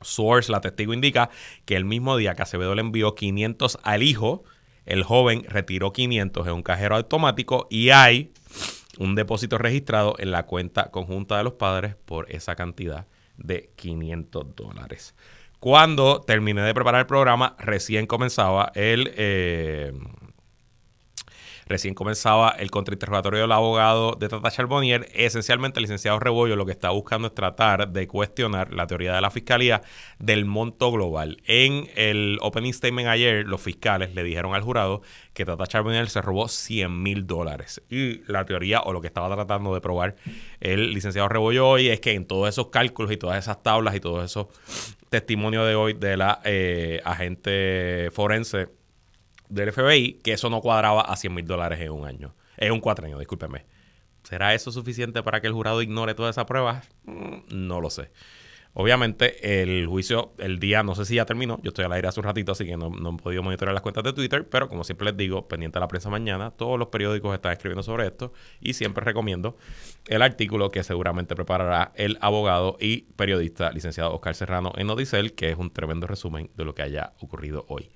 Source, 0.00 0.50
la 0.50 0.62
testigo, 0.62 0.94
indica 0.94 1.28
que 1.66 1.76
el 1.76 1.84
mismo 1.84 2.16
día 2.16 2.34
que 2.34 2.42
Acevedo 2.42 2.74
le 2.74 2.80
envió 2.80 3.14
500 3.14 3.80
al 3.82 4.02
hijo, 4.02 4.44
el 4.86 5.02
joven 5.02 5.44
retiró 5.46 5.92
500 5.92 6.46
en 6.46 6.52
un 6.54 6.62
cajero 6.62 6.96
automático 6.96 7.66
y 7.70 7.90
hay 7.90 8.32
un 8.98 9.14
depósito 9.14 9.58
registrado 9.58 10.14
en 10.18 10.30
la 10.30 10.46
cuenta 10.46 10.90
conjunta 10.90 11.36
de 11.36 11.44
los 11.44 11.54
padres 11.54 11.96
por 12.04 12.30
esa 12.30 12.56
cantidad 12.56 13.06
de 13.36 13.70
500 13.76 14.56
dólares. 14.56 15.14
Cuando 15.60 16.20
terminé 16.20 16.62
de 16.62 16.74
preparar 16.74 17.00
el 17.00 17.06
programa, 17.06 17.56
recién 17.58 18.06
comenzaba 18.06 18.72
el... 18.74 19.12
Eh, 19.16 19.92
Recién 21.68 21.94
comenzaba 21.94 22.50
el 22.50 22.70
contrainterrogatorio 22.70 23.40
del 23.40 23.50
abogado 23.50 24.12
de 24.12 24.28
Tata 24.28 24.52
Charbonnier. 24.52 25.08
Esencialmente, 25.12 25.80
el 25.80 25.82
licenciado 25.82 26.20
Rebollo 26.20 26.54
lo 26.54 26.64
que 26.64 26.70
está 26.70 26.90
buscando 26.90 27.26
es 27.26 27.34
tratar 27.34 27.88
de 27.88 28.06
cuestionar 28.06 28.72
la 28.72 28.86
teoría 28.86 29.12
de 29.12 29.20
la 29.20 29.32
fiscalía 29.32 29.82
del 30.20 30.44
monto 30.44 30.92
global. 30.92 31.42
En 31.44 31.88
el 31.96 32.38
opening 32.40 32.72
statement 32.72 33.08
ayer, 33.08 33.48
los 33.48 33.60
fiscales 33.60 34.14
le 34.14 34.22
dijeron 34.22 34.54
al 34.54 34.62
jurado 34.62 35.02
que 35.34 35.44
Tata 35.44 35.66
Charbonnier 35.66 36.08
se 36.08 36.22
robó 36.22 36.46
100 36.46 37.02
mil 37.02 37.26
dólares. 37.26 37.82
Y 37.90 38.22
la 38.30 38.44
teoría 38.44 38.82
o 38.82 38.92
lo 38.92 39.00
que 39.00 39.08
estaba 39.08 39.34
tratando 39.34 39.74
de 39.74 39.80
probar 39.80 40.14
el 40.60 40.92
licenciado 40.92 41.28
Rebollo 41.28 41.68
hoy 41.68 41.88
es 41.88 41.98
que 41.98 42.12
en 42.12 42.28
todos 42.28 42.48
esos 42.48 42.68
cálculos 42.68 43.10
y 43.10 43.16
todas 43.16 43.38
esas 43.38 43.64
tablas 43.64 43.96
y 43.96 44.00
todos 44.00 44.24
esos 44.24 44.46
testimonios 45.08 45.66
de 45.66 45.74
hoy 45.74 45.94
de 45.94 46.16
la 46.16 46.40
eh, 46.44 47.00
agente 47.04 48.10
forense 48.12 48.68
del 49.48 49.72
FBI 49.72 50.20
que 50.22 50.32
eso 50.32 50.50
no 50.50 50.60
cuadraba 50.60 51.02
a 51.02 51.16
100 51.16 51.34
mil 51.34 51.46
dólares 51.46 51.80
en 51.80 51.90
un 51.90 52.06
año. 52.06 52.34
En 52.56 52.72
un 52.72 52.82
años, 53.04 53.18
discúlpeme. 53.18 53.66
¿Será 54.22 54.54
eso 54.54 54.72
suficiente 54.72 55.22
para 55.22 55.40
que 55.40 55.46
el 55.46 55.52
jurado 55.52 55.82
ignore 55.82 56.14
toda 56.14 56.30
esa 56.30 56.46
prueba? 56.46 56.82
Mm, 57.04 57.42
no 57.50 57.80
lo 57.80 57.90
sé. 57.90 58.10
Obviamente, 58.78 59.62
el 59.62 59.86
juicio, 59.86 60.34
el 60.36 60.58
día, 60.58 60.82
no 60.82 60.94
sé 60.94 61.06
si 61.06 61.14
ya 61.14 61.24
terminó. 61.24 61.58
Yo 61.62 61.68
estoy 61.68 61.86
al 61.86 61.92
aire 61.92 62.08
hace 62.08 62.20
un 62.20 62.24
ratito, 62.24 62.52
así 62.52 62.66
que 62.66 62.76
no, 62.76 62.90
no, 62.90 63.14
he 63.14 63.22
podido 63.22 63.42
monitorear 63.42 63.72
las 63.72 63.82
cuentas 63.82 64.04
de 64.04 64.12
Twitter. 64.12 64.46
Pero 64.46 64.68
como 64.68 64.84
siempre 64.84 65.06
les 65.06 65.16
digo, 65.16 65.48
pendiente 65.48 65.78
a 65.78 65.80
la 65.80 65.88
prensa 65.88 66.10
mañana, 66.10 66.50
todos 66.50 66.78
los 66.78 66.88
periódicos 66.88 67.32
están 67.34 67.52
escribiendo 67.52 67.82
sobre 67.82 68.06
esto. 68.06 68.34
Y 68.60 68.74
siempre 68.74 69.02
recomiendo 69.02 69.56
el 70.08 70.20
artículo 70.20 70.70
que 70.70 70.82
seguramente 70.82 71.34
preparará 71.34 71.92
el 71.94 72.18
abogado 72.20 72.76
y 72.78 73.02
periodista 73.16 73.72
licenciado 73.72 74.12
Oscar 74.12 74.34
Serrano 74.34 74.72
en 74.76 74.90
Odisel, 74.90 75.32
que 75.32 75.50
es 75.50 75.56
un 75.56 75.70
tremendo 75.70 76.06
resumen 76.06 76.50
de 76.54 76.64
lo 76.66 76.74
que 76.74 76.82
haya 76.82 77.14
ocurrido 77.20 77.64
hoy. 77.68 77.88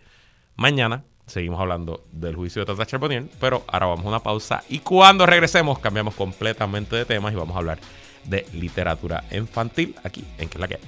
Mañana 0.57 1.05
seguimos 1.31 1.61
hablando 1.61 2.05
del 2.13 2.37
juicio 2.37 2.61
de 2.61 2.67
Tata 2.67 2.85
Charbonnier, 2.85 3.25
pero 3.39 3.65
ahora 3.69 3.87
vamos 3.87 4.05
a 4.05 4.09
una 4.09 4.21
pausa. 4.21 4.63
Y 4.69 4.81
cuando 4.81 5.25
regresemos, 5.27 5.79
cambiamos 5.79 6.15
completamente 6.15 6.97
de 6.97 7.05
temas 7.05 7.33
y 7.33 7.37
vamos 7.37 7.55
a 7.55 7.59
hablar 7.59 7.79
de 8.25 8.47
literatura 8.53 9.25
infantil 9.31 9.95
aquí 10.05 10.25
en 10.39 10.49
Que 10.49 10.57
es 10.57 10.61
la 10.61 10.69
que 10.69 10.79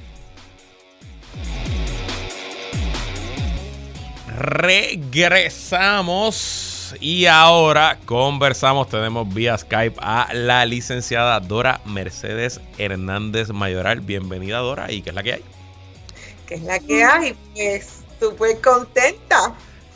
Regresamos 4.35 6.95
y 7.01 7.27
ahora 7.27 7.99
conversamos, 8.05 8.89
tenemos 8.89 9.33
vía 9.33 9.57
Skype 9.57 9.97
a 10.01 10.29
la 10.35 10.67
licenciada 10.67 11.39
Dora 11.41 11.81
Mercedes 11.85 12.61
Hernández 12.77 13.51
Mayoral. 13.51 14.01
Bienvenida 14.01 14.59
Dora, 14.59 14.93
¿y 14.93 15.03
qué 15.03 15.11
es 15.11 15.15
la 15.15 15.23
que 15.23 15.35
hay? 15.35 15.43
¿Qué 16.47 16.55
es 16.55 16.63
la 16.63 16.79
que 16.79 17.05
hay? 17.05 17.35
Pues 17.55 18.05
súper 18.21 18.61
contenta 18.61 19.55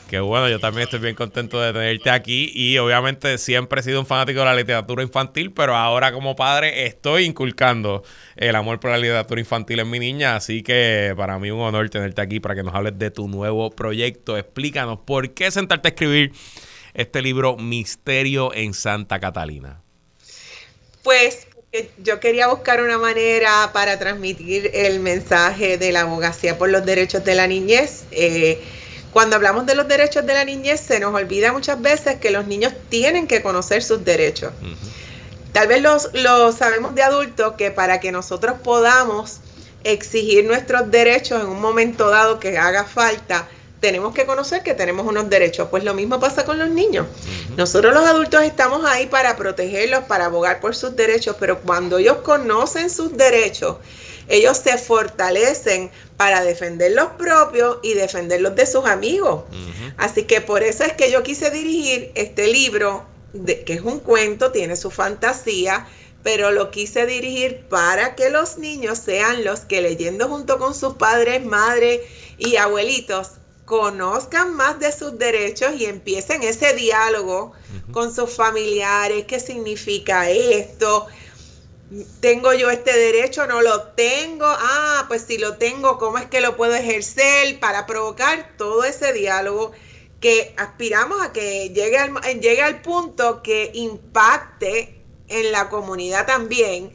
Qué 0.08 0.20
bueno, 0.20 0.48
yo 0.48 0.60
también 0.60 0.84
estoy 0.84 1.00
bien 1.00 1.16
contento 1.16 1.60
de 1.60 1.72
tenerte 1.72 2.10
aquí 2.10 2.52
y 2.54 2.78
obviamente 2.78 3.38
siempre 3.38 3.80
he 3.80 3.82
sido 3.82 3.98
un 3.98 4.06
fanático 4.06 4.38
de 4.38 4.44
la 4.44 4.54
literatura 4.54 5.02
infantil, 5.02 5.52
pero 5.52 5.74
ahora 5.74 6.12
como 6.12 6.36
padre 6.36 6.86
estoy 6.86 7.24
inculcando 7.24 8.04
el 8.36 8.54
amor 8.54 8.78
por 8.78 8.92
la 8.92 8.98
literatura 8.98 9.40
infantil 9.40 9.80
en 9.80 9.90
mi 9.90 9.98
niña, 9.98 10.36
así 10.36 10.62
que 10.62 11.12
para 11.16 11.40
mí 11.40 11.50
un 11.50 11.60
honor 11.60 11.90
tenerte 11.90 12.22
aquí 12.22 12.38
para 12.38 12.54
que 12.54 12.62
nos 12.62 12.72
hables 12.72 12.96
de 12.96 13.10
tu 13.10 13.26
nuevo 13.26 13.70
proyecto. 13.70 14.36
Explícanos, 14.36 15.00
¿por 15.04 15.34
qué 15.34 15.50
sentarte 15.50 15.88
a 15.88 15.90
escribir 15.90 16.30
este 16.94 17.20
libro 17.20 17.56
Misterio 17.56 18.54
en 18.54 18.74
Santa 18.74 19.18
Catalina? 19.18 19.82
Pues 21.02 21.48
yo 21.98 22.20
quería 22.20 22.46
buscar 22.46 22.80
una 22.80 22.98
manera 22.98 23.70
para 23.72 23.98
transmitir 23.98 24.70
el 24.72 25.00
mensaje 25.00 25.78
de 25.78 25.90
la 25.90 26.02
abogacía 26.02 26.56
por 26.56 26.70
los 26.70 26.86
derechos 26.86 27.24
de 27.24 27.34
la 27.34 27.48
niñez. 27.48 28.04
Eh, 28.12 28.60
cuando 29.16 29.36
hablamos 29.36 29.64
de 29.64 29.74
los 29.74 29.88
derechos 29.88 30.26
de 30.26 30.34
la 30.34 30.44
niñez, 30.44 30.78
se 30.78 31.00
nos 31.00 31.14
olvida 31.14 31.50
muchas 31.50 31.80
veces 31.80 32.16
que 32.16 32.30
los 32.30 32.46
niños 32.46 32.74
tienen 32.90 33.26
que 33.26 33.40
conocer 33.42 33.82
sus 33.82 34.04
derechos. 34.04 34.52
Tal 35.52 35.68
vez 35.68 35.80
lo 35.80 36.52
sabemos 36.52 36.94
de 36.94 37.02
adultos 37.02 37.54
que 37.56 37.70
para 37.70 37.98
que 37.98 38.12
nosotros 38.12 38.56
podamos 38.62 39.38
exigir 39.84 40.44
nuestros 40.44 40.90
derechos 40.90 41.40
en 41.40 41.48
un 41.48 41.62
momento 41.62 42.10
dado 42.10 42.38
que 42.38 42.58
haga 42.58 42.84
falta, 42.84 43.48
tenemos 43.80 44.14
que 44.14 44.26
conocer 44.26 44.62
que 44.62 44.74
tenemos 44.74 45.06
unos 45.06 45.30
derechos. 45.30 45.68
Pues 45.70 45.82
lo 45.82 45.94
mismo 45.94 46.20
pasa 46.20 46.44
con 46.44 46.58
los 46.58 46.68
niños. 46.68 47.06
Nosotros 47.56 47.94
los 47.94 48.04
adultos 48.04 48.42
estamos 48.42 48.84
ahí 48.84 49.06
para 49.06 49.34
protegerlos, 49.34 50.04
para 50.04 50.26
abogar 50.26 50.60
por 50.60 50.76
sus 50.76 50.94
derechos, 50.94 51.36
pero 51.40 51.60
cuando 51.60 51.96
ellos 51.96 52.18
conocen 52.18 52.90
sus 52.90 53.16
derechos, 53.16 53.76
ellos 54.28 54.58
se 54.58 54.78
fortalecen 54.78 55.90
para 56.16 56.42
defender 56.42 56.92
los 56.92 57.08
propios 57.12 57.78
y 57.82 57.94
defender 57.94 58.40
los 58.40 58.54
de 58.56 58.66
sus 58.66 58.86
amigos. 58.86 59.44
Así 59.96 60.24
que 60.24 60.40
por 60.40 60.62
eso 60.62 60.84
es 60.84 60.92
que 60.94 61.10
yo 61.10 61.22
quise 61.22 61.50
dirigir 61.50 62.12
este 62.14 62.48
libro, 62.48 63.04
de, 63.32 63.64
que 63.64 63.74
es 63.74 63.82
un 63.82 64.00
cuento, 64.00 64.50
tiene 64.52 64.76
su 64.76 64.90
fantasía, 64.90 65.86
pero 66.22 66.50
lo 66.50 66.70
quise 66.70 67.06
dirigir 67.06 67.60
para 67.68 68.16
que 68.16 68.30
los 68.30 68.58
niños 68.58 68.98
sean 68.98 69.44
los 69.44 69.60
que 69.60 69.80
leyendo 69.80 70.28
junto 70.28 70.58
con 70.58 70.74
sus 70.74 70.94
padres, 70.94 71.44
madres 71.44 72.00
y 72.38 72.56
abuelitos 72.56 73.32
conozcan 73.66 74.54
más 74.54 74.78
de 74.78 74.92
sus 74.92 75.18
derechos 75.18 75.72
y 75.76 75.84
empiecen 75.84 76.42
ese 76.44 76.72
diálogo 76.74 77.52
con 77.92 78.14
sus 78.14 78.30
familiares, 78.30 79.24
qué 79.26 79.40
significa 79.40 80.30
esto, 80.30 81.06
tengo 82.20 82.52
yo 82.52 82.70
este 82.70 82.96
derecho, 82.96 83.46
no 83.46 83.62
lo 83.62 83.82
tengo, 83.88 84.46
ah, 84.46 85.04
pues 85.08 85.22
si 85.22 85.38
lo 85.38 85.56
tengo, 85.56 85.98
¿cómo 85.98 86.18
es 86.18 86.26
que 86.26 86.40
lo 86.40 86.56
puedo 86.56 86.74
ejercer 86.74 87.58
para 87.60 87.86
provocar 87.86 88.54
todo 88.56 88.84
ese 88.84 89.12
diálogo 89.12 89.72
que 90.20 90.54
aspiramos 90.56 91.22
a 91.22 91.32
que 91.32 91.70
llegue 91.70 91.98
al, 91.98 92.12
llegue 92.40 92.62
al 92.62 92.82
punto 92.82 93.42
que 93.42 93.70
impacte 93.74 95.00
en 95.28 95.52
la 95.52 95.68
comunidad 95.68 96.26
también? 96.26 96.92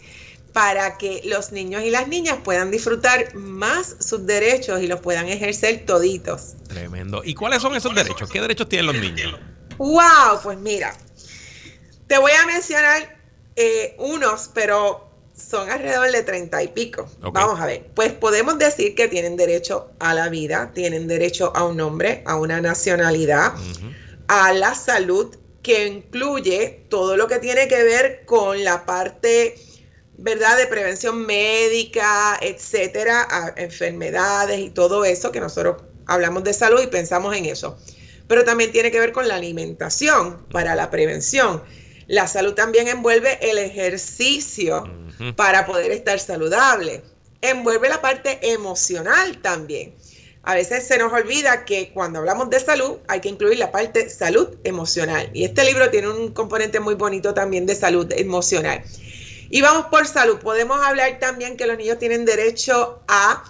para 0.53 0.97
que 0.97 1.21
los 1.23 1.53
niños 1.53 1.81
y 1.83 1.91
las 1.91 2.09
niñas 2.09 2.37
puedan 2.43 2.71
disfrutar 2.71 3.33
más 3.35 3.95
sus 4.01 4.25
derechos 4.25 4.81
y 4.81 4.87
los 4.87 4.99
puedan 4.99 5.29
ejercer 5.29 5.85
toditos. 5.85 6.55
Tremendo. 6.67 7.21
¿Y 7.23 7.35
cuáles 7.35 7.61
son 7.61 7.73
esos 7.73 7.95
derechos? 7.95 8.29
¿Qué 8.29 8.41
derechos 8.41 8.67
tienen 8.67 8.87
los 8.87 8.95
niños? 8.95 9.39
Wow, 9.77 10.41
pues 10.43 10.57
mira, 10.57 10.93
te 12.07 12.17
voy 12.17 12.33
a 12.33 12.45
mencionar 12.47 13.20
eh, 13.56 13.95
unos, 13.97 14.49
pero 14.54 15.10
son 15.36 15.70
alrededor 15.70 16.12
de 16.12 16.24
treinta 16.24 16.62
y 16.62 16.68
pico. 16.68 17.10
Vamos 17.20 17.60
a 17.60 17.66
ver. 17.66 17.88
Pues 17.95 18.12
podemos 18.12 18.58
decir 18.60 18.95
que 18.95 19.08
tienen 19.08 19.38
derecho 19.38 19.91
a 19.99 20.14
la 20.14 20.30
vida, 20.30 20.72
tienen 20.74 21.08
derecho 21.08 21.52
a 21.56 21.66
un 21.66 21.78
nombre, 21.78 22.22
a 22.26 22.36
una 22.36 22.62
nacionalidad, 22.62 23.54
a 24.28 24.54
la 24.54 24.76
salud, 24.76 25.36
que 25.64 25.88
incluye 25.88 26.86
todo 26.89 27.18
lo 27.18 27.28
que 27.28 27.39
tiene 27.39 27.68
que 27.68 27.84
ver 27.84 28.26
con 28.26 28.64
la 28.64 28.86
parte, 28.86 29.56
¿verdad?, 30.18 30.58
de 30.58 30.66
prevención 30.68 31.26
médica, 31.26 32.38
etcétera, 32.41 33.28
a 33.30 33.54
enfermedades 33.58 34.60
y 34.60 34.70
todo 34.70 35.06
eso, 35.06 35.32
que 35.32 35.39
nosotros 35.39 35.84
hablamos 36.08 36.43
de 36.43 36.54
salud 36.54 36.82
y 36.82 36.88
pensamos 36.88 37.36
en 37.36 37.45
eso. 37.45 37.78
Pero 38.28 38.43
también 38.43 38.72
tiene 38.72 38.91
que 38.91 38.99
ver 38.99 39.12
con 39.12 39.28
la 39.28 39.36
alimentación 39.36 40.45
para 40.52 40.74
la 40.74 40.89
prevención 40.89 41.62
la 42.12 42.28
salud 42.28 42.53
también 42.53 42.89
envuelve 42.89 43.39
el 43.41 43.57
ejercicio 43.57 44.84
para 45.38 45.66
poder 45.66 45.91
estar 45.91 46.20
saludable. 46.20 47.03
Envuelve 47.39 47.88
la 47.88 48.01
parte 48.01 48.38
emocional 48.51 49.41
también. 49.41 49.95
A 50.43 50.55
veces 50.55 50.86
se 50.86 50.97
nos 50.97 51.14
olvida 51.14 51.64
que 51.64 51.93
cuando 51.93 52.20
hablamos 52.20 52.49
de 52.49 52.59
salud 52.59 52.97
hay 53.07 53.22
que 53.22 53.30
incluir 53.30 53.59
la 53.59 53.72
parte 53.72 54.09
salud 54.09 54.57
emocional. 54.66 55.30
Y 55.34 55.45
este 55.45 55.64
libro 55.64 55.89
tiene 55.89 56.09
un 56.09 56.34
componente 56.34 56.82
muy 56.82 56.95
bonito 56.95 57.34
también 57.34 57.66
de 57.66 57.76
salud 57.76 58.12
emocional. 58.12 58.84
Y 59.49 59.62
vamos 59.62 59.86
por 59.86 60.05
salud. 60.05 60.38
Podemos 60.39 60.86
hablar 60.86 61.18
también 61.18 61.55
que 61.55 61.66
los 61.66 61.78
niños 61.78 61.97
tienen 61.97 62.26
derecho 62.26 62.99
a 63.07 63.41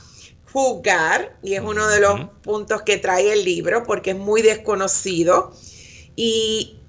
jugar, 0.54 1.36
y 1.42 1.56
es 1.56 1.62
uno 1.62 1.88
de 1.88 2.00
los 2.00 2.26
puntos 2.44 2.84
que 2.84 2.98
trae 2.98 3.34
el 3.34 3.44
libro 3.44 3.82
porque 3.88 4.12
es 4.12 4.18
muy 4.18 4.44
desconocido. 4.44 5.52
Y 6.16 6.81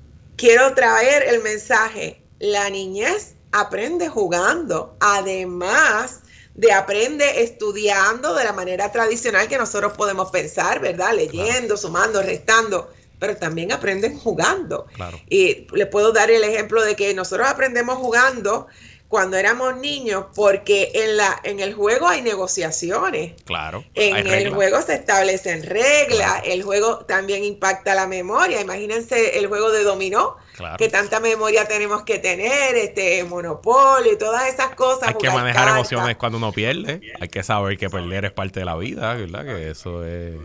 quiero 0.43 0.75
traer 0.75 1.23
el 1.29 1.41
mensaje, 1.41 2.21
la 2.41 2.69
niñez 2.69 3.37
aprende 3.53 4.09
jugando, 4.09 4.97
además 4.99 6.23
de 6.57 6.73
aprende 6.73 7.45
estudiando 7.45 8.35
de 8.35 8.43
la 8.43 8.53
manera 8.53 8.91
tradicional 8.91 9.47
que 9.47 9.57
nosotros 9.57 9.93
podemos 9.93 10.33
pensar, 10.33 10.81
¿verdad? 10.81 11.15
Leyendo, 11.15 11.77
sumando, 11.77 12.21
restando, 12.25 12.91
pero 13.21 13.37
también 13.37 13.71
aprenden 13.71 14.19
jugando. 14.19 14.89
Y 15.31 15.69
le 15.73 15.87
puedo 15.87 16.11
dar 16.11 16.29
el 16.29 16.43
ejemplo 16.43 16.83
de 16.83 16.97
que 16.97 17.15
nosotros 17.15 17.47
aprendemos 17.47 17.99
jugando 17.99 18.67
cuando 19.13 19.37
éramos 19.37 19.77
niños, 19.77 20.25
porque 20.35 20.91
en 20.95 21.19
la 21.19 21.39
en 21.45 21.61
el 21.61 21.75
juego 21.75 22.09
hay 22.09 22.23
negociaciones. 22.23 23.35
Claro. 23.45 23.85
En 23.93 24.27
el 24.27 24.49
juego 24.49 24.81
se 24.81 24.95
establecen 24.95 25.65
reglas, 25.65 26.41
el 26.47 26.63
juego 26.63 27.05
también 27.05 27.45
impacta 27.45 27.95
la 27.95 28.07
memoria. 28.07 28.63
Imagínense 28.63 29.39
el 29.39 29.49
juego 29.49 29.71
de 29.71 29.85
dominó, 29.85 30.39
que 30.79 30.89
tanta 30.89 31.21
memoria 31.21 31.69
tenemos 31.69 32.05
que 32.05 32.21
tener, 32.21 32.75
este 32.75 33.23
monopolio 33.25 34.15
y 34.15 34.17
todas 34.17 34.49
esas 34.49 34.75
cosas. 34.77 35.11
Hay 35.11 35.15
que 35.17 35.29
manejar 35.29 35.69
emociones 35.69 36.17
cuando 36.17 36.39
uno 36.39 36.51
pierde. 36.51 37.03
Hay 37.21 37.29
que 37.29 37.43
saber 37.43 37.77
que 37.77 37.91
perder 37.91 38.25
es 38.25 38.33
parte 38.33 38.61
de 38.61 38.65
la 38.65 38.77
vida, 38.77 39.13
¿verdad? 39.13 39.45
Que 39.45 39.69
eso 39.69 40.07
es. 40.07 40.37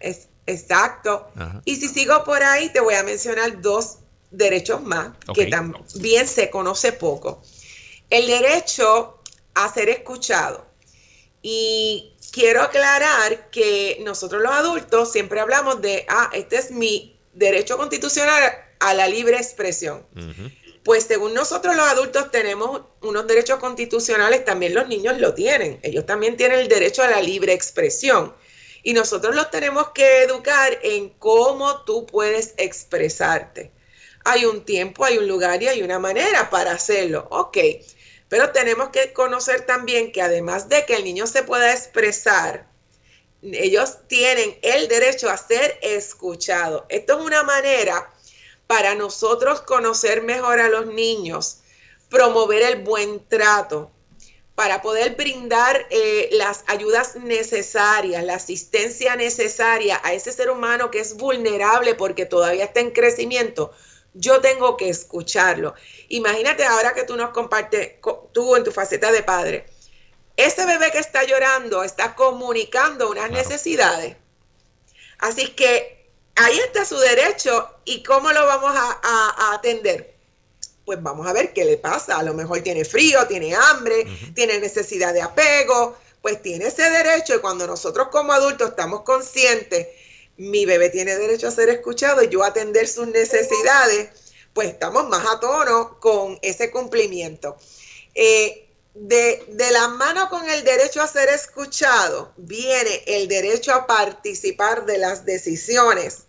es 0.00 0.28
exacto. 0.46 1.28
Y 1.66 1.76
si 1.76 1.88
sigo 1.88 2.24
por 2.24 2.42
ahí, 2.42 2.70
te 2.70 2.80
voy 2.80 2.94
a 2.94 3.02
mencionar 3.02 3.60
dos 3.60 3.98
derechos 4.30 4.82
más 4.82 5.10
que 5.34 5.44
también 5.46 6.26
se 6.26 6.48
conoce 6.48 6.92
poco 6.92 7.42
el 8.10 8.26
derecho 8.26 9.18
a 9.54 9.72
ser 9.72 9.88
escuchado. 9.88 10.66
Y 11.42 12.14
quiero 12.32 12.62
aclarar 12.62 13.50
que 13.50 13.98
nosotros 14.02 14.42
los 14.42 14.52
adultos 14.52 15.12
siempre 15.12 15.40
hablamos 15.40 15.80
de, 15.80 16.04
ah, 16.08 16.30
este 16.32 16.56
es 16.56 16.70
mi 16.70 17.18
derecho 17.32 17.76
constitucional 17.76 18.52
a 18.80 18.94
la 18.94 19.08
libre 19.08 19.36
expresión. 19.36 20.04
Pues 20.84 21.04
según 21.04 21.34
nosotros 21.34 21.76
los 21.76 21.86
adultos 21.86 22.30
tenemos 22.30 22.82
unos 23.02 23.26
derechos 23.26 23.58
constitucionales, 23.58 24.44
también 24.44 24.74
los 24.74 24.88
niños 24.88 25.18
lo 25.18 25.34
tienen. 25.34 25.78
Ellos 25.82 26.06
también 26.06 26.36
tienen 26.36 26.60
el 26.60 26.68
derecho 26.68 27.02
a 27.02 27.08
la 27.08 27.20
libre 27.20 27.52
expresión. 27.52 28.34
Y 28.82 28.94
nosotros 28.94 29.34
los 29.34 29.50
tenemos 29.50 29.90
que 29.90 30.22
educar 30.22 30.78
en 30.82 31.10
cómo 31.10 31.82
tú 31.82 32.06
puedes 32.06 32.54
expresarte. 32.56 33.70
Hay 34.24 34.44
un 34.44 34.64
tiempo, 34.64 35.04
hay 35.04 35.18
un 35.18 35.28
lugar 35.28 35.62
y 35.62 35.68
hay 35.68 35.82
una 35.82 35.98
manera 35.98 36.48
para 36.48 36.72
hacerlo. 36.72 37.26
Ok, 37.30 37.58
pero 38.28 38.52
tenemos 38.52 38.90
que 38.90 39.12
conocer 39.12 39.62
también 39.62 40.12
que 40.12 40.22
además 40.22 40.68
de 40.68 40.84
que 40.84 40.96
el 40.96 41.04
niño 41.04 41.26
se 41.26 41.42
pueda 41.42 41.72
expresar, 41.72 42.68
ellos 43.42 43.98
tienen 44.08 44.58
el 44.62 44.88
derecho 44.88 45.30
a 45.30 45.36
ser 45.36 45.78
escuchados. 45.82 46.84
Esto 46.88 47.18
es 47.18 47.24
una 47.24 47.42
manera 47.42 48.10
para 48.66 48.94
nosotros 48.94 49.62
conocer 49.62 50.22
mejor 50.22 50.60
a 50.60 50.68
los 50.68 50.86
niños, 50.86 51.58
promover 52.10 52.62
el 52.62 52.82
buen 52.82 53.26
trato, 53.28 53.90
para 54.58 54.82
poder 54.82 55.14
brindar 55.14 55.86
eh, 55.90 56.30
las 56.32 56.64
ayudas 56.66 57.14
necesarias, 57.14 58.24
la 58.24 58.34
asistencia 58.34 59.14
necesaria 59.14 60.00
a 60.02 60.14
ese 60.14 60.32
ser 60.32 60.50
humano 60.50 60.90
que 60.90 60.98
es 60.98 61.16
vulnerable 61.16 61.94
porque 61.94 62.26
todavía 62.26 62.64
está 62.64 62.80
en 62.80 62.90
crecimiento, 62.90 63.72
yo 64.14 64.40
tengo 64.40 64.76
que 64.76 64.88
escucharlo. 64.88 65.74
Imagínate 66.08 66.64
ahora 66.64 66.94
que 66.94 67.04
tú 67.04 67.16
nos 67.16 67.30
compartes, 67.30 67.94
tú 68.32 68.56
en 68.56 68.64
tu 68.64 68.72
faceta 68.72 69.12
de 69.12 69.22
padre, 69.22 69.66
ese 70.36 70.64
bebé 70.66 70.90
que 70.92 70.98
está 70.98 71.24
llorando 71.24 71.82
está 71.82 72.14
comunicando 72.14 73.10
unas 73.10 73.30
necesidades. 73.30 74.16
Así 75.18 75.48
que 75.48 76.10
ahí 76.36 76.58
está 76.60 76.84
su 76.84 76.96
derecho 76.96 77.68
y 77.84 78.02
cómo 78.02 78.30
lo 78.32 78.46
vamos 78.46 78.72
a, 78.74 79.54
atender. 79.54 80.14
Pues 80.84 81.02
vamos 81.02 81.26
a 81.26 81.32
ver 81.32 81.52
qué 81.52 81.64
le 81.64 81.76
pasa. 81.76 82.18
A 82.18 82.22
lo 82.22 82.34
mejor 82.34 82.60
tiene 82.60 82.84
frío, 82.84 83.26
tiene 83.26 83.54
hambre, 83.54 84.06
tiene 84.34 84.58
necesidad 84.58 85.12
de 85.12 85.22
apego, 85.22 85.96
pues 86.22 86.40
tiene 86.40 86.66
ese 86.66 86.88
derecho 86.88 87.34
y 87.34 87.40
cuando 87.40 87.66
nosotros 87.66 88.08
como 88.10 88.32
adultos 88.32 88.70
estamos 88.70 89.02
conscientes, 89.02 89.88
mi 90.38 90.64
bebé 90.64 90.88
tiene 90.88 91.16
derecho 91.16 91.48
a 91.48 91.50
ser 91.50 91.68
escuchado 91.68 92.22
y 92.22 92.28
yo 92.28 92.44
atender 92.44 92.88
sus 92.88 93.08
necesidades, 93.08 94.10
pues 94.52 94.68
estamos 94.68 95.08
más 95.08 95.26
a 95.26 95.40
tono 95.40 95.98
con 96.00 96.38
ese 96.42 96.70
cumplimiento. 96.70 97.56
Eh, 98.14 98.68
de, 98.94 99.44
la 99.70 99.88
mano 99.88 100.28
con 100.28 100.48
el 100.48 100.64
derecho 100.64 101.02
a 101.02 101.06
ser 101.06 101.28
escuchado 101.28 102.32
viene 102.36 103.02
el 103.06 103.28
derecho 103.28 103.72
a 103.72 103.86
participar 103.86 104.86
de 104.86 104.98
las 104.98 105.24
decisiones 105.24 106.24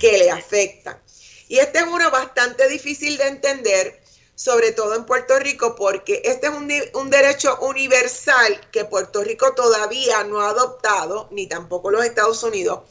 que 0.00 0.18
le 0.18 0.30
afectan. 0.30 1.00
Y 1.48 1.58
este 1.58 1.78
es 1.78 1.84
uno 1.86 2.10
bastante 2.10 2.68
difícil 2.68 3.16
de 3.16 3.28
entender, 3.28 4.00
sobre 4.34 4.72
todo 4.72 4.94
en 4.94 5.04
Puerto 5.04 5.38
Rico, 5.38 5.74
porque 5.74 6.22
este 6.24 6.46
es 6.46 6.52
un, 6.52 6.70
un, 6.94 7.10
derecho 7.10 7.58
universal 7.60 8.60
que 8.70 8.84
Puerto 8.84 9.22
Rico 9.22 9.52
todavía 9.54 10.24
no 10.24 10.40
ha 10.40 10.50
adoptado, 10.50 11.28
ni 11.30 11.46
tampoco 11.46 11.90
los 11.90 12.04
Estados 12.04 12.42
Unidos, 12.42 12.82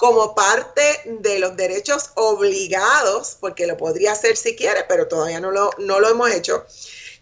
como 0.00 0.34
parte 0.34 1.02
de 1.04 1.38
los 1.38 1.58
derechos 1.58 2.12
obligados, 2.14 3.36
porque 3.38 3.66
lo 3.66 3.76
podría 3.76 4.12
hacer 4.12 4.34
si 4.38 4.56
quiere, 4.56 4.82
pero 4.88 5.06
todavía 5.08 5.40
no 5.40 5.50
lo, 5.50 5.70
no 5.76 6.00
lo 6.00 6.08
hemos 6.08 6.30
hecho 6.30 6.64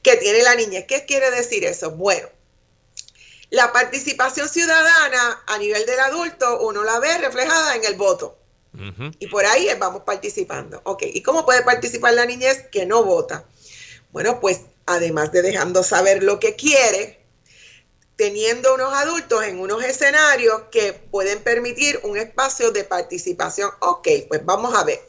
que 0.00 0.16
tiene 0.16 0.44
la 0.44 0.54
niñez. 0.54 0.84
¿Qué 0.86 1.04
quiere 1.04 1.32
decir 1.32 1.64
eso? 1.64 1.90
Bueno, 1.90 2.28
la 3.50 3.72
participación 3.72 4.48
ciudadana 4.48 5.42
a 5.48 5.58
nivel 5.58 5.84
del 5.86 5.98
adulto 5.98 6.60
uno 6.60 6.84
la 6.84 7.00
ve 7.00 7.18
reflejada 7.18 7.74
en 7.74 7.84
el 7.84 7.96
voto. 7.96 8.38
Y 9.18 9.26
por 9.26 9.44
ahí 9.44 9.68
vamos 9.80 10.02
participando. 10.02 10.80
Ok, 10.84 11.02
¿y 11.02 11.20
cómo 11.22 11.44
puede 11.44 11.62
participar 11.62 12.14
la 12.14 12.26
niñez 12.26 12.68
que 12.70 12.86
no 12.86 13.02
vota? 13.02 13.44
Bueno, 14.12 14.38
pues 14.38 14.60
además 14.86 15.32
de 15.32 15.42
dejando 15.42 15.82
saber 15.82 16.22
lo 16.22 16.38
que 16.38 16.54
quiere, 16.54 17.17
teniendo 18.18 18.74
unos 18.74 18.92
adultos 18.92 19.44
en 19.44 19.60
unos 19.60 19.82
escenarios 19.84 20.62
que 20.72 20.92
pueden 20.92 21.40
permitir 21.40 22.00
un 22.02 22.18
espacio 22.18 22.72
de 22.72 22.82
participación. 22.82 23.70
Ok, 23.78 24.08
pues 24.26 24.44
vamos 24.44 24.74
a 24.74 24.82
ver. 24.82 25.00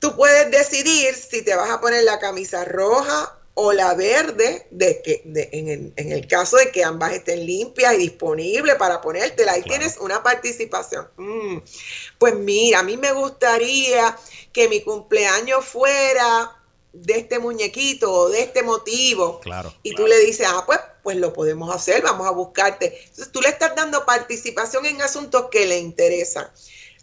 Tú 0.00 0.16
puedes 0.16 0.50
decidir 0.50 1.14
si 1.14 1.42
te 1.42 1.54
vas 1.54 1.70
a 1.70 1.80
poner 1.80 2.02
la 2.02 2.18
camisa 2.18 2.64
roja 2.64 3.38
o 3.54 3.72
la 3.72 3.94
verde, 3.94 4.66
de 4.72 5.00
que, 5.00 5.22
en, 5.52 5.92
el, 5.96 6.26
caso 6.26 6.56
de 6.56 6.72
que 6.72 6.82
ambas 6.82 7.12
estén 7.12 7.46
limpias 7.46 7.94
y 7.94 7.98
disponibles 7.98 8.74
para 8.74 9.00
ponértela. 9.00 9.52
Ahí 9.52 9.62
tienes 9.62 9.96
una 9.98 10.24
participación. 10.24 11.06
Mm, 11.16 11.58
pues 12.18 12.34
mira, 12.34 12.80
a 12.80 12.82
mí 12.82 12.96
me 12.96 13.12
gustaría 13.12 14.16
que 14.52 14.68
mi 14.68 14.80
cumpleaños 14.80 15.64
fuera 15.64 16.61
de 16.92 17.14
este 17.14 17.38
muñequito 17.38 18.12
o 18.12 18.28
de 18.28 18.42
este 18.42 18.62
motivo. 18.62 19.40
Claro. 19.40 19.72
Y 19.82 19.94
tú 19.94 20.06
le 20.06 20.18
dices, 20.20 20.46
ah, 20.48 20.64
pues, 20.66 20.78
pues 21.02 21.16
lo 21.16 21.32
podemos 21.32 21.74
hacer, 21.74 22.02
vamos 22.02 22.26
a 22.26 22.30
buscarte. 22.30 22.98
Entonces 23.00 23.32
tú 23.32 23.40
le 23.40 23.48
estás 23.48 23.74
dando 23.74 24.04
participación 24.04 24.86
en 24.86 25.00
asuntos 25.02 25.46
que 25.50 25.66
le 25.66 25.78
interesan. 25.78 26.48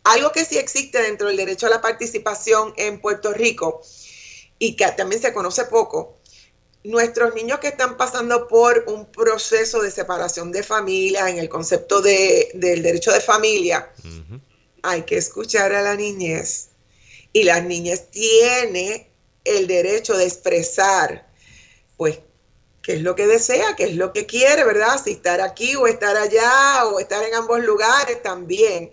Algo 0.04 0.32
que 0.32 0.46
sí 0.46 0.58
existe 0.58 1.02
dentro 1.02 1.28
del 1.28 1.38
derecho 1.38 1.68
a 1.68 1.70
la 1.70 1.82
participación 1.82 2.74
en 2.78 3.02
Puerto 3.02 3.34
Rico 3.34 3.82
y 4.58 4.76
que 4.76 4.88
también 4.92 5.22
se 5.22 5.34
conoce 5.34 5.66
poco, 5.66 6.18
nuestros 6.84 7.34
niños 7.36 7.60
que 7.60 7.68
están 7.68 7.98
pasando 7.98 8.48
por 8.48 8.86
un 8.88 9.06
proceso 9.12 9.82
de 9.82 9.92
separación 9.92 10.52
de 10.52 10.64
familia, 10.64 11.30
en 11.30 11.38
el 11.38 11.50
concepto 11.50 12.02
de, 12.02 12.52
del 12.54 12.82
derecho 12.84 13.12
de 13.12 13.22
familia, 13.22 13.92
hay 14.82 15.04
que 15.04 15.18
escuchar 15.18 15.74
a 15.74 15.82
la 15.82 15.96
niñez. 15.96 16.70
Y 17.32 17.44
la 17.44 17.62
niñez 17.62 18.10
tiene 18.10 19.09
el 19.44 19.68
derecho 19.68 20.18
de 20.18 20.26
expresar, 20.26 21.28
pues, 21.98 22.20
qué 22.82 22.94
es 22.94 23.02
lo 23.02 23.16
que 23.16 23.28
desea, 23.28 23.76
qué 23.76 23.86
es 23.86 23.96
lo 23.96 24.14
que 24.14 24.26
quiere, 24.26 24.64
¿verdad? 24.64 25.02
Si 25.04 25.12
estar 25.12 25.42
aquí 25.42 25.76
o 25.76 25.88
estar 25.88 26.16
allá 26.18 26.86
o 26.86 27.00
estar 27.00 27.24
en 27.24 27.34
ambos 27.36 27.60
lugares 27.64 28.22
también. 28.22 28.92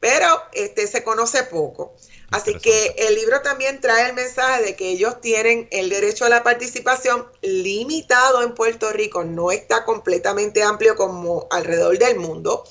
Pero 0.00 0.26
este 0.52 0.86
se 0.86 1.02
conoce 1.02 1.42
poco. 1.44 1.96
Así 2.30 2.54
que 2.58 2.94
el 2.98 3.14
libro 3.14 3.40
también 3.40 3.80
trae 3.80 4.06
el 4.06 4.14
mensaje 4.14 4.62
de 4.62 4.76
que 4.76 4.90
ellos 4.90 5.20
tienen 5.20 5.66
el 5.70 5.88
derecho 5.88 6.26
a 6.26 6.28
la 6.28 6.42
participación 6.42 7.26
limitado 7.40 8.42
en 8.42 8.54
Puerto 8.54 8.92
Rico, 8.92 9.24
no 9.24 9.50
está 9.50 9.84
completamente 9.86 10.62
amplio 10.62 10.94
como 10.94 11.48
alrededor 11.50 11.98
del 11.98 12.18
mundo. 12.18 12.64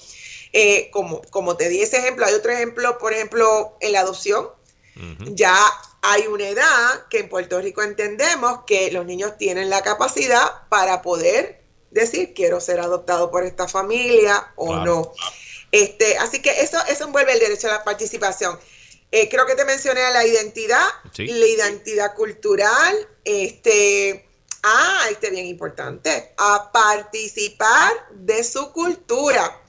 Eh, 0.53 0.89
como, 0.91 1.21
como 1.31 1.57
te 1.57 1.69
di 1.69 1.81
ese 1.81 1.97
ejemplo, 1.97 2.25
hay 2.25 2.35
otro 2.35 2.51
ejemplo, 2.51 2.97
por 2.99 3.13
ejemplo, 3.13 3.75
en 3.81 3.93
la 3.93 4.01
adopción. 4.01 4.49
Ya 5.33 5.55
hay 6.01 6.27
una 6.27 6.47
edad 6.47 7.07
que 7.09 7.19
en 7.19 7.29
Puerto 7.29 7.59
Rico 7.59 7.81
entendemos 7.81 8.61
que 8.65 8.91
los 8.91 9.05
niños 9.05 9.37
tienen 9.37 9.69
la 9.69 9.81
capacidad 9.81 10.67
para 10.69 11.01
poder 11.01 11.61
decir 11.91 12.33
quiero 12.33 12.61
ser 12.61 12.79
adoptado 12.79 13.31
por 13.31 13.43
esta 13.43 13.67
familia 13.67 14.51
o 14.55 14.75
no. 14.77 15.13
Este, 15.71 16.17
así 16.17 16.41
que 16.41 16.61
eso, 16.61 16.77
eso 16.87 17.05
envuelve 17.05 17.33
el 17.33 17.39
derecho 17.39 17.67
a 17.67 17.73
la 17.73 17.83
participación. 17.83 18.57
Eh, 19.11 19.29
creo 19.29 19.45
que 19.45 19.55
te 19.55 19.65
mencioné 19.65 20.01
a 20.01 20.11
la 20.11 20.25
identidad, 20.25 20.85
la 21.17 21.47
identidad 21.47 22.13
cultural, 22.13 23.07
este, 23.23 24.27
ah, 24.63 25.05
este 25.09 25.29
bien 25.29 25.45
importante, 25.45 26.33
a 26.37 26.71
participar 26.71 27.91
de 28.11 28.43
su 28.43 28.71
cultura. 28.71 29.61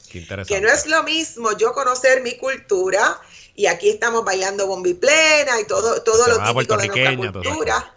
Que 0.47 0.61
no 0.61 0.68
es 0.68 0.87
lo 0.87 1.03
mismo 1.03 1.57
yo 1.57 1.72
conocer 1.72 2.22
mi 2.22 2.37
cultura 2.37 3.20
y 3.59 3.66
aquí 3.66 3.90
estamos 3.90 4.24
bailando 4.24 4.68
bombi 4.68 4.94
plena 4.94 5.61
y 5.61 5.64
todo, 5.64 6.00
todo 6.02 6.28
lo 6.28 6.38
típico 6.44 6.76
de 6.76 6.86
nuestra 6.86 7.16
cultura. 7.16 7.96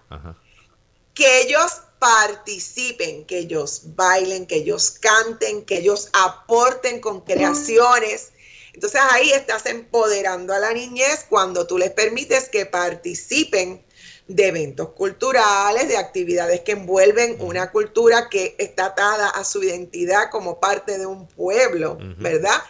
Que 1.13 1.41
ellos 1.41 1.81
participen, 1.99 3.25
que 3.25 3.37
ellos 3.37 3.81
bailen, 3.95 4.47
que 4.47 4.55
ellos 4.55 4.89
canten, 4.89 5.63
que 5.65 5.77
ellos 5.77 6.09
aporten 6.13 6.99
con 6.99 7.21
creaciones. 7.21 8.31
Entonces 8.73 8.99
ahí 9.11 9.29
estás 9.33 9.67
empoderando 9.67 10.51
a 10.51 10.57
la 10.57 10.73
niñez 10.73 11.27
cuando 11.29 11.67
tú 11.67 11.77
les 11.77 11.91
permites 11.91 12.49
que 12.49 12.65
participen 12.65 13.85
de 14.27 14.47
eventos 14.47 14.89
culturales, 14.93 15.87
de 15.87 15.97
actividades 15.97 16.61
que 16.61 16.71
envuelven 16.71 17.35
una 17.37 17.69
cultura 17.69 18.29
que 18.29 18.55
está 18.57 18.85
atada 18.85 19.29
a 19.29 19.43
su 19.43 19.61
identidad 19.61 20.31
como 20.31 20.59
parte 20.59 20.97
de 20.97 21.05
un 21.05 21.27
pueblo, 21.27 21.99
¿verdad? 22.17 22.63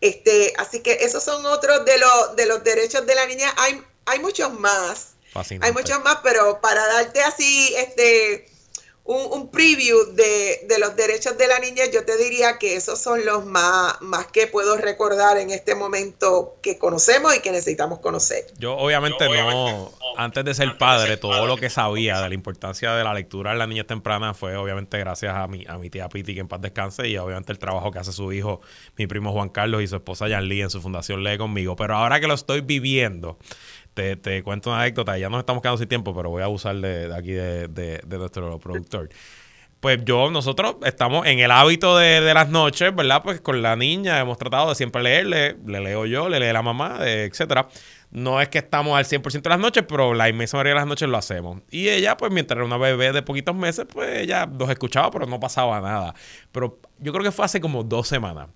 Este, 0.00 0.52
así 0.58 0.80
que 0.80 0.92
esos 1.00 1.22
son 1.24 1.44
otros 1.46 1.84
de 1.84 1.98
los, 1.98 2.36
de 2.36 2.46
los 2.46 2.62
derechos 2.64 3.06
de 3.06 3.14
la 3.14 3.26
niña. 3.26 3.52
Hay, 3.56 3.82
hay 4.06 4.18
muchos 4.20 4.52
más. 4.52 5.14
Hay 5.60 5.72
muchos 5.72 6.02
más, 6.02 6.18
pero 6.22 6.60
para 6.60 6.86
darte 6.86 7.22
así, 7.22 7.74
este, 7.76 8.48
un, 9.06 9.48
preview 9.50 10.14
de, 10.14 10.66
los 10.78 10.96
derechos 10.96 11.38
de 11.38 11.46
la 11.46 11.58
niñez, 11.58 11.90
yo 11.92 12.04
te 12.04 12.16
diría 12.16 12.58
que 12.58 12.76
esos 12.76 12.98
son 12.98 13.24
los 13.24 13.46
más, 13.46 14.00
más 14.00 14.26
que 14.26 14.46
puedo 14.46 14.76
recordar 14.76 15.38
en 15.38 15.50
este 15.50 15.74
momento 15.74 16.56
que 16.60 16.78
conocemos 16.78 17.34
y 17.36 17.40
que 17.40 17.52
necesitamos 17.52 18.00
conocer. 18.00 18.46
Yo 18.58 18.76
obviamente, 18.76 19.28
no, 19.28 19.92
antes 20.16 20.44
de 20.44 20.54
ser 20.54 20.76
padre, 20.76 21.16
todo 21.16 21.46
lo 21.46 21.56
que 21.56 21.70
sabía 21.70 22.20
de 22.20 22.28
la 22.28 22.34
importancia 22.34 22.92
de 22.94 23.04
la 23.04 23.14
lectura 23.14 23.52
en 23.52 23.58
la 23.58 23.66
niñez 23.66 23.86
temprana 23.86 24.34
fue 24.34 24.56
obviamente 24.56 24.98
gracias 24.98 25.34
a 25.34 25.46
mi, 25.46 25.64
a 25.68 25.78
mi 25.78 25.88
tía 25.88 26.08
Piti, 26.08 26.34
que 26.34 26.40
en 26.40 26.48
paz 26.48 26.60
descanse, 26.60 27.08
y 27.08 27.16
obviamente 27.16 27.52
el 27.52 27.58
trabajo 27.58 27.92
que 27.92 28.00
hace 28.00 28.12
su 28.12 28.32
hijo, 28.32 28.60
mi 28.96 29.06
primo 29.06 29.32
Juan 29.32 29.50
Carlos 29.50 29.82
y 29.82 29.86
su 29.86 29.96
esposa 29.96 30.28
Jan 30.28 30.48
Lee 30.48 30.62
en 30.62 30.70
su 30.70 30.80
fundación 30.80 31.22
Lee 31.22 31.38
conmigo. 31.38 31.76
Pero 31.76 31.96
ahora 31.96 32.18
que 32.20 32.26
lo 32.26 32.34
estoy 32.34 32.60
viviendo, 32.60 33.38
te, 33.96 34.42
cuento 34.42 34.70
una 34.70 34.80
anécdota, 34.80 35.16
ya 35.16 35.28
nos 35.28 35.40
estamos 35.40 35.62
quedando 35.62 35.78
sin 35.78 35.88
tiempo, 35.88 36.14
pero 36.14 36.30
voy 36.30 36.42
a 36.42 36.46
abusar 36.46 36.76
de, 36.76 37.12
aquí 37.14 37.32
de, 37.32 38.00
nuestro 38.06 38.58
productor. 38.58 39.08
pues 39.80 40.04
yo, 40.04 40.30
nosotros 40.30 40.76
estamos 40.84 41.26
en 41.26 41.38
el 41.38 41.50
hábito 41.50 41.96
de, 41.96 42.20
las 42.34 42.50
noches, 42.50 42.94
¿verdad? 42.94 43.22
Pues 43.22 43.40
con 43.40 43.62
la 43.62 43.74
niña 43.74 44.20
hemos 44.20 44.36
tratado 44.36 44.68
de 44.68 44.74
siempre 44.74 45.02
leerle, 45.02 45.56
le 45.66 45.80
leo 45.80 46.04
yo, 46.04 46.28
le 46.28 46.38
lee 46.38 46.52
la 46.52 46.62
mamá, 46.62 46.98
etcétera. 47.00 47.68
No 48.10 48.40
es 48.40 48.48
que 48.48 48.58
estamos 48.58 48.96
al 48.96 49.04
100% 49.04 49.42
de 49.42 49.48
las 49.50 49.58
noches, 49.58 49.84
pero 49.88 50.14
la 50.14 50.28
inmensa 50.28 50.56
mayoría 50.56 50.74
de 50.74 50.80
las 50.80 50.86
noches 50.86 51.08
lo 51.08 51.16
hacemos. 51.16 51.62
Y 51.70 51.88
ella, 51.88 52.16
pues 52.16 52.30
mientras 52.32 52.56
era 52.56 52.64
una 52.64 52.76
bebé 52.76 53.12
de 53.12 53.22
poquitos 53.22 53.54
meses, 53.56 53.86
pues 53.92 54.20
ella 54.20 54.46
los 54.46 54.70
escuchaba, 54.70 55.10
pero 55.10 55.26
no 55.26 55.40
pasaba 55.40 55.80
nada. 55.80 56.14
Pero 56.52 56.78
yo 56.98 57.12
creo 57.12 57.24
que 57.24 57.32
fue 57.32 57.44
hace 57.44 57.60
como 57.60 57.82
dos 57.82 58.06
semanas 58.06 58.48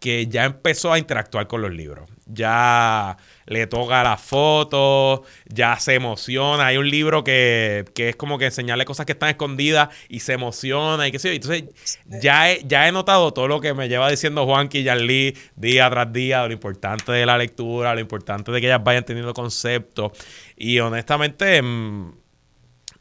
que 0.00 0.28
ya 0.28 0.44
empezó 0.44 0.92
a 0.92 0.98
interactuar 0.98 1.46
con 1.46 1.60
los 1.62 1.72
libros. 1.72 2.08
Ya 2.26 3.16
le 3.46 3.66
toca 3.66 4.02
las 4.04 4.20
fotos, 4.20 5.20
ya 5.46 5.78
se 5.80 5.94
emociona. 5.94 6.66
Hay 6.66 6.76
un 6.76 6.88
libro 6.88 7.24
que, 7.24 7.84
es 7.96 8.16
como 8.16 8.38
que 8.38 8.46
enseñarle 8.46 8.84
cosas 8.84 9.06
que 9.06 9.12
están 9.12 9.30
escondidas 9.30 9.88
y 10.08 10.20
se 10.20 10.34
emociona 10.34 11.08
y 11.08 11.12
qué 11.12 11.18
sé. 11.18 11.34
Entonces, 11.34 11.64
ya 12.06 12.50
he, 12.50 12.62
ya 12.66 12.86
he 12.86 12.92
notado 12.92 13.32
todo 13.32 13.48
lo 13.48 13.60
que 13.60 13.74
me 13.74 13.88
lleva 13.88 14.10
diciendo 14.10 14.44
Juanqui 14.44 14.78
y 14.78 14.84
Lee 14.84 15.36
día 15.56 15.90
tras 15.90 16.12
día, 16.12 16.46
lo 16.46 16.52
importante 16.52 17.10
de 17.12 17.26
la 17.26 17.38
lectura, 17.38 17.94
lo 17.94 18.00
importante 18.00 18.52
de 18.52 18.60
que 18.60 18.66
ellas 18.66 18.84
vayan 18.84 19.04
teniendo 19.04 19.34
conceptos. 19.34 20.12
Y 20.56 20.78
honestamente, 20.78 21.60
mm, 21.62 22.12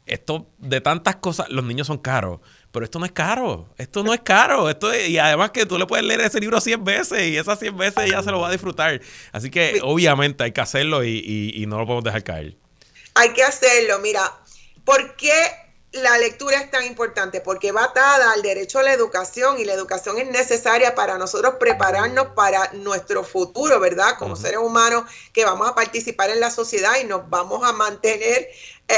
esto 0.05 0.49
de 0.57 0.81
tantas 0.81 1.17
cosas, 1.17 1.49
los 1.49 1.65
niños 1.65 1.87
son 1.87 1.97
caros 1.97 2.39
pero 2.77 2.85
esto 2.85 2.99
no 2.99 3.07
es 3.07 3.11
caro, 3.11 3.67
esto 3.75 4.03
no 4.03 4.13
es 4.13 4.21
caro, 4.21 4.69
esto 4.69 4.93
y 4.95 5.17
además 5.17 5.49
que 5.49 5.65
tú 5.65 5.79
le 5.79 5.87
puedes 5.87 6.05
leer 6.05 6.21
ese 6.21 6.39
libro 6.39 6.61
100 6.61 6.83
veces 6.83 7.23
y 7.23 7.35
esas 7.35 7.57
100 7.57 7.75
veces 7.75 8.03
ella 8.05 8.21
se 8.21 8.29
lo 8.29 8.39
va 8.39 8.49
a 8.49 8.51
disfrutar. 8.51 9.01
Así 9.31 9.49
que 9.49 9.79
obviamente 9.81 10.43
hay 10.43 10.51
que 10.51 10.61
hacerlo 10.61 11.03
y, 11.03 11.65
no 11.67 11.79
lo 11.79 11.87
podemos 11.87 12.03
dejar 12.03 12.23
caer. 12.23 12.55
Hay 13.15 13.29
que 13.29 13.41
hacerlo, 13.43 13.97
mira, 13.97 14.31
¿por 14.85 15.15
qué 15.15 15.33
la 15.93 16.19
lectura 16.19 16.57
es 16.57 16.69
tan 16.69 16.85
importante? 16.85 17.41
Porque 17.41 17.71
va 17.71 17.85
atada 17.85 18.33
al 18.33 18.43
derecho 18.43 18.77
a 18.77 18.83
la 18.83 18.93
educación 18.93 19.57
y 19.57 19.65
la 19.65 19.73
educación 19.73 20.19
es 20.19 20.29
necesaria 20.29 20.93
para 20.93 21.17
nosotros 21.17 21.55
prepararnos 21.59 22.27
para 22.35 22.73
nuestro 22.73 23.23
futuro, 23.23 23.79
¿verdad? 23.79 24.19
Como 24.19 24.35
seres 24.35 24.59
humanos 24.59 25.03
que 25.33 25.45
vamos 25.45 25.67
a 25.67 25.73
participar 25.73 26.29
en 26.29 26.41
la 26.41 26.51
sociedad 26.51 26.91
y 27.01 27.05
nos 27.05 27.27
vamos 27.27 27.67
a 27.67 27.73
mantener 27.73 28.49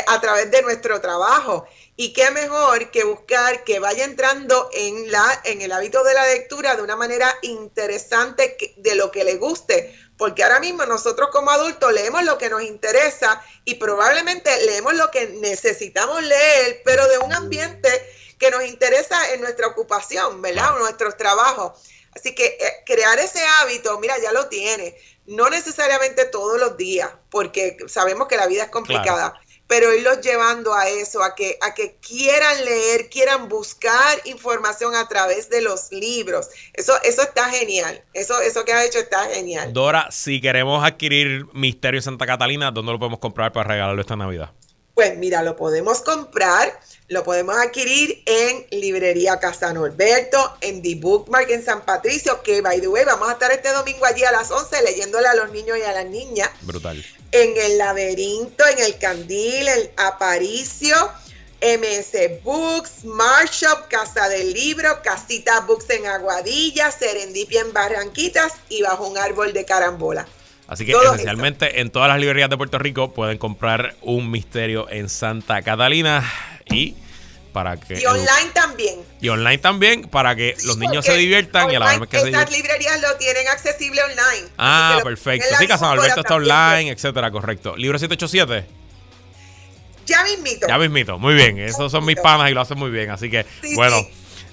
a 0.07 0.21
través 0.21 0.51
de 0.51 0.61
nuestro 0.61 1.01
trabajo. 1.01 1.67
Y 1.95 2.13
qué 2.13 2.31
mejor 2.31 2.91
que 2.91 3.03
buscar 3.03 3.63
que 3.63 3.79
vaya 3.79 4.05
entrando 4.05 4.69
en, 4.73 5.11
la, 5.11 5.41
en 5.43 5.61
el 5.61 5.71
hábito 5.71 6.03
de 6.03 6.13
la 6.13 6.25
lectura 6.27 6.75
de 6.75 6.81
una 6.81 6.95
manera 6.95 7.35
interesante 7.41 8.57
de 8.77 8.95
lo 8.95 9.11
que 9.11 9.23
le 9.23 9.35
guste. 9.35 9.95
Porque 10.17 10.43
ahora 10.43 10.59
mismo 10.59 10.85
nosotros 10.85 11.29
como 11.31 11.51
adultos 11.51 11.91
leemos 11.91 12.23
lo 12.23 12.37
que 12.37 12.49
nos 12.49 12.61
interesa 12.61 13.43
y 13.65 13.75
probablemente 13.75 14.49
leemos 14.65 14.93
lo 14.93 15.09
que 15.11 15.27
necesitamos 15.27 16.21
leer, 16.23 16.81
pero 16.85 17.07
de 17.07 17.17
un 17.17 17.33
ambiente 17.33 17.89
que 18.37 18.51
nos 18.51 18.63
interesa 18.65 19.33
en 19.33 19.41
nuestra 19.41 19.67
ocupación, 19.67 20.41
¿verdad? 20.41 20.75
O 20.75 20.79
nuestros 20.79 21.17
trabajos. 21.17 21.81
Así 22.15 22.33
que 22.33 22.45
eh, 22.45 22.83
crear 22.85 23.19
ese 23.19 23.41
hábito, 23.61 23.99
mira, 23.99 24.17
ya 24.19 24.31
lo 24.31 24.47
tiene. 24.47 24.97
No 25.25 25.49
necesariamente 25.49 26.25
todos 26.25 26.59
los 26.59 26.75
días, 26.77 27.09
porque 27.29 27.77
sabemos 27.87 28.27
que 28.27 28.37
la 28.37 28.47
vida 28.47 28.63
es 28.63 28.69
complicada 28.69 29.39
pero 29.69 29.93
irlos 29.93 30.19
llevando 30.21 30.73
a 30.73 30.89
eso, 30.89 31.23
a 31.23 31.35
que, 31.35 31.59
a 31.61 31.75
que 31.75 31.97
quieran 31.97 32.65
leer, 32.65 33.07
quieran 33.07 33.47
buscar 33.47 34.19
información 34.25 34.95
a 34.95 35.07
través 35.07 35.47
de 35.51 35.61
los 35.61 35.91
libros. 35.91 36.49
Eso, 36.73 36.93
eso 37.03 37.21
está 37.21 37.51
genial. 37.51 38.03
Eso, 38.15 38.41
eso 38.41 38.65
que 38.65 38.73
has 38.73 38.87
hecho 38.87 38.97
está 38.97 39.25
genial. 39.27 39.71
Dora, 39.71 40.07
si 40.09 40.41
queremos 40.41 40.83
adquirir 40.83 41.45
Misterio 41.53 42.01
Santa 42.01 42.25
Catalina, 42.25 42.71
¿dónde 42.71 42.93
lo 42.93 42.97
podemos 42.97 43.19
comprar 43.19 43.53
para 43.53 43.69
regalarlo 43.69 44.01
esta 44.01 44.15
Navidad? 44.15 44.49
Pues 44.95 45.15
mira, 45.19 45.43
lo 45.43 45.55
podemos 45.55 46.01
comprar, 46.01 46.79
lo 47.07 47.23
podemos 47.23 47.55
adquirir 47.55 48.23
en 48.25 48.65
Librería 48.71 49.39
Casa 49.39 49.71
Norberto, 49.71 50.57
en 50.61 50.81
The 50.81 50.95
Bookmark 50.95 51.47
en 51.51 51.63
San 51.63 51.85
Patricio, 51.85 52.41
que 52.41 52.61
by 52.61 52.81
the 52.81 52.87
way, 52.87 53.05
vamos 53.05 53.29
a 53.29 53.33
estar 53.33 53.51
este 53.51 53.71
domingo 53.71 54.03
allí 54.07 54.23
a 54.23 54.31
las 54.31 54.49
11 54.49 54.81
leyéndole 54.81 55.27
a 55.27 55.35
los 55.35 55.51
niños 55.51 55.77
y 55.77 55.83
a 55.83 55.93
las 55.93 56.07
niñas. 56.07 56.49
Brutal 56.63 57.05
en 57.31 57.53
el 57.57 57.77
laberinto, 57.77 58.63
en 58.67 58.83
el 58.83 58.97
candil, 58.97 59.67
el 59.67 59.91
aparicio, 59.97 60.95
MS 61.61 62.43
Books, 62.43 63.03
Marshop, 63.03 63.87
Casa 63.89 64.29
del 64.29 64.53
Libro, 64.53 65.01
Casita 65.03 65.61
Books 65.61 65.89
en 65.89 66.07
Aguadilla, 66.07 66.91
Serendipia 66.91 67.61
en 67.61 67.73
Barranquitas 67.73 68.53
y 68.69 68.81
bajo 68.81 69.07
un 69.07 69.17
árbol 69.17 69.53
de 69.53 69.65
carambola. 69.65 70.25
Así 70.67 70.85
que 70.85 70.91
esencialmente 70.91 71.81
en 71.81 71.89
todas 71.89 72.07
las 72.09 72.19
librerías 72.19 72.49
de 72.49 72.55
Puerto 72.55 72.77
Rico 72.77 73.11
pueden 73.11 73.37
comprar 73.39 73.95
un 74.01 74.29
misterio 74.29 74.87
en 74.89 75.09
Santa 75.09 75.61
Catalina 75.63 76.23
y 76.65 76.95
para 77.51 77.77
que 77.77 77.99
y 77.99 78.05
online 78.05 78.51
también. 78.53 78.99
Y 79.21 79.29
online 79.29 79.57
también 79.57 80.03
para 80.03 80.35
que 80.35 80.55
los 80.63 80.77
niños 80.77 81.05
se 81.05 81.13
diviertan 81.15 81.71
y 81.71 81.75
a 81.75 81.79
la 81.79 81.97
vez 81.97 82.09
que 82.09 82.17
estas 82.17 82.51
librerías 82.51 83.01
lo 83.01 83.15
tienen 83.17 83.47
accesible 83.47 84.01
online. 84.03 84.47
Ah 84.57 84.99
perfecto. 85.03 85.47
sí 85.57 85.67
Casa 85.67 85.91
Alberto 85.91 86.21
está 86.21 86.35
online 86.35 86.91
etcétera 86.91 87.31
correcto. 87.31 87.75
Libro 87.75 87.97
787 87.97 88.79
ya 90.05 90.23
mismito. 90.23 90.67
Ya 90.67 90.77
mismito 90.79 91.19
muy 91.19 91.35
bien. 91.35 91.59
Esos 91.59 91.91
son 91.91 92.03
mis 92.03 92.19
panas 92.19 92.49
y 92.49 92.53
lo 92.53 92.61
hacen 92.61 92.77
muy 92.77 92.89
bien 92.89 93.09
así 93.11 93.29
que 93.29 93.45
bueno. 93.75 94.05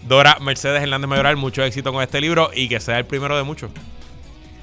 Dora 0.02 0.38
Mercedes 0.40 0.82
Hernández 0.82 1.08
Mayoral 1.08 1.36
mucho 1.36 1.64
éxito 1.64 1.92
con 1.92 2.00
este 2.00 2.20
libro 2.20 2.50
y 2.54 2.68
que 2.68 2.78
sea 2.78 2.98
el 2.98 3.06
primero 3.06 3.36
de 3.36 3.42
muchos. 3.42 3.70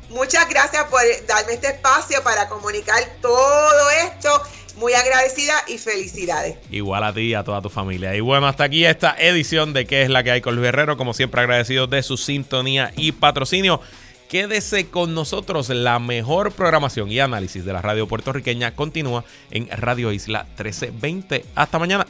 Muchas 0.09 0.47
gracias 0.47 0.85
por 0.85 1.01
darme 1.27 1.53
este 1.53 1.67
espacio 1.67 2.23
para 2.23 2.47
comunicar 2.47 3.03
todo 3.21 3.89
esto 3.89 4.43
muy 4.75 4.93
agradecida 4.93 5.53
y 5.67 5.77
felicidades. 5.77 6.57
Igual 6.71 7.03
a 7.03 7.13
ti 7.13 7.21
y 7.21 7.33
a 7.33 7.43
toda 7.43 7.61
tu 7.61 7.69
familia. 7.69 8.15
Y 8.15 8.21
bueno, 8.21 8.47
hasta 8.47 8.63
aquí 8.65 8.85
esta 8.85 9.15
edición 9.17 9.73
de 9.73 9.85
¿Qué 9.85 10.01
es 10.01 10.09
la 10.09 10.23
que 10.23 10.31
hay 10.31 10.41
con 10.41 10.55
Luis 10.55 10.65
Guerrero? 10.65 10.97
Como 10.97 11.13
siempre 11.13 11.41
agradecido 11.41 11.87
de 11.87 12.03
su 12.03 12.17
sintonía 12.17 12.91
y 12.95 13.11
patrocinio. 13.11 13.81
Quédese 14.29 14.87
con 14.87 15.13
nosotros. 15.13 15.69
La 15.69 15.99
mejor 15.99 16.53
programación 16.53 17.11
y 17.11 17.19
análisis 17.19 17.65
de 17.65 17.73
la 17.73 17.81
radio 17.81 18.07
puertorriqueña 18.07 18.75
continúa 18.75 19.23
en 19.51 19.67
Radio 19.69 20.11
Isla 20.11 20.45
1320. 20.57 21.45
Hasta 21.55 21.77
mañana. 21.79 22.07